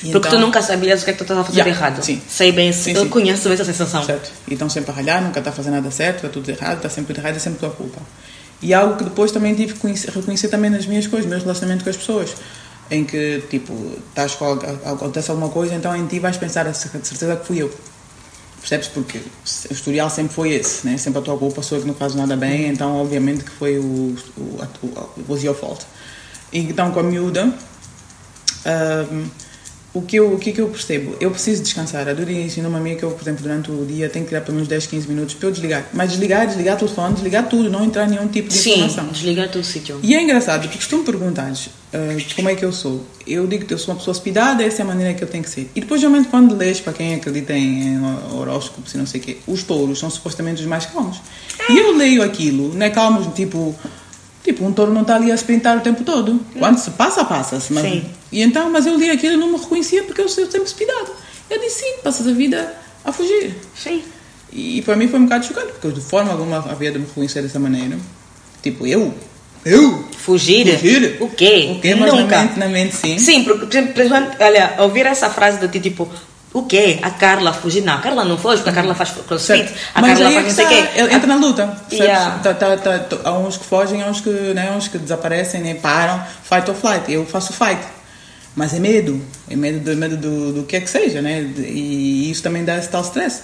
Porque 0.00 0.28
tu 0.28 0.28
então- 0.28 0.40
nunca 0.40 0.60
sabias 0.62 1.02
o 1.02 1.04
que 1.04 1.10
é 1.10 1.12
que 1.12 1.18
tu 1.18 1.24
estás 1.24 1.38
a 1.38 1.44
fazer 1.44 1.60
Yeah, 1.60 1.78
errado. 1.78 2.02
sim. 2.02 2.20
Sei 2.28 2.50
bem, 2.52 2.72
Sim, 2.72 2.92
eu 2.92 3.02
sim. 3.02 3.08
conheço 3.08 3.48
essa 3.50 3.64
sensação. 3.64 4.02
Certo. 4.04 4.32
E 4.48 4.54
estão 4.54 4.68
sempre 4.68 4.90
a 4.90 4.94
ralhar, 4.94 5.22
nunca 5.22 5.38
está 5.38 5.50
a 5.50 5.52
fazer 5.52 5.70
nada 5.70 5.90
certo, 5.90 6.16
está 6.16 6.28
tudo 6.28 6.48
errado, 6.50 6.78
está 6.78 6.88
sempre 6.88 7.14
tudo 7.14 7.22
errado, 7.22 7.36
é 7.36 7.38
sempre 7.38 7.58
tua 7.60 7.70
culpa. 7.70 8.00
E 8.62 8.72
algo 8.72 8.96
que 8.96 9.04
depois 9.04 9.32
também 9.32 9.54
tive 9.54 9.72
que 9.74 9.80
conhecer- 9.80 10.10
reconhecer 10.10 10.48
também 10.48 10.70
nas 10.70 10.86
minhas 10.86 11.06
coisas, 11.06 11.28
meu 11.28 11.38
relacionamento 11.38 11.82
com 11.84 11.90
as 11.90 11.96
pessoas. 11.96 12.34
Em 12.90 13.04
que, 13.04 13.42
tipo, 13.50 13.72
estás 14.08 14.34
com, 14.34 14.52
acontece 14.84 15.30
alguma 15.30 15.48
coisa, 15.48 15.74
então 15.74 15.94
em 15.96 16.06
ti 16.06 16.18
vais 16.18 16.36
pensar, 16.36 16.66
"Ah, 16.66 16.70
de 16.70 16.76
certeza 16.78 17.36
que 17.36 17.46
fui 17.46 17.58
eu. 17.58 17.72
Percebes? 18.60 18.86
Porque 18.88 19.18
o 19.18 19.72
historial 19.72 20.08
sempre 20.08 20.32
foi 20.32 20.52
esse, 20.52 20.86
né? 20.86 20.96
Sempre 20.96 21.18
a 21.18 21.22
tua 21.22 21.36
culpa 21.36 21.62
sou 21.62 21.78
eu 21.78 21.82
que 21.82 21.88
não 21.88 21.94
faz 21.96 22.14
nada 22.14 22.36
bem, 22.36 22.68
então 22.68 22.94
obviamente 23.00 23.42
que 23.42 23.50
foi 23.50 23.78
o, 23.78 24.14
o, 24.36 24.40
o 24.82 25.24
was 25.28 25.42
your 25.42 25.54
fault. 25.56 25.84
Então 26.52 26.92
com 26.92 27.00
a 27.00 27.02
miúda, 27.02 27.52
um, 28.66 29.26
o 29.94 30.00
que, 30.00 30.16
eu, 30.16 30.32
o 30.32 30.38
que, 30.38 30.50
é 30.50 30.52
que 30.54 30.60
eu 30.60 30.68
percebo? 30.68 31.14
Eu 31.20 31.30
preciso 31.30 31.62
descansar. 31.62 32.08
A 32.08 32.14
Duri 32.14 32.40
ensinou-me 32.40 32.76
a 32.78 32.80
mim 32.80 32.96
que 32.96 33.02
eu, 33.02 33.10
por 33.10 33.22
exemplo, 33.22 33.42
durante 33.42 33.70
o 33.70 33.84
dia 33.84 34.08
tenho 34.08 34.24
que 34.24 34.30
tirar 34.30 34.40
pelo 34.40 34.54
menos 34.54 34.68
10, 34.68 34.86
15 34.86 35.08
minutos 35.08 35.34
para 35.34 35.48
eu 35.48 35.52
desligar. 35.52 35.86
Mas 35.92 36.10
desligar, 36.10 36.46
desligar 36.46 36.76
o 36.76 36.78
telefone, 36.78 37.14
desligar 37.14 37.46
tudo, 37.46 37.68
não 37.68 37.84
entrar 37.84 38.08
nenhum 38.08 38.26
tipo 38.26 38.48
de 38.48 38.54
Sim, 38.54 38.70
informação. 38.70 39.08
desligar 39.08 39.50
todo 39.50 39.60
o 39.60 39.64
sítio. 39.64 40.00
E 40.02 40.14
é 40.14 40.22
engraçado, 40.22 40.62
porque 40.62 40.82
se 40.82 40.88
tu 40.88 40.98
me 40.98 41.04
perguntares 41.04 41.66
uh, 41.66 42.34
como 42.34 42.48
é 42.48 42.54
que 42.54 42.64
eu 42.64 42.72
sou, 42.72 43.06
eu 43.26 43.46
digo 43.46 43.66
que 43.66 43.74
eu 43.74 43.78
sou 43.78 43.92
uma 43.92 43.98
pessoa 43.98 44.12
hospedada, 44.12 44.62
essa 44.62 44.80
é 44.80 44.84
a 44.84 44.86
maneira 44.86 45.12
que 45.12 45.22
eu 45.22 45.28
tenho 45.28 45.44
que 45.44 45.50
ser. 45.50 45.70
E 45.74 45.80
depois, 45.82 46.00
geralmente, 46.00 46.28
quando 46.28 46.56
lês, 46.56 46.80
para 46.80 46.94
quem 46.94 47.14
acredita 47.14 47.52
em 47.52 48.00
horóscopos 48.32 48.94
e 48.94 48.96
não 48.96 49.06
sei 49.06 49.20
o 49.20 49.24
quê, 49.24 49.38
os 49.46 49.62
touros 49.62 49.98
são 49.98 50.08
supostamente 50.08 50.62
os 50.62 50.66
mais 50.66 50.86
calmos. 50.86 51.20
E 51.68 51.78
eu 51.78 51.94
leio 51.94 52.22
aquilo, 52.22 52.72
não 52.74 52.86
é 52.86 52.88
calmos, 52.88 53.26
tipo 53.34 53.78
Tipo, 54.42 54.64
um 54.64 54.72
touro 54.72 54.92
não 54.92 55.02
está 55.02 55.16
ali 55.16 55.30
a 55.30 55.34
sprintar 55.34 55.78
o 55.78 55.80
tempo 55.80 56.02
todo. 56.02 56.40
Quando 56.58 56.78
se 56.78 56.90
passa, 56.92 57.24
passa-se. 57.24 57.72
Mas... 57.72 57.84
Sim. 57.84 58.04
E 58.30 58.42
então, 58.42 58.70
mas 58.70 58.86
eu 58.86 58.96
li 58.96 59.10
aquilo 59.10 59.34
e 59.34 59.36
não 59.36 59.52
me 59.52 59.58
reconhecia 59.58 60.02
porque 60.02 60.20
eu 60.20 60.28
sempre 60.28 60.66
speedado. 60.66 61.12
Eu 61.48 61.60
disse, 61.60 61.80
sim, 61.80 61.94
passas 62.02 62.26
a 62.26 62.32
vida 62.32 62.74
a 63.04 63.12
fugir. 63.12 63.54
Sim. 63.76 64.02
E 64.52 64.82
para 64.82 64.96
mim 64.96 65.08
foi 65.08 65.20
um 65.20 65.24
bocado 65.24 65.46
chocante, 65.46 65.72
porque 65.72 65.88
de 65.88 66.00
forma 66.00 66.32
alguma 66.32 66.58
havia 66.58 66.90
de 66.90 66.98
me 66.98 67.06
reconhecer 67.06 67.42
dessa 67.42 67.58
maneira. 67.58 67.96
Tipo, 68.62 68.86
eu? 68.86 69.14
Eu? 69.64 70.04
Fugir? 70.18 70.66
Fugir? 70.78 71.16
O 71.20 71.28
quê? 71.28 71.74
O 71.76 71.80
quê? 71.80 71.94
Mas 71.94 72.12
Nunca. 72.12 72.36
Na 72.36 72.42
mente, 72.42 72.58
na 72.58 72.68
mente, 72.68 72.96
sim. 72.96 73.18
Sim, 73.18 73.44
porque, 73.44 73.82
por 73.82 74.00
exemplo, 74.02 74.34
olha, 74.40 74.74
ouvir 74.78 75.06
essa 75.06 75.30
frase 75.30 75.58
de 75.58 75.68
ti, 75.68 75.80
tipo, 75.80 76.08
o 76.52 76.62
quê? 76.64 76.98
A 77.02 77.10
Carla 77.10 77.52
fugir? 77.52 77.82
Não, 77.82 77.94
a 77.94 77.98
Carla 77.98 78.24
não 78.24 78.36
foge, 78.36 78.58
porque 78.58 78.70
a 78.70 78.72
Carla 78.74 78.94
faz 78.94 79.10
crossfit, 79.10 79.40
Certo. 79.68 79.74
a 79.94 80.00
Mas 80.02 80.12
Carla 80.18 80.28
aí 80.28 80.36
é 80.36 80.42
faz 80.42 80.54
que 80.54 80.62
não 80.62 80.68
sei 80.68 80.78
o 80.78 80.80
está, 80.82 80.92
quê. 80.92 81.14
entra 81.14 81.26
na 81.26 81.36
luta. 81.36 81.76
Yeah. 81.92 82.38
Tá- 82.42 82.54
tá- 82.54 82.76
tá- 82.76 82.98
tá- 82.98 83.16
há 83.24 83.32
uns 83.38 83.56
que 83.56 83.64
fogem, 83.64 84.02
há 84.02 84.06
uns 84.06 84.20
que, 84.20 84.30
né, 84.30 84.70
uns 84.76 84.88
que 84.88 84.98
desaparecem, 84.98 85.60
né, 85.62 85.74
param, 85.74 86.22
fight 86.44 86.68
or 86.70 86.76
flight. 86.76 87.10
Eu 87.10 87.24
faço 87.26 87.52
fight. 87.52 87.80
Mas 88.54 88.74
é 88.74 88.78
medo. 88.78 89.18
É 89.48 89.56
medo, 89.56 89.80
do, 89.80 89.96
medo 89.96 90.16
do, 90.18 90.52
do 90.52 90.62
que 90.64 90.76
é 90.76 90.80
que 90.82 90.90
seja, 90.90 91.22
né? 91.22 91.40
E 91.40 92.30
isso 92.30 92.42
também 92.42 92.64
dá 92.64 92.76
esse 92.76 92.88
tal 92.88 93.00
stress. 93.02 93.40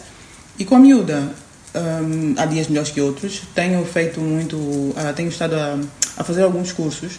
E 0.58 0.64
com 0.66 0.74
a 0.76 0.78
miúda, 0.78 1.30
hum, 1.74 2.34
há 2.36 2.46
dias 2.46 2.66
melhores 2.68 2.90
que 2.90 3.00
outros. 3.00 3.42
Tenho 3.54 3.84
feito 3.84 4.20
muito, 4.20 4.92
ah, 4.96 5.12
tenho 5.12 5.28
estado 5.28 5.54
a, 5.54 5.78
a 6.16 6.24
fazer 6.24 6.42
alguns 6.42 6.72
cursos. 6.72 7.12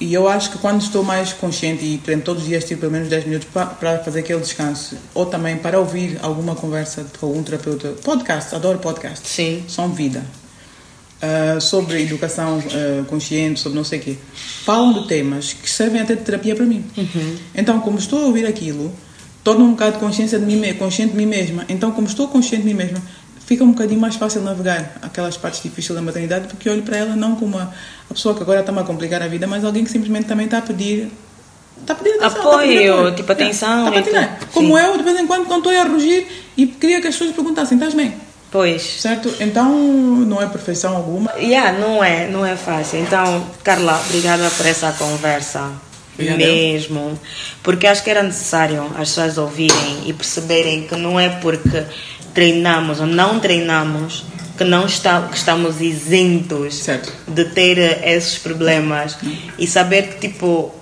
E 0.00 0.12
eu 0.12 0.28
acho 0.28 0.50
que 0.52 0.58
quando 0.58 0.80
estou 0.82 1.02
mais 1.02 1.32
consciente 1.32 1.84
e, 1.84 2.00
exemplo, 2.06 2.24
todos 2.24 2.42
os 2.42 2.48
dias 2.48 2.64
tiro 2.64 2.80
pelo 2.80 2.92
menos 2.92 3.08
10 3.08 3.24
minutos 3.26 3.48
pa- 3.52 3.66
para 3.66 3.98
fazer 4.00 4.20
aquele 4.20 4.40
descanso, 4.40 4.96
ou 5.14 5.26
também 5.26 5.56
para 5.56 5.78
ouvir 5.78 6.18
alguma 6.22 6.54
conversa 6.54 7.06
com 7.18 7.26
algum 7.26 7.42
terapeuta. 7.42 7.88
Podcast, 8.02 8.54
adoro 8.54 8.78
podcast. 8.78 9.26
Sim. 9.28 9.64
São 9.68 9.92
vida. 9.92 10.24
Ah, 11.22 11.58
sobre 11.60 12.02
educação 12.02 12.62
ah, 12.72 13.04
consciente, 13.08 13.58
sobre 13.60 13.76
não 13.78 13.84
sei 13.84 13.98
o 13.98 14.02
quê. 14.02 14.16
Falam 14.64 14.92
de 14.92 15.08
temas 15.08 15.54
que 15.54 15.68
servem 15.70 16.00
até 16.02 16.14
de 16.14 16.22
terapia 16.22 16.54
para 16.54 16.66
mim. 16.66 16.84
Então, 17.54 17.80
como 17.80 17.98
estou 17.98 18.18
a 18.20 18.26
ouvir 18.26 18.46
aquilo, 18.46 18.92
torno 19.42 19.64
um 19.64 19.70
bocado 19.70 19.98
consciência 19.98 20.38
de 20.38 20.44
mim, 20.44 20.60
consciente 20.74 21.12
de 21.12 21.16
mim 21.16 21.24
mesma. 21.26 21.64
Então, 21.70 21.90
como 21.92 22.06
estou 22.06 22.28
consciente 22.28 22.64
de 22.64 22.68
mim 22.68 22.74
mesma, 22.74 23.00
fica 23.46 23.64
um 23.64 23.70
bocadinho 23.70 24.00
mais 24.00 24.16
fácil 24.16 24.42
navegar 24.42 24.96
aquelas 25.00 25.36
partes 25.36 25.62
difíceis 25.62 25.94
da 25.96 26.02
maternidade, 26.02 26.48
porque 26.48 26.68
olho 26.68 26.82
para 26.82 26.96
ela 26.98 27.16
não 27.16 27.36
como 27.36 27.56
a, 27.58 27.72
a 28.10 28.14
pessoa 28.14 28.34
que 28.34 28.42
agora 28.42 28.60
está-me 28.60 28.80
a 28.80 28.82
complicar 28.84 29.22
a 29.22 29.28
vida, 29.28 29.46
mas 29.46 29.64
alguém 29.64 29.84
que 29.84 29.90
simplesmente 29.90 30.26
também 30.26 30.44
está 30.46 30.58
a 30.58 30.62
pedir. 30.62 31.10
Está 31.80 31.92
a 31.92 31.96
pedir 31.96 32.14
atenção, 32.14 32.26
a 32.26 32.58
pedir 32.58 32.78
Apoio, 32.88 32.94
apoio. 32.94 33.14
tipo, 33.14 33.32
atenção 33.32 33.86
Está 33.86 33.96
a 33.96 34.00
e 34.00 34.02
patinar. 34.02 34.38
tudo. 34.40 34.50
Como 34.52 34.78
eu, 34.78 34.96
de 34.96 35.02
vez 35.02 35.18
em 35.20 35.26
quando, 35.26 35.46
não 35.48 35.58
estou 35.58 35.72
a 35.72 35.82
rugir 35.84 36.26
e 36.56 36.66
queria 36.66 37.00
que 37.00 37.06
as 37.06 37.14
pessoas 37.14 37.34
perguntassem: 37.34 37.76
estás 37.78 37.94
bem? 37.94 38.14
Pois. 38.50 38.82
Certo? 38.82 39.32
Então, 39.40 39.70
não 39.76 40.40
é 40.42 40.46
perfeição 40.46 40.96
alguma. 40.96 41.30
Yeah, 41.34 41.78
não 41.78 42.02
é, 42.02 42.26
não 42.28 42.44
é 42.46 42.56
fácil. 42.56 43.00
Então, 43.00 43.44
Carla, 43.62 44.00
obrigada 44.06 44.48
por 44.50 44.64
essa 44.66 44.90
conversa. 44.92 45.70
Obrigada. 46.14 46.38
Mesmo. 46.38 47.20
Porque 47.62 47.86
acho 47.86 48.02
que 48.02 48.08
era 48.08 48.22
necessário 48.22 48.82
as 48.96 49.10
pessoas 49.10 49.36
ouvirem 49.36 50.04
e 50.06 50.12
perceberem 50.14 50.86
que 50.86 50.96
não 50.96 51.20
é 51.20 51.28
porque 51.28 51.84
treinamos 52.36 53.00
ou 53.00 53.06
não 53.06 53.40
treinamos 53.40 54.24
que 54.58 54.64
não 54.64 54.86
está, 54.86 55.22
que 55.22 55.36
estamos 55.36 55.80
isentos 55.80 56.74
Certo. 56.76 57.12
de 57.26 57.44
ter 57.46 57.78
eh, 57.78 58.14
esses 58.14 58.38
problemas 58.38 59.16
e 59.58 59.66
saber 59.66 60.02
que 60.14 60.28
tipo 60.28 60.72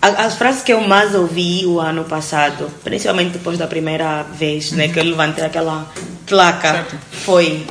a- 0.00 0.24
as 0.26 0.34
frases 0.36 0.62
que 0.62 0.72
eu 0.72 0.80
mais 0.80 1.14
ouvi 1.14 1.64
o 1.66 1.78
ano 1.78 2.04
passado, 2.04 2.68
principalmente 2.82 3.32
depois 3.32 3.58
da 3.58 3.66
primeira 3.66 4.22
vez 4.22 4.72
né, 4.72 4.88
que 4.88 4.98
eu 4.98 5.04
levantei 5.04 5.44
aquela 5.44 5.86
placa, 6.26 6.72
Certo. 6.72 6.96
foi 7.24 7.66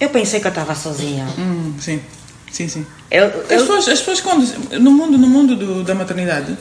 eu 0.00 0.08
pensei 0.10 0.40
que 0.40 0.46
eu 0.46 0.50
estava 0.50 0.74
sozinha. 0.74 1.26
Hum, 1.38 1.74
sim, 1.80 2.00
sim, 2.50 2.68
sim. 2.68 2.84
Eu, 3.10 3.26
As 3.26 3.34
eu, 3.34 3.42
pessoas, 3.60 3.88
as 3.88 3.98
pessoas 4.00 4.20
quando, 4.20 4.44
no 4.80 4.90
mundo, 4.90 5.16
no 5.18 5.26
mundo 5.28 5.54
do, 5.56 5.82
da 5.84 5.94
maternidade, 5.94 6.56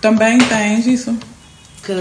também 0.00 0.38
tens 0.38 0.86
isso. 0.86 1.16
que 1.84 1.92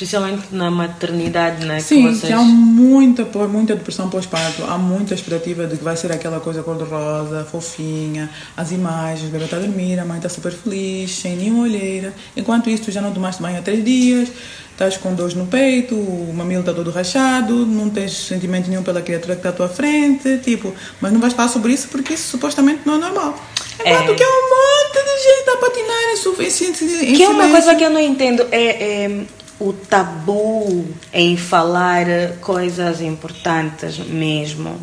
principalmente 0.00 0.44
na 0.52 0.70
maternidade, 0.70 1.66
né, 1.66 1.78
Sim, 1.78 1.96
que 2.08 2.14
vocês 2.14 2.20
que 2.28 2.32
há 2.32 2.38
muita, 2.40 3.22
muita 3.46 3.76
depressão 3.76 4.08
pós-parto, 4.08 4.64
há 4.64 4.78
muita 4.78 5.12
expectativa 5.12 5.66
de 5.66 5.76
que 5.76 5.84
vai 5.84 5.94
ser 5.94 6.10
aquela 6.10 6.40
coisa 6.40 6.62
cor-de-rosa, 6.62 7.46
fofinha, 7.50 8.30
as 8.56 8.72
imagens, 8.72 9.28
o 9.28 9.30
bebê 9.30 9.44
está 9.44 9.58
a 9.58 9.60
dormir, 9.60 9.98
a 10.00 10.04
mãe 10.06 10.16
está 10.16 10.30
super 10.30 10.52
feliz, 10.52 11.10
sem 11.16 11.36
nenhuma 11.36 11.64
olheira. 11.64 12.14
Enquanto 12.34 12.70
isso, 12.70 12.84
tu 12.84 12.90
já 12.90 13.02
não 13.02 13.12
tomaste 13.12 13.42
banho 13.42 13.58
há 13.58 13.60
três 13.62 13.84
dias, 13.84 14.30
estás 14.72 14.96
com 14.96 15.14
dores 15.14 15.34
no 15.34 15.46
peito, 15.46 15.94
o 15.94 16.32
mamilo 16.34 16.60
está 16.60 16.72
todo 16.72 16.90
rachado, 16.90 17.66
não 17.66 17.90
tens 17.90 18.12
sentimento 18.26 18.70
nenhum 18.70 18.82
pela 18.82 19.02
criatura 19.02 19.34
que 19.34 19.40
está 19.40 19.50
à 19.50 19.52
tua 19.52 19.68
frente, 19.68 20.38
tipo, 20.38 20.74
mas 20.98 21.12
não 21.12 21.20
vais 21.20 21.34
falar 21.34 21.48
sobre 21.48 21.74
isso 21.74 21.88
porque 21.88 22.14
isso 22.14 22.26
supostamente 22.30 22.80
não 22.86 22.94
é 22.94 22.98
normal. 22.98 23.38
Enquanto 23.78 24.12
É. 24.12 24.14
que 24.14 24.22
há 24.22 24.26
um 24.28 24.48
monte 24.48 25.04
de 25.04 25.22
gente 25.22 25.50
a 25.50 25.56
patinar 25.58 26.12
em, 26.12 26.16
su- 26.16 26.36
em, 26.42 26.50
si- 26.50 26.64
em 27.04 27.12
Que 27.14 27.22
é 27.22 27.28
uma 27.28 27.44
silêncio. 27.44 27.50
coisa 27.50 27.74
que 27.74 27.84
eu 27.84 27.90
não 27.90 28.00
entendo 28.00 28.46
é, 28.50 29.04
é 29.04 29.24
o 29.60 29.72
tabu 29.74 30.86
em 31.12 31.36
falar 31.36 32.06
coisas 32.40 33.00
importantes 33.02 33.98
mesmo. 33.98 34.80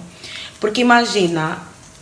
Porque 0.60 0.82
imagina, 0.82 1.58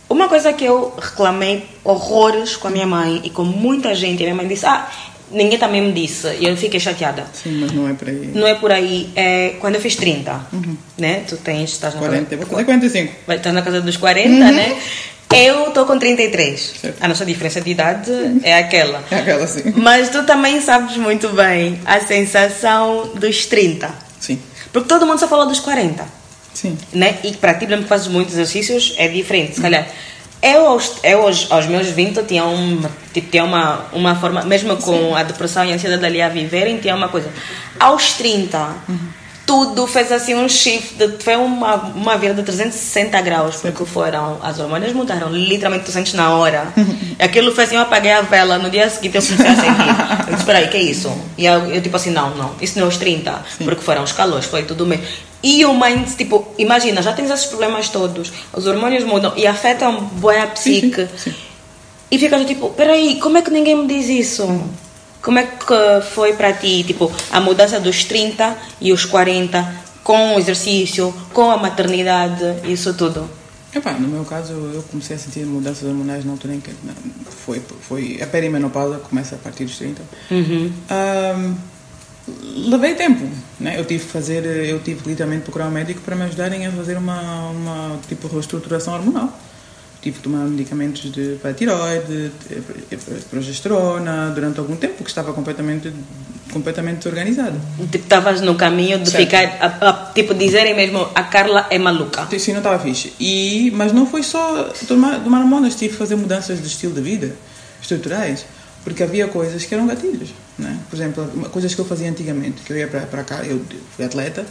uma 0.08 0.28
coisa 0.28 0.52
que 0.52 0.64
eu 0.64 0.94
reclamei 0.96 1.64
horrores 1.82 2.54
com 2.54 2.68
a 2.68 2.70
minha 2.70 2.86
mãe 2.86 3.22
e 3.24 3.30
com 3.30 3.44
muita 3.44 3.94
gente, 3.94 4.22
a 4.22 4.26
minha 4.26 4.34
mãe 4.34 4.46
disse, 4.46 4.66
ah, 4.66 4.88
ninguém 5.30 5.58
também 5.58 5.82
me 5.82 5.92
disse, 5.92 6.28
e 6.38 6.44
eu 6.44 6.56
fiquei 6.56 6.78
chateada. 6.78 7.26
Sim, 7.32 7.60
mas 7.60 7.72
não 7.72 7.88
é 7.88 7.94
para 7.94 8.10
aí. 8.10 8.30
Não 8.34 8.46
é 8.46 8.54
por 8.54 8.70
aí, 8.70 9.10
é 9.16 9.56
quando 9.58 9.76
eu 9.76 9.80
fiz 9.80 9.96
30, 9.96 10.46
né? 10.98 11.24
Tu 11.28 11.36
tens, 11.38 11.70
estás 11.72 11.94
na 11.94 12.00
40, 12.00 12.34
eu 12.34 12.38
vou 12.38 12.46
fazer 12.46 12.64
45. 12.64 13.12
vai 13.26 13.36
estar 13.38 13.52
na 13.52 13.62
casa 13.62 13.80
dos 13.80 13.96
40, 13.96 14.52
né? 14.52 14.78
Eu 15.34 15.68
estou 15.68 15.84
com 15.84 15.98
33. 15.98 16.60
Certo. 16.80 16.96
A 17.02 17.08
nossa 17.08 17.26
diferença 17.26 17.60
de 17.60 17.70
idade 17.70 18.10
é 18.42 18.58
aquela. 18.58 19.02
É 19.10 19.16
aquela 19.16 19.44
assim. 19.44 19.72
Mas 19.76 20.08
tu 20.08 20.22
também 20.24 20.60
sabes 20.60 20.96
muito 20.96 21.28
bem 21.30 21.80
a 21.84 22.00
sensação 22.00 23.10
dos 23.14 23.44
30. 23.46 23.90
Sim, 24.20 24.38
Porque 24.72 24.88
todo 24.88 25.06
mundo 25.06 25.18
só 25.18 25.28
fala 25.28 25.46
dos 25.46 25.60
40. 25.60 26.04
sim. 26.54 26.76
Né? 26.92 27.16
E 27.22 27.32
para 27.32 27.54
ti, 27.54 27.64
exemplo, 27.64 27.82
que 27.84 27.88
fazes 27.88 28.08
muitos 28.08 28.34
exercícios, 28.34 28.94
é 28.96 29.08
diferente. 29.08 29.56
Se 29.56 29.60
calhar, 29.60 29.86
eu 30.42 30.66
aos, 30.68 30.92
eu 31.02 31.22
aos, 31.22 31.50
aos 31.50 31.66
meus 31.66 31.88
20 31.88 32.22
tinha, 32.24 32.44
uma, 32.44 32.90
tipo, 33.12 33.30
tinha 33.30 33.44
uma, 33.44 33.86
uma 33.92 34.14
forma, 34.14 34.42
mesmo 34.42 34.76
com 34.76 35.14
a 35.14 35.22
depressão 35.22 35.64
e 35.64 35.72
a 35.72 35.74
ansiedade 35.74 36.04
ali 36.04 36.22
a 36.22 36.28
viverem, 36.28 36.78
tinha 36.78 36.94
uma 36.94 37.08
coisa. 37.08 37.28
Aos 37.80 38.12
30, 38.14 38.74
tudo 39.46 39.86
fez 39.86 40.10
assim 40.10 40.34
um 40.34 40.48
shift, 40.48 40.96
foi 41.20 41.36
uma, 41.36 41.76
uma 41.76 42.18
virada 42.18 42.42
de 42.42 42.46
360 42.46 43.22
graus, 43.22 43.56
porque 43.56 43.86
foram, 43.86 44.38
as 44.42 44.58
hormonas 44.58 44.92
mudaram 44.92 45.30
literalmente 45.30 45.84
200 45.84 46.14
na 46.14 46.34
hora. 46.36 46.66
Aquilo 47.18 47.52
fez 47.52 47.68
assim, 47.68 47.76
eu 47.76 47.82
apaguei 47.82 48.10
a 48.10 48.22
vela, 48.22 48.58
no 48.58 48.68
dia 48.68 48.90
seguinte 48.90 49.16
eu 49.16 49.22
comecei 49.22 49.46
a 49.46 49.54
sentir. 49.54 49.86
Eu 50.26 50.32
disse, 50.32 50.40
espera 50.40 50.58
aí, 50.58 50.68
que 50.68 50.76
é 50.76 50.82
isso? 50.82 51.12
E 51.38 51.46
eu, 51.46 51.66
eu 51.66 51.80
tipo 51.80 51.94
assim, 51.94 52.10
não, 52.10 52.34
não, 52.34 52.56
isso 52.60 52.76
não 52.78 52.86
é 52.86 52.86
aos 52.86 52.96
30, 52.96 53.44
porque 53.64 53.82
foram 53.82 54.02
os 54.02 54.10
calores, 54.10 54.46
foi 54.46 54.64
tudo 54.64 54.84
mesmo. 54.84 55.04
E 55.40 55.64
o 55.64 55.72
mind, 55.72 56.08
tipo, 56.16 56.48
imagina, 56.58 57.00
já 57.00 57.12
tens 57.12 57.30
esses 57.30 57.46
problemas 57.46 57.88
todos, 57.88 58.32
os 58.52 58.66
hormônios 58.66 59.04
mudam 59.04 59.32
e 59.36 59.46
afetam 59.46 60.00
boa 60.14 60.42
a 60.42 60.46
psique. 60.48 61.08
E 62.10 62.18
fica 62.18 62.44
tipo, 62.44 62.70
peraí, 62.70 63.20
como 63.20 63.38
é 63.38 63.42
que 63.42 63.50
ninguém 63.50 63.76
me 63.76 63.86
diz 63.86 64.08
isso? 64.08 64.42
Como 65.26 65.40
é 65.40 65.42
que 65.42 66.06
foi 66.14 66.34
para 66.34 66.52
ti, 66.52 66.84
tipo, 66.84 67.10
a 67.32 67.40
mudança 67.40 67.80
dos 67.80 68.04
30 68.04 68.56
e 68.80 68.92
os 68.92 69.04
40 69.04 69.74
com 70.04 70.36
o 70.36 70.38
exercício, 70.38 71.12
com 71.32 71.50
a 71.50 71.56
maternidade, 71.56 72.44
isso 72.70 72.94
tudo? 72.94 73.28
Epá, 73.74 73.94
no 73.94 74.06
meu 74.06 74.24
caso, 74.24 74.52
eu 74.52 74.84
comecei 74.88 75.16
a 75.16 75.18
sentir 75.18 75.44
mudanças 75.44 75.82
hormonais 75.82 76.24
na 76.24 76.30
altura 76.30 76.54
em 76.54 76.60
que 76.60 76.70
foi, 77.44 77.60
foi 77.80 78.20
a 78.22 78.26
perimenopausa, 78.28 78.98
começa 79.00 79.34
a 79.34 79.38
partir 79.38 79.64
dos 79.64 79.76
30. 79.78 80.00
Ahm, 80.90 81.56
levei 82.70 82.94
tempo, 82.94 83.28
né? 83.58 83.80
Eu 83.80 83.84
tive 83.84 84.04
que 84.04 84.10
fazer, 84.12 84.46
eu 84.46 84.78
tive 84.78 85.08
literalmente 85.08 85.42
procurar 85.42 85.66
um 85.66 85.72
médico 85.72 86.02
para 86.02 86.14
me 86.14 86.22
ajudarem 86.22 86.68
a 86.68 86.70
fazer 86.70 86.96
uma, 86.96 87.50
uma 87.50 87.98
tipo 88.08 88.28
reestruturação 88.28 88.94
hormonal. 88.94 89.36
Tive 90.06 90.18
que 90.18 90.22
tomar 90.22 90.44
medicamentos 90.46 91.10
de, 91.10 91.36
para 91.42 91.50
a 91.50 91.54
tiroide, 91.54 92.30
de- 92.48 92.96
de 92.96 93.24
progesterona, 93.28 94.30
durante 94.32 94.60
algum 94.60 94.76
tempo, 94.76 94.94
porque 94.98 95.10
estava 95.10 95.32
completamente 95.32 95.92
completamente 96.52 96.98
desorganizada. 96.98 97.58
Tipo, 97.90 97.96
estavas 98.04 98.40
no 98.40 98.54
caminho 98.54 99.00
de 99.00 99.10
Certo. 99.10 99.24
ficar, 99.24 99.58
a- 99.60 99.88
a- 99.90 100.12
tipo, 100.14 100.32
dizerem 100.32 100.76
mesmo, 100.76 101.08
a 101.12 101.24
Carla 101.24 101.66
é 101.70 101.76
maluca. 101.78 102.24
Sim, 102.38 102.52
não 102.52 102.58
estava 102.58 102.78
fixe. 102.78 103.12
E, 103.18 103.72
mas 103.74 103.92
não 103.92 104.06
foi 104.06 104.22
só 104.22 104.70
tomar, 104.86 105.18
tomar 105.24 105.40
hormonas, 105.40 105.74
tive 105.74 105.94
que 105.94 105.98
fazer 105.98 106.14
mudanças 106.14 106.60
de 106.62 106.68
estilo 106.68 106.92
de 106.94 107.00
vida, 107.00 107.34
estruturais, 107.82 108.46
porque 108.84 109.02
havia 109.02 109.26
coisas 109.26 109.64
que 109.64 109.74
eram 109.74 109.88
gatilhos. 109.88 110.28
Né? 110.56 110.78
Por 110.88 110.94
exemplo, 110.96 111.24
coisas 111.50 111.74
que 111.74 111.80
eu 111.80 111.84
fazia 111.84 112.08
antigamente, 112.08 112.62
que 112.62 112.72
eu 112.72 112.76
ia 112.78 112.86
para 112.86 113.00
para 113.00 113.24
cá, 113.24 113.42
eu 113.44 113.60
fui 113.96 114.04
atleta, 114.04 114.46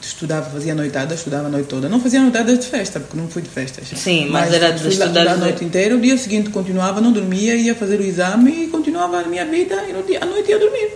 estudava, 0.00 0.50
fazia 0.50 0.74
noitada, 0.74 1.14
estudava 1.14 1.46
a 1.46 1.50
noite 1.50 1.68
toda. 1.68 1.88
Não 1.88 2.00
fazia 2.00 2.20
noitadas 2.20 2.58
de 2.58 2.66
festa, 2.66 3.00
porque 3.00 3.16
não 3.16 3.28
fui 3.28 3.42
de 3.42 3.48
festas. 3.48 3.88
Sim, 3.96 4.28
mas 4.30 4.52
era 4.52 4.70
de 4.70 4.82
lá 4.84 4.88
estudar 4.90 5.28
a 5.28 5.36
noite 5.36 5.64
inteira, 5.64 5.96
o 5.96 6.00
dia 6.00 6.16
seguinte 6.16 6.50
continuava, 6.50 7.00
não 7.00 7.12
dormia, 7.12 7.54
ia 7.56 7.74
fazer 7.74 7.98
o 8.00 8.02
exame 8.02 8.64
e 8.64 8.66
continuava 8.68 9.20
a 9.20 9.24
minha 9.24 9.44
vida 9.44 9.84
e 9.88 9.92
no 9.92 10.02
dia, 10.02 10.22
à 10.22 10.26
noite 10.26 10.50
ia 10.50 10.58
dormir. 10.58 10.90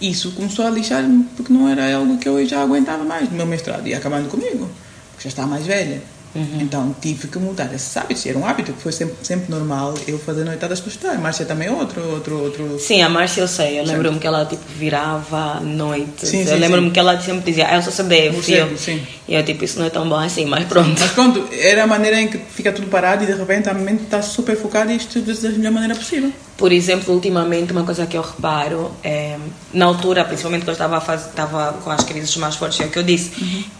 Isso 0.00 0.30
começou 0.32 0.64
a 0.66 0.70
lixar-me 0.70 1.24
porque 1.36 1.52
não 1.52 1.68
era 1.68 1.96
algo 1.96 2.18
que 2.18 2.28
eu 2.28 2.44
já 2.46 2.62
aguentava 2.62 3.04
mais 3.04 3.28
no 3.28 3.36
meu 3.36 3.46
mestrado. 3.46 3.86
Ia 3.86 3.98
acabando 3.98 4.28
comigo, 4.28 4.70
porque 5.12 5.24
já 5.24 5.28
estava 5.28 5.48
mais 5.48 5.66
velha. 5.66 6.00
Uhum. 6.34 6.58
Então 6.60 6.94
tive 7.00 7.26
que 7.28 7.38
mudar 7.38 7.72
esses 7.74 7.96
hábitos. 7.96 8.24
Era 8.26 8.38
um 8.38 8.46
hábito 8.46 8.72
que 8.72 8.82
foi 8.82 8.92
sempre, 8.92 9.16
sempre 9.22 9.50
normal 9.50 9.94
eu 10.06 10.18
fazer 10.18 10.44
noitadas 10.44 10.78
para 10.80 10.90
estudar. 10.90 11.18
Márcia 11.18 11.46
também 11.46 11.68
é 11.68 11.70
outro, 11.72 12.00
outro, 12.10 12.42
outro. 12.42 12.78
Sim, 12.78 13.02
a 13.02 13.08
Márcia 13.08 13.40
eu 13.40 13.48
sei, 13.48 13.80
eu 13.80 13.84
lembro-me 13.84 14.18
que 14.18 14.26
ela 14.26 14.44
tipo 14.44 14.62
virava 14.76 15.56
à 15.56 15.60
noite. 15.60 16.26
Sim, 16.26 16.44
eu 16.46 16.58
lembro-me 16.58 16.90
que 16.90 16.98
ela 16.98 17.20
sempre 17.20 17.42
dizia, 17.50 17.66
ah, 17.68 17.76
eu 17.76 17.82
sou 17.82 17.92
CDF. 17.92 18.36
Você, 18.36 18.60
eu, 18.60 18.76
sim. 18.76 19.02
e 19.26 19.34
eu 19.34 19.44
tipo, 19.44 19.64
isso 19.64 19.78
não 19.78 19.86
é 19.86 19.90
tão 19.90 20.08
bom 20.08 20.16
assim, 20.18 20.44
mas 20.44 20.64
pronto. 20.66 20.98
Mas 21.00 21.10
pronto, 21.12 21.48
era 21.52 21.84
a 21.84 21.86
maneira 21.86 22.20
em 22.20 22.28
que 22.28 22.38
fica 22.38 22.72
tudo 22.72 22.88
parado 22.88 23.24
e 23.24 23.26
de 23.26 23.32
repente 23.32 23.68
a 23.68 23.74
mente 23.74 24.04
está 24.04 24.20
super 24.22 24.56
focada 24.56 24.92
e 24.92 24.96
estuda 24.96 25.32
da 25.34 25.48
melhor 25.50 25.72
maneira 25.72 25.94
possível. 25.94 26.32
Por 26.56 26.72
exemplo, 26.72 27.14
ultimamente, 27.14 27.72
uma 27.72 27.84
coisa 27.84 28.04
que 28.06 28.16
eu 28.16 28.22
reparo 28.22 28.90
é, 29.02 29.36
na 29.72 29.84
altura, 29.86 30.24
principalmente 30.24 30.62
quando 30.62 30.68
eu 30.70 30.72
estava, 30.72 30.96
a 30.98 31.00
faz- 31.00 31.26
estava 31.26 31.72
com 31.84 31.90
as 31.90 32.02
crises 32.04 32.36
mais 32.36 32.56
fortes, 32.56 32.80
é 32.80 32.84
o 32.86 32.90
que 32.90 32.98
eu 32.98 33.02
disse, 33.04 33.30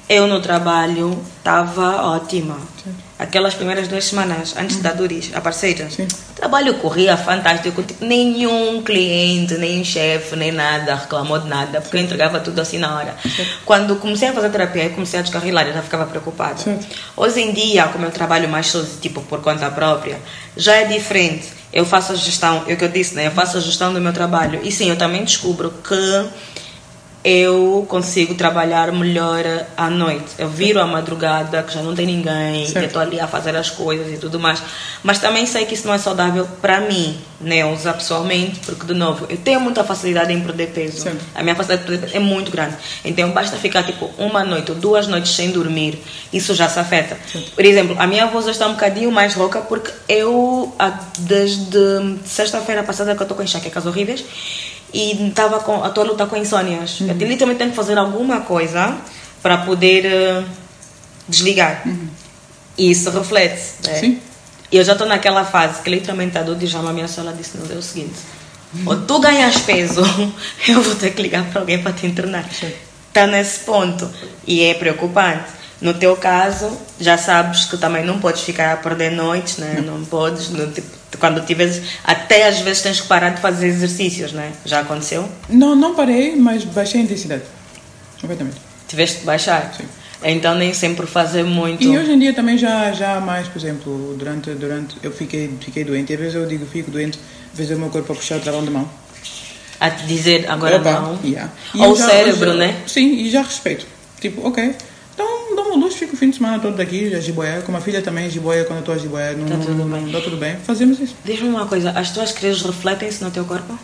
eu 0.08 0.26
no 0.26 0.40
trabalho 0.40 1.18
estava 1.36 2.02
ótima. 2.02 2.56
Aquelas 3.18 3.52
primeiras 3.54 3.88
duas 3.88 4.04
semanas, 4.04 4.54
antes 4.56 4.80
da 4.80 4.92
Duris, 4.92 5.32
a 5.34 5.40
parceira, 5.40 5.90
Sim. 5.90 6.04
o 6.04 6.34
trabalho 6.34 6.74
corria 6.74 7.16
fantástico, 7.16 7.82
tipo, 7.82 8.04
nenhum 8.04 8.80
cliente, 8.80 9.54
nem 9.54 9.82
chefe, 9.84 10.36
nem 10.36 10.52
nada 10.52 10.94
reclamou 10.94 11.38
de 11.40 11.48
nada, 11.48 11.80
porque 11.80 11.96
eu 11.96 12.00
entregava 12.00 12.38
tudo 12.38 12.60
assim 12.60 12.78
na 12.78 12.94
hora. 12.94 13.16
Quando 13.66 13.96
comecei 13.96 14.28
a 14.28 14.32
fazer 14.32 14.50
terapia, 14.50 14.88
comecei 14.90 15.18
a 15.18 15.22
descarrilar, 15.22 15.66
eu 15.66 15.74
já 15.74 15.82
ficava 15.82 16.06
preocupada. 16.06 16.62
Hoje 17.16 17.40
em 17.40 17.52
dia, 17.52 17.88
como 17.88 18.04
eu 18.04 18.10
trabalho 18.12 18.48
mais 18.48 18.68
sozinho, 18.68 19.00
tipo 19.00 19.20
por 19.22 19.40
conta 19.40 19.68
própria, 19.68 20.18
já 20.56 20.76
é 20.76 20.84
diferente. 20.84 21.48
Eu 21.72 21.84
faço 21.84 22.12
a 22.12 22.14
gestão, 22.14 22.64
é 22.68 22.74
o 22.74 22.76
que 22.76 22.84
eu 22.84 22.88
disse, 22.88 23.14
né? 23.14 23.26
Eu 23.26 23.32
faço 23.32 23.58
a 23.58 23.60
gestão 23.60 23.92
do 23.92 24.00
meu 24.00 24.12
trabalho. 24.12 24.60
E 24.62 24.70
sim, 24.70 24.88
eu 24.88 24.96
também 24.96 25.24
descubro 25.24 25.74
que 25.86 26.28
eu 27.24 27.84
consigo 27.88 28.34
trabalhar 28.34 28.92
melhor 28.92 29.44
à 29.76 29.90
noite. 29.90 30.26
Eu 30.38 30.48
viro 30.48 30.80
à 30.80 30.86
madrugada, 30.86 31.62
que 31.62 31.74
já 31.74 31.82
não 31.82 31.94
tem 31.94 32.06
ninguém, 32.06 32.64
Certo. 32.64 32.76
eu 32.78 32.86
estou 32.86 33.02
ali 33.02 33.18
a 33.18 33.26
fazer 33.26 33.56
as 33.56 33.70
coisas 33.70 34.12
e 34.12 34.16
tudo 34.18 34.38
mais. 34.38 34.62
Mas 35.02 35.18
também 35.18 35.44
sei 35.44 35.66
que 35.66 35.74
isso 35.74 35.86
não 35.86 35.94
é 35.94 35.98
saudável 35.98 36.46
para 36.62 36.80
mim, 36.80 37.18
né? 37.40 37.64
Usar 37.66 37.94
pessoalmente, 37.94 38.60
porque, 38.60 38.86
de 38.86 38.94
novo, 38.94 39.26
eu 39.28 39.36
tenho 39.36 39.60
muita 39.60 39.82
facilidade 39.82 40.32
em 40.32 40.40
perder 40.40 40.68
peso. 40.68 41.02
Certo. 41.02 41.18
A 41.34 41.42
minha 41.42 41.54
facilidade 41.56 41.82
de 41.82 41.88
perder 41.88 42.06
peso 42.06 42.16
é 42.16 42.20
muito 42.20 42.50
grande. 42.50 42.76
Então, 43.04 43.30
basta 43.30 43.56
ficar, 43.56 43.82
tipo, 43.82 44.10
uma 44.16 44.44
noite 44.44 44.70
ou 44.70 44.76
duas 44.76 45.06
noites 45.08 45.32
sem 45.32 45.50
dormir, 45.50 46.00
isso 46.32 46.54
já 46.54 46.68
se 46.68 46.78
afeta. 46.78 47.18
Por 47.54 47.64
exemplo, 47.64 47.96
a 47.98 48.06
minha 48.06 48.26
voz 48.26 48.46
está 48.46 48.66
um 48.66 48.72
bocadinho 48.72 49.10
mais 49.10 49.34
rouca, 49.34 49.60
porque 49.60 49.90
eu, 50.08 50.72
desde 51.18 52.16
sexta-feira 52.24 52.82
passada 52.82 53.14
que 53.14 53.20
eu 53.20 53.24
estou 53.24 53.36
com 53.36 53.42
enxaquecas 53.42 53.86
horríveis, 53.86 54.24
e 54.92 55.28
estava 55.28 55.60
com, 55.60 55.84
estou 55.86 56.04
a 56.04 56.06
lutar 56.06 56.26
com 56.26 56.36
insônias. 56.36 57.00
Eu 57.00 57.14
literalmente 57.14 57.58
tenho 57.58 57.70
que 57.70 57.76
fazer 57.76 57.98
alguma 57.98 58.40
coisa 58.40 58.96
para 59.42 59.58
poder 59.58 60.06
eh, 60.06 60.44
desligar. 61.28 61.82
E 62.76 62.90
isso 62.90 63.10
reflete. 63.10 63.62
Né? 63.84 63.94
Sim. 63.94 64.20
E 64.70 64.76
eu 64.76 64.84
já 64.84 64.92
estou 64.92 65.06
naquela 65.06 65.44
fase 65.44 65.82
que 65.82 65.90
literalmente 65.90 66.36
a 66.38 66.42
Dudu 66.42 66.66
já 66.66 66.80
me 66.80 66.88
ameaçou. 66.88 67.24
Ela 67.24 67.32
disse: 67.32 67.58
Não, 67.58 67.70
é 67.70 67.78
o 67.78 67.82
seguinte, 67.82 68.18
ou 68.84 68.96
tu 69.02 69.18
ganhas 69.18 69.58
peso, 69.58 70.02
eu 70.68 70.82
vou 70.82 70.94
ter 70.94 71.10
que 71.14 71.22
ligar 71.22 71.44
para 71.46 71.60
alguém 71.60 71.82
para 71.82 71.92
te 71.92 72.06
internar. 72.06 72.48
Está 73.08 73.26
nesse 73.26 73.60
ponto. 73.60 74.08
E 74.46 74.62
é 74.62 74.74
preocupante. 74.74 75.57
No 75.80 75.94
teu 75.94 76.16
caso, 76.16 76.76
já 76.98 77.16
sabes 77.16 77.64
que 77.66 77.76
também 77.76 78.04
não 78.04 78.18
podes 78.18 78.42
ficar 78.42 78.72
a 78.72 78.76
perder 78.76 79.12
noites, 79.12 79.58
né? 79.58 79.80
Não 79.84 80.04
podes, 80.04 80.50
no, 80.50 80.66
tipo, 80.72 80.88
quando 81.20 81.44
tiveres, 81.46 81.80
até 82.02 82.48
às 82.48 82.58
vezes 82.60 82.82
tens 82.82 83.00
que 83.00 83.06
parar 83.06 83.30
de 83.30 83.40
fazer 83.40 83.68
exercícios, 83.68 84.32
né? 84.32 84.52
Já 84.64 84.80
aconteceu? 84.80 85.28
Não, 85.48 85.76
não 85.76 85.94
parei, 85.94 86.34
mas 86.34 86.64
baixei 86.64 87.00
a 87.00 87.04
intensidade. 87.04 87.42
Completamente. 88.20 88.56
Tiveste 88.88 89.20
que 89.20 89.24
baixar. 89.24 89.72
Sim. 89.76 89.84
Então 90.24 90.56
nem 90.56 90.74
sempre 90.74 91.06
fazer 91.06 91.44
muito. 91.44 91.84
E 91.84 91.96
hoje 91.96 92.10
em 92.10 92.18
dia 92.18 92.32
também 92.34 92.58
já, 92.58 92.90
já 92.90 93.20
mais, 93.20 93.46
por 93.46 93.58
exemplo, 93.58 94.16
durante, 94.18 94.50
durante 94.54 94.96
eu 95.00 95.12
fiquei, 95.12 95.48
fiquei 95.60 95.84
doente. 95.84 96.10
E 96.10 96.14
às 96.14 96.20
vezes 96.20 96.34
eu 96.34 96.44
digo 96.46 96.66
fico 96.66 96.90
doente, 96.90 97.20
às 97.52 97.56
vezes 97.58 97.76
o 97.76 97.78
meu 97.78 97.88
corpo 97.88 98.12
a 98.12 98.16
puxar 98.16 98.38
o 98.38 98.40
travão 98.40 98.64
de 98.64 98.70
mão. 98.70 98.88
A 99.78 99.90
dizer 99.90 100.50
agora 100.50 100.78
Opa, 100.78 100.90
não. 100.92 101.18
yeah. 101.22 101.52
Ou 101.76 101.92
o 101.92 101.96
já- 101.96 102.06
cérebro, 102.08 102.50
já- 102.50 102.56
né? 102.56 102.76
Sim, 102.84 103.12
e 103.12 103.30
já 103.30 103.42
respeito. 103.42 103.86
Tipo, 104.20 104.48
ok. 104.48 104.74
Uma 105.66 105.76
luz, 105.76 105.94
fico 105.94 106.14
o 106.14 106.16
fim 106.16 106.30
de 106.30 106.36
semana 106.36 106.58
todo 106.60 106.76
daqui, 106.76 107.10
já 107.10 107.20
jiboia. 107.20 107.60
Com 107.62 107.76
a 107.76 107.80
filha 107.80 108.00
também 108.00 108.30
jiboia 108.30 108.64
quando 108.64 108.78
eu 108.78 108.80
estou 108.80 108.94
a 108.94 108.98
jiboia. 108.98 109.32
Não, 109.34 109.46
Tá 109.46 109.56
tudo 109.64 109.74
não- 109.74 109.88
bem. 109.88 110.02
não- 110.04 110.12
Tá 110.12 110.20
tudo 110.20 110.36
bem. 110.36 110.56
Fazemos 110.64 110.98
isso. 111.00 111.14
Diz-me 111.24 111.48
uma 111.48 111.66
coisa, 111.66 111.90
as 111.90 112.10
tuas 112.10 112.32
crises 112.32 112.62
refletem-se 112.62 113.22
no 113.22 113.30
teu 113.30 113.44
corpo? 113.44 113.78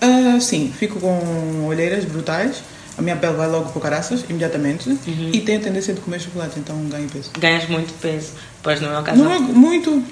Ah, 0.00 0.38
sim, 0.40 0.72
fico 0.76 0.98
com 0.98 1.66
olheiras 1.66 2.04
brutais. 2.04 2.62
A 2.98 3.02
minha 3.02 3.16
pele 3.16 3.34
vai 3.34 3.48
logo 3.48 3.70
para 3.70 3.80
caraças, 3.80 4.24
imediatamente. 4.28 4.88
Uhum. 4.90 5.30
E 5.32 5.40
tenho 5.40 5.58
a 5.58 5.62
tendência 5.62 5.94
de 5.94 6.00
comer 6.00 6.20
chocolate, 6.20 6.58
então 6.58 6.76
ganho 6.86 7.08
peso. 7.08 7.30
Ganhas 7.38 7.68
muito 7.68 7.92
peso. 8.00 8.32
Pois 8.62 8.80
no 8.80 8.88
meu 8.90 9.02
caso. 9.02 9.22
Não 9.22 9.32
é 9.32 9.38
muito, 9.38 10.02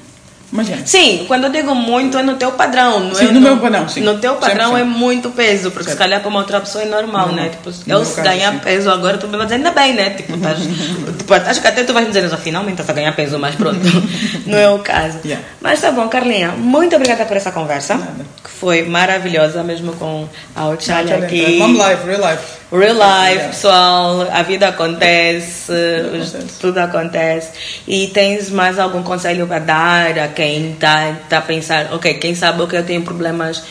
ganho. 0.52 0.86
Sim, 0.86 1.24
quando 1.28 1.44
eu 1.44 1.50
digo 1.50 1.74
muito 1.74 2.16
é 2.18 2.22
no 2.22 2.34
teu 2.36 2.52
padrão, 2.52 3.00
não 3.00 3.14
Sim, 3.14 3.28
é? 3.28 3.32
no 3.32 3.40
meu 3.40 3.56
padrão, 3.58 3.88
sim. 3.88 4.00
No 4.00 4.18
teu 4.18 4.34
padrão 4.36 4.72
100%. 4.74 4.80
é 4.80 4.84
muito 4.84 5.30
peso, 5.30 5.70
porque 5.70 5.84
se 5.84 5.90
Certo. 5.90 5.98
calhar 5.98 6.20
para 6.20 6.28
uma 6.28 6.38
outra 6.40 6.60
pessoa 6.60 6.82
é 6.84 6.86
normal, 6.86 7.26
Normal. 7.28 7.44
né? 7.44 7.50
Tipo, 7.50 7.70
No 7.86 7.94
eu 7.94 8.04
se 8.04 8.14
caso, 8.16 8.28
ganhar 8.28 8.52
sim. 8.52 8.58
peso 8.60 8.90
agora, 8.90 9.18
tu 9.18 9.28
me 9.28 9.36
vai 9.36 9.46
dizer, 9.46 9.56
ainda 9.56 9.70
bem, 9.70 9.92
né? 9.94 10.10
Tipo, 10.10 10.34
estás, 10.36 10.58
tipo, 11.18 11.34
acho 11.34 11.60
que 11.60 11.66
até 11.68 11.84
tu 11.84 11.92
vais 11.92 12.06
me 12.06 12.12
dizer, 12.12 12.28
"Ah, 12.32 12.36
finalmente 12.36 12.80
estás 12.80 12.88
a 12.88 12.92
ganhar 12.92 13.12
peso, 13.14 13.38
mas 13.38 13.54
pronto, 13.54 13.78
não 14.46 14.58
é 14.58 14.68
o 14.70 14.78
caso. 14.80 15.18
Yeah. 15.24 15.44
Mas 15.60 15.80
tá 15.80 15.90
bom, 15.90 16.08
Carlinha, 16.08 16.52
muito 16.52 16.96
obrigada 16.96 17.24
por 17.26 17.36
essa 17.36 17.52
conversa, 17.52 17.94
Nada. 17.96 18.24
que 18.42 18.50
foi 18.50 18.82
maravilhosa, 18.82 19.62
mesmo 19.62 19.92
com 19.94 20.26
a 20.56 20.66
Ochalha 20.68 21.16
aqui. 21.16 21.58
Mom 21.58 21.72
life, 21.72 22.06
real 22.06 22.20
life. 22.30 22.57
Real 22.70 22.96
life, 22.96 23.46
pessoal, 23.46 24.28
a 24.30 24.42
vida 24.42 24.68
acontece, 24.68 25.72
Tudo 25.72 26.16
acontece. 26.16 26.58
tudo 26.60 26.78
acontece. 26.78 27.50
E 27.86 28.08
tens 28.08 28.50
mais 28.50 28.78
algum 28.78 29.02
conselho 29.02 29.46
para 29.46 29.58
dar 29.58 30.18
a 30.18 30.28
quem 30.28 30.72
está 30.72 31.16
tá 31.30 31.38
a 31.38 31.40
pensar, 31.40 31.94
ok, 31.94 32.14
quem 32.14 32.34
sabe 32.34 32.66
que 32.66 32.76
eu 32.76 32.84
tenho 32.84 33.02
problemas 33.02 33.62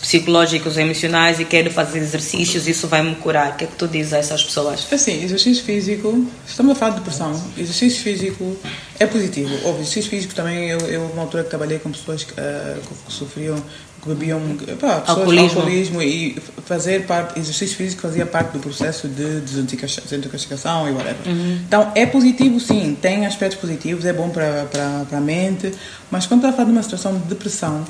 psicológicos, 0.00 0.76
emocionais 0.76 1.40
e 1.40 1.44
quero 1.44 1.70
fazer 1.70 1.98
exercícios, 1.98 2.68
isso 2.68 2.86
vai 2.86 3.02
me 3.02 3.14
curar. 3.16 3.50
O 3.50 3.56
que 3.56 3.64
é 3.64 3.66
que 3.66 3.74
tu 3.74 3.88
dizes 3.88 4.12
a 4.12 4.18
essas 4.18 4.42
pessoas? 4.44 4.86
Assim, 4.92 5.24
exercício 5.24 5.64
físico, 5.64 6.26
estamos 6.46 6.72
a 6.72 6.74
falar 6.74 6.92
de 6.92 6.98
depressão. 6.98 7.32
Exercício 7.56 8.02
físico 8.02 8.56
é 8.98 9.06
positivo. 9.06 9.50
Houve 9.64 9.80
exercício 9.80 10.10
físico 10.10 10.34
também. 10.34 10.68
Eu, 10.68 10.78
eu 10.80 11.02
uma 11.12 11.22
altura 11.22 11.42
que 11.42 11.50
trabalhei 11.50 11.78
com 11.78 11.90
pessoas 11.90 12.22
que, 12.22 12.32
ah, 12.38 12.76
que 13.06 13.12
sofriam, 13.12 13.60
bebiam, 14.08 14.40
pá, 14.80 15.00
pessoas 15.00 15.08
Alcoolismo. 15.18 15.58
alcoolismo 15.60 16.02
e 16.02 16.36
fazer 16.66 17.06
parte, 17.06 17.38
exercício 17.38 17.76
físico 17.76 18.02
fazia 18.02 18.24
parte 18.24 18.52
do 18.52 18.58
processo 18.58 19.06
de 19.08 19.40
desintoxica- 19.40 20.02
desintoxicação 20.02 20.88
e 20.88 20.92
whatever. 20.92 21.18
Então 21.66 21.92
é 21.94 22.06
positivo, 22.06 22.58
sim, 22.58 22.96
tem 23.00 23.26
aspectos 23.26 23.58
positivos, 23.60 24.04
é 24.04 24.12
bom 24.12 24.30
para 24.30 25.06
a 25.12 25.20
mente, 25.20 25.72
mas 26.10 26.26
quando 26.26 26.40
está 26.40 26.48
a 26.48 26.52
falar 26.52 26.64
de 26.66 26.72
uma 26.72 26.82
situação 26.82 27.12
de 27.14 27.24
depressão, 27.24 27.84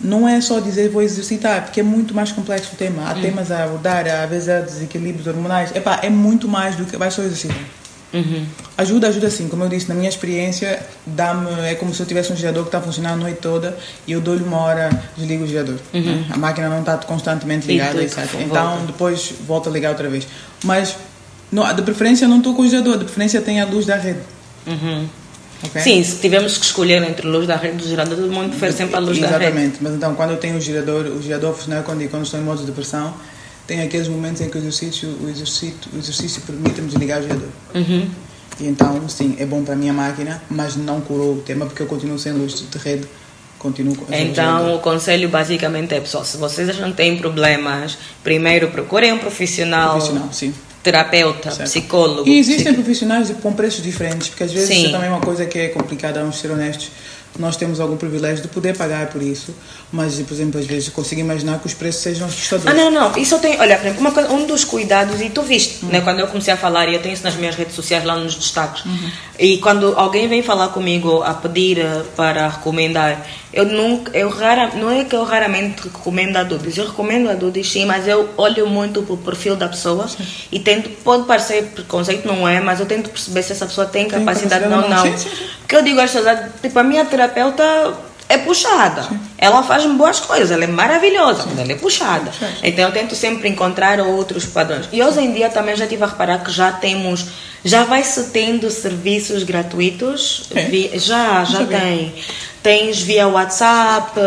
não 0.00 0.28
é 0.28 0.40
só 0.40 0.58
dizer 0.58 0.88
vou 0.88 1.02
exercitar, 1.02 1.62
porque 1.62 1.78
é 1.78 1.82
muito 1.84 2.12
mais 2.12 2.32
complexo 2.32 2.70
o 2.74 2.76
tema. 2.76 3.08
Há 3.08 3.14
temas 3.14 3.52
a 3.52 3.62
abordar, 3.64 4.06
às 4.08 4.28
vezes 4.28 4.48
há 4.48 4.60
desequilíbrios 4.60 5.26
hormonais. 5.28 5.70
Epá, 5.74 6.00
é 6.02 6.10
muito 6.10 6.48
mais 6.48 6.74
do 6.74 6.84
que 6.84 6.96
vai 6.96 7.10
só 7.12 7.22
exercitar. 7.22 7.56
Ajuda, 8.78 9.08
ajuda 9.08 9.30
sim. 9.30 9.48
Como 9.48 9.64
eu 9.64 9.68
disse, 9.68 9.88
na 9.88 9.94
minha 9.94 10.08
experiência, 10.08 10.80
dá-me, 11.06 11.48
é 11.68 11.74
como 11.74 11.94
se 11.94 12.00
eu 12.00 12.06
tivesse 12.06 12.32
um 12.32 12.36
gerador 12.36 12.62
que 12.64 12.68
está 12.68 12.78
a 12.78 12.82
funcionar 12.82 13.12
a 13.12 13.16
noite 13.16 13.38
toda 13.40 13.76
e 14.06 14.12
eu 14.12 14.20
dou-lhe 14.20 14.42
uma 14.44 14.58
hora, 14.58 14.90
desligo 15.16 15.44
o 15.44 15.46
gerador. 15.46 15.76
né? 15.92 16.24
A 16.30 16.36
máquina 16.36 16.68
não 16.68 16.80
está 16.80 16.96
constantemente 16.98 17.66
E 17.68 17.72
ligada, 17.72 17.92
tu 17.94 18.00
etc. 18.00 18.18
volta. 18.18 18.38
Então 18.42 18.86
depois 18.86 19.32
volta 19.46 19.68
a 19.70 19.72
ligar 19.72 19.90
outra 19.90 20.08
vez. 20.08 20.26
Mas 20.64 20.96
não, 21.50 21.72
de 21.74 21.82
preferência 21.82 22.26
não 22.28 22.38
estou 22.38 22.54
com 22.54 22.62
o 22.62 22.68
gerador, 22.68 22.98
de 22.98 23.04
preferência 23.04 23.40
tem 23.40 23.60
a 23.60 23.64
luz 23.66 23.86
da 23.86 23.96
rede. 23.96 24.20
ok? 25.62 25.80
Sim, 25.82 26.02
se 26.02 26.20
tivermos 26.20 26.58
que 26.58 26.64
escolher 26.66 27.02
entre 27.02 27.26
luz 27.26 27.46
da 27.46 27.56
rede 27.56 27.74
e 27.74 27.78
do 27.78 27.88
gerador, 27.88 28.16
todo 28.16 28.30
mundo 28.32 28.50
prefere 28.50 28.72
sempre 28.72 28.96
a 28.96 28.98
luz 28.98 29.18
da 29.18 29.26
rede. 29.28 29.42
Exatamente, 29.44 29.78
mas 29.80 29.94
então 29.94 30.14
quando 30.14 30.30
eu 30.30 30.36
tenho 30.36 30.56
o 30.56 30.60
gerador, 30.60 31.06
o 31.06 31.22
gerador 31.22 31.54
funciona 31.54 31.82
quando, 31.82 32.08
quando 32.10 32.24
estou 32.24 32.40
em 32.40 32.42
modo 32.42 32.60
de 32.60 32.66
depressão, 32.66 33.14
tem 33.66 33.82
aqueles 33.82 34.08
momentos 34.08 34.40
em 34.40 34.48
que 34.48 34.56
o 34.56 34.60
exercício, 34.60 35.08
o 35.22 35.28
exercício, 35.28 35.74
o 35.92 35.98
exercício 35.98 36.42
permite-me 36.42 36.88
desligar 36.88 37.20
o 37.20 37.22
gerador. 37.22 37.48
Uhum. 37.74 38.08
E 38.60 38.66
então, 38.66 39.08
sim, 39.08 39.36
é 39.38 39.46
bom 39.46 39.64
para 39.64 39.74
a 39.74 39.76
minha 39.76 39.92
máquina, 39.92 40.42
mas 40.50 40.76
não 40.76 41.00
curou 41.00 41.34
o 41.34 41.40
tema 41.40 41.66
porque 41.66 41.82
eu 41.82 41.86
continuo 41.86 42.18
sem 42.18 42.32
luz 42.32 42.64
de 42.70 42.78
rede 42.78 43.06
Continuo 43.58 43.96
Então, 44.10 44.74
o 44.76 44.78
conselho 44.80 45.26
basicamente 45.30 45.94
é, 45.94 46.00
pessoal, 46.00 46.22
se 46.22 46.36
vocês 46.36 46.78
não 46.78 46.92
têm 46.92 47.16
problemas, 47.16 47.96
primeiro 48.22 48.68
procurem 48.68 49.10
um 49.10 49.18
profissional, 49.18 49.92
Profissional, 49.92 50.28
sim. 50.34 50.52
terapeuta, 50.82 51.50
Certo. 51.50 51.70
psicólogo. 51.70 52.28
E 52.28 52.36
existem 52.38 52.64
psiqui- 52.66 52.74
profissionais 52.82 53.30
com 53.42 53.54
preços 53.54 53.82
diferentes, 53.82 54.28
porque 54.28 54.44
às 54.44 54.52
vezes 54.52 54.68
Sim. 54.68 54.76
isso 54.80 54.88
é 54.88 54.92
também 54.92 55.08
uma 55.08 55.20
coisa 55.20 55.46
que 55.46 55.58
é 55.58 55.68
complicada, 55.68 56.20
vamos 56.20 56.38
ser 56.38 56.50
honestos. 56.50 56.90
Nós 57.38 57.56
temos 57.56 57.80
algum 57.80 57.96
privilégio 57.96 58.42
de 58.42 58.48
poder 58.48 58.76
pagar 58.76 59.08
por 59.08 59.20
isso, 59.20 59.52
mas, 59.92 60.14
por 60.20 60.32
exemplo, 60.34 60.60
às 60.60 60.66
vezes 60.66 60.88
consigo 60.88 61.20
imaginar 61.20 61.58
que 61.58 61.66
os 61.66 61.74
preços 61.74 62.00
sejam 62.02 62.28
assustadores. 62.28 62.70
Ah, 62.70 62.74
não, 62.74 62.90
não. 62.90 63.16
Isso 63.18 63.34
eu 63.34 63.38
tenho. 63.40 63.60
Olha, 63.60 63.76
por 63.76 63.84
exemplo, 63.86 64.00
uma 64.00 64.12
coisa, 64.12 64.30
um 64.32 64.46
dos 64.46 64.64
cuidados, 64.64 65.20
e 65.20 65.30
tu 65.30 65.42
viste, 65.42 65.84
Hum. 65.84 65.88
né? 65.88 66.00
Quando 66.00 66.20
eu 66.20 66.28
comecei 66.28 66.54
a 66.54 66.56
falar, 66.56 66.88
e 66.88 66.94
eu 66.94 67.02
tenho 67.02 67.12
isso 67.14 67.24
nas 67.24 67.34
minhas 67.34 67.56
redes 67.56 67.74
sociais, 67.74 68.04
lá 68.04 68.14
nos 68.16 68.36
destaques. 68.36 68.84
Uhum. 68.84 69.10
E 69.38 69.58
quando 69.58 69.94
alguém 69.96 70.28
vem 70.28 70.42
falar 70.42 70.68
comigo 70.68 71.22
a 71.22 71.34
pedir 71.34 71.78
eh, 71.80 72.02
para 72.14 72.48
recomendar, 72.48 73.26
eu 73.54 73.64
nunca. 73.64 74.16
Eu 74.16 74.28
rara, 74.28 74.72
não 74.74 74.90
é 74.90 75.04
que 75.04 75.14
eu 75.14 75.22
raramente 75.22 75.84
recomendo 75.84 76.36
a 76.36 76.42
Dudis. 76.42 76.76
Eu 76.76 76.86
recomendo 76.86 77.30
a 77.30 77.34
Dudis, 77.34 77.70
sim, 77.70 77.86
mas 77.86 78.08
eu 78.08 78.28
olho 78.36 78.66
muito 78.66 79.02
pro 79.02 79.16
perfil 79.16 79.54
da 79.54 79.68
pessoa 79.68 80.06
e 80.50 80.58
tento. 80.58 80.90
Pode 81.04 81.24
parecer 81.24 81.62
preconceito, 81.74 82.26
não 82.26 82.48
é, 82.48 82.60
mas 82.60 82.80
eu 82.80 82.86
tento 82.86 83.10
perceber 83.10 83.42
se 83.44 83.52
essa 83.52 83.66
pessoa 83.66 83.86
tem 83.86 84.08
capacidade 84.08 84.64
ou 84.64 84.70
não. 84.70 84.88
não. 84.88 85.02
Sim, 85.02 85.16
sim, 85.16 85.28
sim. 85.28 85.44
Porque 85.60 85.76
eu 85.76 85.82
digo 85.82 86.00
às 86.00 86.10
pessoas, 86.10 86.26
ah, 86.26 86.48
tipo, 86.60 86.76
a 86.78 86.82
minha 86.82 87.04
terapeuta 87.04 87.62
é 88.28 88.38
puxada. 88.38 89.06
Ela 89.38 89.62
faz 89.62 89.86
boas 89.86 90.18
coisas, 90.18 90.50
ela 90.50 90.64
é 90.64 90.66
maravilhosa, 90.66 91.44
mas 91.46 91.58
ela 91.58 91.70
é 91.70 91.76
puxada. 91.76 92.32
Então 92.62 92.86
eu 92.86 92.92
tento 92.92 93.14
sempre 93.14 93.48
encontrar 93.48 94.00
outros 94.00 94.46
padrões. 94.46 94.88
E 94.92 95.00
hoje 95.00 95.20
em 95.20 95.32
dia 95.32 95.48
também 95.48 95.76
já 95.76 95.86
tive 95.86 96.02
a 96.02 96.06
reparar 96.06 96.42
que 96.42 96.50
já 96.50 96.72
temos, 96.72 97.26
já 97.64 97.84
vai 97.84 98.02
se 98.02 98.30
tendo 98.30 98.68
serviços 98.68 99.44
gratuitos. 99.44 100.48
É? 100.54 100.98
já, 100.98 101.44
já 101.44 101.64
tem. 101.64 102.12
Tens 102.64 103.02
via 103.02 103.28
WhatsApp. 103.28 104.18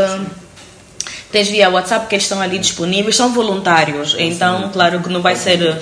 Tens 1.31 1.49
via 1.49 1.71
WhatsApp 1.71 2.05
que 2.07 2.13
eles 2.13 2.23
estão 2.23 2.39
ali 2.39 2.59
disponíveis, 2.59 3.15
são 3.15 3.33
voluntários. 3.33 4.15
Então, 4.17 4.69
claro 4.71 5.01
que 5.01 5.09
não 5.09 5.23
vai 5.23 5.35
ser. 5.35 5.81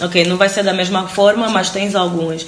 Ok, 0.00 0.24
não 0.24 0.38
vai 0.38 0.48
ser 0.48 0.64
da 0.64 0.72
mesma 0.72 1.06
forma, 1.06 1.48
mas 1.50 1.68
tens 1.68 1.94
alguns. 1.94 2.46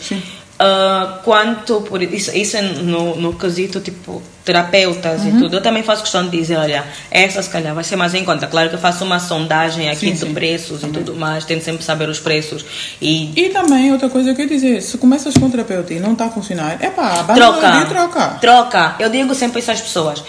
Ah, 0.59 1.18
quanto 1.22 1.82
por 1.82 2.02
isso, 2.02 2.34
isso 2.34 2.57
é 2.57 2.62
no, 2.62 3.14
no 3.16 3.34
quesito 3.34 3.78
tipo 3.80 4.22
terapeutas 4.42 5.20
Uhum. 5.22 5.28
e 5.28 5.40
tudo, 5.40 5.57
eu 5.57 5.61
também 5.61 5.82
faço 5.82 6.02
questão 6.02 6.24
de 6.26 6.38
dizer: 6.38 6.57
olha, 6.57 6.82
essa 7.11 7.42
se 7.42 7.50
calhar 7.50 7.74
vai 7.74 7.84
ser 7.84 7.96
mais 7.96 8.14
em 8.14 8.24
conta. 8.24 8.46
Claro 8.46 8.70
que 8.70 8.74
eu 8.74 8.78
faço 8.78 9.04
uma 9.04 9.18
sondagem 9.20 9.90
aqui 9.90 10.07
Sim, 10.07 10.12
de 10.12 10.18
sim. 10.20 10.32
preços 10.34 10.82
e 10.82 10.86
tudo 10.86 11.14
mais, 11.14 11.44
tento 11.44 11.62
sempre 11.62 11.84
saber 11.84 12.09
os 12.09 12.20
preços 12.20 12.64
e 13.02 13.32
E 13.38 13.50
também, 13.50 13.92
outra 13.92 14.09
coisa 14.09 14.34
que 14.34 14.40
eu 14.42 14.46
ia 14.46 14.50
dizer, 14.50 14.80
se 14.80 14.96
começas 14.96 15.34
com 15.34 15.50
terapeuta 15.50 15.92
e 15.92 16.00
não 16.00 16.12
está 16.12 16.24
a 16.26 16.30
funcionar, 16.30 16.78
é 16.80 16.88
pá, 16.88 17.22
troca. 17.34 17.84
troca. 17.86 18.26
Troca. 18.40 18.94
Eu 18.98 19.11
digo 19.11 19.34
sempre 19.34 19.61
isso 19.61 19.70
às 19.70 19.80
pessoas. 19.80 20.22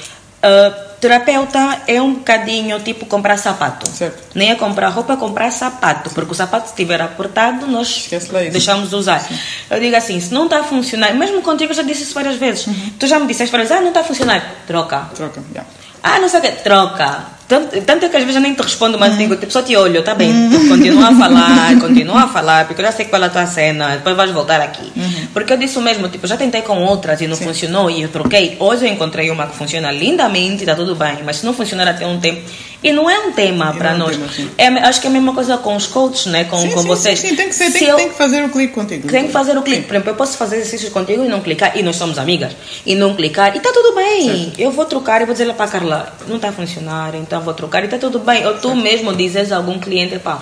Ah, 0.44 0.87
terapeuta 1.00 1.82
é 1.88 2.02
um 2.02 2.16
bocadinho 2.16 2.80
tipo 2.80 3.06
comprar 3.06 3.38
sapato. 3.38 3.90
Certo. 3.90 4.36
Nem 4.36 4.52
é 4.52 4.56
comprar 4.56 4.90
roupa, 4.90 5.14
é 5.14 5.18
comprar 5.18 5.52
sapato. 5.52 6.10
Porque 6.12 6.32
o 6.32 6.36
sapato, 6.36 6.68
se 6.68 6.74
estiver 6.74 7.02
apertado, 7.02 7.68
nós 7.68 8.10
deixamos 8.52 8.90
de 8.90 8.96
usar. 8.96 9.26
Eu 9.70 9.80
digo 9.80 9.96
assim: 9.96 10.20
se 10.20 10.34
não 10.34 10.46
está 10.46 10.60
a 10.60 10.64
funcionar, 10.64 11.14
mesmo 11.14 11.42
contigo 11.42 11.72
eu 11.72 11.76
já 11.76 11.84
disse 11.84 12.04
isso 12.04 12.14
várias 12.14 12.36
vezes. 12.36 12.68
Uhum. 12.68 12.94
Tu 13.00 13.08
já 13.08 13.20
me 13.20 13.28
disseste 13.28 13.52
várias 13.52 13.70
vezes: 13.70 13.82
ah, 13.82 13.84
não 13.84 13.90
está 13.90 14.02
a 14.02 14.04
funcionar. 14.04 14.56
Troca. 14.66 15.10
Troca, 15.16 15.44
já. 15.54 15.64
Ah, 16.04 16.20
não 16.20 16.30
sei 16.30 16.40
o 16.40 16.44
que, 16.44 16.52
troca. 16.64 17.37
Tanto, 17.48 17.82
tanto 17.82 18.06
é 18.06 18.10
que 18.10 18.18
às 18.18 18.24
vezes 18.24 18.36
eu 18.36 18.42
nem 18.42 18.54
te 18.54 18.62
respondo, 18.62 18.96
Uhum. 18.96 19.00
mas 19.00 19.18
digo, 19.18 19.36
tipo, 19.38 19.52
só 19.54 19.62
te 19.62 19.74
olho, 19.78 20.04
tá 20.04 20.14
bem. 20.14 20.50
Tu 20.50 20.68
continua 20.68 21.08
a 21.08 21.16
falar, 21.16 21.76
continua 21.80 22.24
a 22.24 22.28
falar, 22.28 22.66
porque 22.68 22.82
eu 22.82 22.86
já 22.86 22.92
sei 22.92 23.06
qual 23.06 23.24
é 23.24 23.28
a 23.28 23.30
tua 23.30 23.46
cena, 23.46 23.90
depois 23.96 24.18
vais 24.18 24.32
voltar 24.32 24.60
aqui. 24.60 24.92
Uhum. 24.96 25.28
Porque 25.34 25.54
eu 25.54 25.58
disse 25.58 25.78
o 25.78 25.82
mesmo, 25.82 26.10
tipo, 26.10 26.28
já 26.28 26.36
tentei 26.36 26.62
com 26.62 26.84
outras 26.84 27.22
e 27.22 27.28
não 27.28 27.38
funcionou 27.38 27.90
e 27.90 28.02
eu 28.02 28.10
troquei. 28.10 28.58
Hoje 28.60 28.86
eu 28.86 28.92
encontrei 28.92 29.32
uma 29.32 29.48
que 29.48 29.56
funciona 29.56 29.92
lindamente, 29.92 30.66
tá 30.66 30.76
tudo 30.76 30.94
bem, 30.94 31.20
mas 31.26 31.38
se 31.38 31.46
não 31.46 31.54
funcionar 31.54 31.88
até 31.88 32.06
um 32.06 32.20
tempo. 32.20 32.42
E 32.84 32.94
não 32.94 33.10
é 33.10 33.18
um 33.20 33.32
tema 33.32 33.74
para 33.74 33.96
não 33.98 34.08
é 34.08 34.16
nós. 34.16 34.36
tema, 34.36 34.80
é, 34.80 34.84
acho 34.84 35.02
que 35.02 35.08
é 35.08 35.10
a 35.10 35.14
mesma 35.14 35.34
coisa 35.34 35.58
com 35.58 35.76
os 35.76 35.88
coaches, 35.88 36.28
né? 36.28 36.44
Com, 36.44 36.60
sim, 36.62 36.70
com 36.70 36.82
sim, 36.82 36.88
vocês. 36.88 37.20
Sim, 37.20 37.36
tem 37.36 37.50
que 37.50 37.56
ser, 37.56 37.72
Se 37.72 37.80
tem, 37.80 37.88
eu- 37.88 37.96
tem 37.96 38.10
que 38.10 38.16
fazer 38.16 38.44
o 38.44 38.50
clique 38.50 38.74
contigo. 38.74 39.08
tem 39.08 39.26
que 39.26 39.32
fazer 39.34 39.58
o 39.58 39.64
clique. 39.64 39.84
Por 39.88 39.96
exemplo, 39.96 40.12
eu 40.12 40.16
posso 40.16 40.38
fazer 40.38 40.58
exercícios 40.58 40.94
contigo 40.94 41.26
e 41.26 41.28
não 41.28 41.42
clicar, 41.42 41.76
e 41.76 41.82
nós 41.82 41.96
somos 41.96 42.20
amigas, 42.20 42.52
e 42.86 42.94
não 42.94 43.16
clicar, 43.16 43.56
e 43.56 43.60
tá 43.60 43.72
tudo 43.74 43.96
bem. 43.96 44.54
Eu 44.60 44.72
vou 44.72 44.86
trocar 44.86 45.22
e 45.22 45.26
vou 45.26 45.34
dizer 45.34 45.52
para 45.56 45.66
a 45.66 45.68
Carla, 45.68 46.14
não 46.28 46.36
está 46.36 46.50
a 46.50 46.52
funcionar, 46.52 47.16
então 47.16 47.42
vou 47.42 47.54
trocar, 47.56 47.84
e 47.84 47.88
tá 47.88 47.98
tudo 47.98 48.20
bem. 48.20 48.46
Ou 48.46 48.54
tu 48.60 48.76
mesmo 48.76 49.12
dizes 49.16 49.52
a 49.52 49.58
algum 49.58 49.80
cliente, 49.80 50.20
pá, 50.20 50.40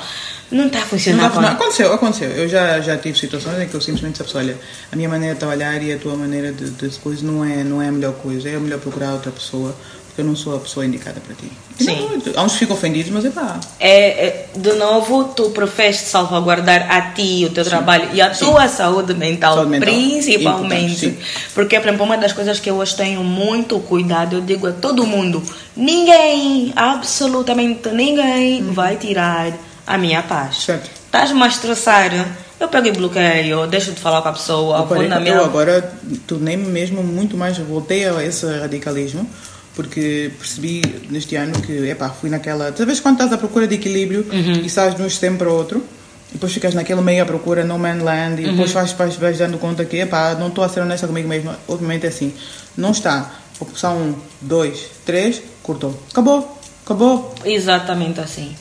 não 0.52 0.68
está 0.68 0.80
a 0.80 0.82
Não 0.82 0.88
funcionar. 0.90 1.24
dá 1.24 1.30
pra- 1.30 1.42
não, 1.42 1.50
aconteceu, 1.50 1.94
aconteceu. 1.94 2.30
Eu 2.32 2.50
já, 2.50 2.82
já 2.82 2.98
tive 2.98 3.18
situações 3.18 3.62
em 3.62 3.68
que 3.68 3.74
eu 3.74 3.82
simplesmente 3.82 4.22
disse, 4.22 4.36
olha, 4.38 4.58
a 4.92 4.96
minha 4.96 5.08
maneira 5.10 5.34
de 5.36 5.40
trabalhar 5.40 5.82
e 5.82 5.94
a 5.94 5.98
tua 5.98 6.16
maneira 6.18 6.52
de, 6.52 6.70
de 6.70 6.90
coisa 7.00 7.26
não 7.26 7.44
é, 7.46 7.64
não 7.64 7.82
é 7.82 7.88
a 7.88 7.92
melhor 7.94 8.14
coisa. 8.16 8.50
É 8.50 8.58
melhor 8.58 8.80
procurar 8.80 9.14
outra 9.14 9.32
pessoa, 9.32 9.74
eu 10.18 10.24
não 10.26 10.36
sou 10.36 10.56
a 10.56 10.60
pessoa 10.60 10.86
indicada 10.86 11.20
para 11.20 11.36
ti. 11.36 11.52
E 11.80 11.84
Sim. 11.84 12.08
Não, 12.34 12.42
há 12.42 12.44
uns 12.46 12.54
que 12.54 12.60
ficam 12.60 12.76
ofendidos, 12.76 13.12
mas 13.12 13.26
é 13.26 13.30
pá. 13.30 13.60
É, 13.80 14.26
é, 14.28 14.48
de 14.56 14.74
novo, 14.74 15.26
tu 15.36 15.50
preferes 15.50 15.98
salvaguardar 15.98 16.90
a 16.90 17.12
ti, 17.12 17.46
o 17.46 17.50
teu 17.54 17.66
trabalho 17.66 18.10
e 18.14 18.22
a 18.22 18.30
tua 18.30 18.68
saúde 18.68 19.14
mental, 19.14 19.56
Saúde 19.56 19.72
mental. 19.72 19.94
principalmente. 19.94 21.18
Porque, 21.54 21.80
por 21.80 21.88
exemplo, 21.88 22.06
uma 22.06 22.18
das 22.18 22.34
coisas 22.34 22.60
que 22.60 22.70
eu 22.70 22.76
hoje 22.76 22.96
tenho 22.96 23.24
muito 23.24 23.80
cuidado, 23.80 24.38
eu 24.38 24.42
digo 24.42 24.68
a 24.68 24.72
todo 24.72 25.06
mundo: 25.06 25.44
ninguém, 25.76 26.72
absolutamente 26.76 27.90
ninguém, 27.90 28.64
vai 28.72 28.96
tirar 28.98 29.52
a 29.86 29.98
minha 29.98 30.24
paz. 30.24 30.64
Certo. 30.64 30.90
Estás-me 31.06 31.42
a 31.44 31.48
estressar? 31.48 32.12
Eu 32.60 32.70
pego 32.70 32.88
e 32.88 32.92
bloqueio, 32.92 33.68
deixo 33.68 33.92
de 33.92 34.00
falar 34.00 34.22
com 34.22 34.30
a 34.30 34.34
pessoa, 34.34 34.88
Eu, 34.90 35.10
na 35.10 35.18
eu 35.18 35.22
minha. 35.22 35.42
agora 35.42 35.94
tornei-me 36.26 36.66
mesmo 36.66 37.04
muito 37.04 37.36
mais, 37.36 37.58
voltei 37.58 38.06
a 38.08 38.24
esse 38.24 38.46
radicalismo, 38.60 39.30
porque 39.76 40.32
percebi 40.38 40.82
neste 41.10 41.36
ano 41.36 41.54
que, 41.62 41.74
epá, 41.90 42.10
fui 42.10 42.30
naquela. 42.30 42.72
Talvez 42.72 43.00
quando 43.00 43.16
estás 43.16 43.34
à 43.34 43.38
procura 43.38 43.68
de 43.68 43.76
equilíbrio 43.76 44.26
Uhum. 44.32 44.62
e 44.64 44.70
sais 44.70 44.96
de 44.96 45.02
um 45.02 45.06
extremo 45.08 45.38
para 45.38 45.50
o 45.50 45.54
outro, 45.54 45.84
e 46.30 46.34
depois 46.34 46.54
ficas 46.54 46.74
naquela 46.74 47.02
meia 47.02 47.26
procura, 47.26 47.64
no 47.64 47.78
man 47.78 48.02
land, 48.02 48.42
e 48.42 48.46
Uhum. 48.46 48.52
depois 48.52 48.72
vais, 48.72 48.92
vais, 48.94 49.16
vais 49.16 49.38
dando 49.38 49.58
conta 49.58 49.84
que, 49.86 49.98
epá, 49.98 50.36
não 50.36 50.48
estou 50.48 50.64
a 50.64 50.70
ser 50.70 50.80
honesta 50.82 51.06
comigo 51.08 51.28
mesmo. 51.28 51.54
Obviamente 51.68 52.06
é 52.06 52.10
assim, 52.10 52.34
não 52.78 52.92
está. 52.92 53.32
Opção 53.60 53.98
1, 53.98 54.16
2, 54.42 54.80
3, 55.06 55.42
cortou. 55.64 55.98
Acabou, 56.12 56.60
acabou. 56.86 57.36
Exatamente 57.46 58.20
assim. 58.20 58.56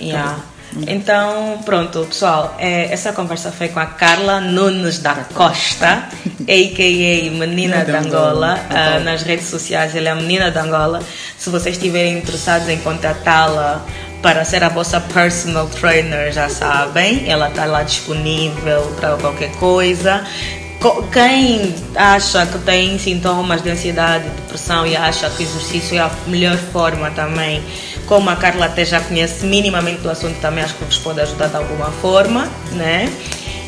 Yeah. 0.00 0.38
Então, 0.86 1.60
pronto, 1.64 2.04
pessoal, 2.06 2.54
é, 2.58 2.92
essa 2.92 3.12
conversa 3.12 3.50
foi 3.50 3.68
com 3.68 3.80
a 3.80 3.86
Carla 3.86 4.40
Nunes 4.40 4.98
da 4.98 5.14
Costa, 5.34 6.04
a.k.a. 6.46 7.30
Menina 7.30 7.84
de 7.84 7.90
Angola. 7.92 8.60
Ah, 8.70 9.00
nas 9.00 9.22
redes 9.22 9.46
sociais, 9.46 9.94
ela 9.94 10.08
é 10.08 10.10
a 10.12 10.14
Menina 10.14 10.50
de 10.50 10.58
Angola. 10.58 11.00
Se 11.38 11.50
vocês 11.50 11.76
estiverem 11.76 12.18
interessados 12.18 12.68
em 12.68 12.78
contatá-la 12.78 13.84
para 14.22 14.44
ser 14.44 14.62
a 14.64 14.68
vossa 14.68 15.00
personal 15.00 15.68
trainer, 15.68 16.32
já 16.32 16.48
sabem, 16.48 17.30
ela 17.30 17.48
está 17.48 17.64
lá 17.64 17.82
disponível 17.82 18.82
para 19.00 19.16
qualquer 19.16 19.52
coisa. 19.52 20.24
Quem 21.12 21.74
acha 21.96 22.46
que 22.46 22.58
tem 22.60 22.98
sintomas 22.98 23.62
de 23.62 23.70
ansiedade, 23.70 24.28
depressão 24.28 24.86
e 24.86 24.96
acha 24.96 25.28
que 25.30 25.42
o 25.42 25.46
exercício 25.46 25.96
é 25.96 26.00
a 26.00 26.10
melhor 26.28 26.56
forma 26.56 27.10
também, 27.10 27.60
como 28.06 28.30
a 28.30 28.36
Carla 28.36 28.66
até 28.66 28.84
já 28.84 29.00
conhece 29.00 29.44
minimamente 29.44 30.00
do 30.02 30.10
assunto, 30.10 30.38
também 30.40 30.62
acho 30.62 30.74
que 30.74 30.84
vos 30.84 30.98
pode 30.98 31.20
ajudar 31.20 31.48
de 31.48 31.56
alguma 31.56 31.90
forma, 31.90 32.48
né? 32.72 33.12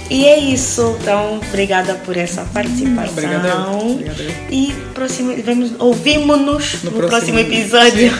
E 0.08 0.26
é 0.26 0.38
isso. 0.38 0.96
Então, 1.00 1.40
obrigada 1.48 1.94
por 1.94 2.16
essa 2.16 2.42
participação. 2.52 3.12
Obrigada. 3.12 3.68
Obrigada. 3.70 4.22
E 4.50 4.72
próximo, 4.94 5.34
vemos, 5.42 5.72
ouvimos-nos 5.78 6.82
no, 6.84 6.90
No 6.92 6.96
próximo 6.96 7.08
próximo- 7.08 7.38
episódio. 7.40 8.12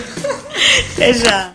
Até 0.95 1.12
já. 1.14 1.51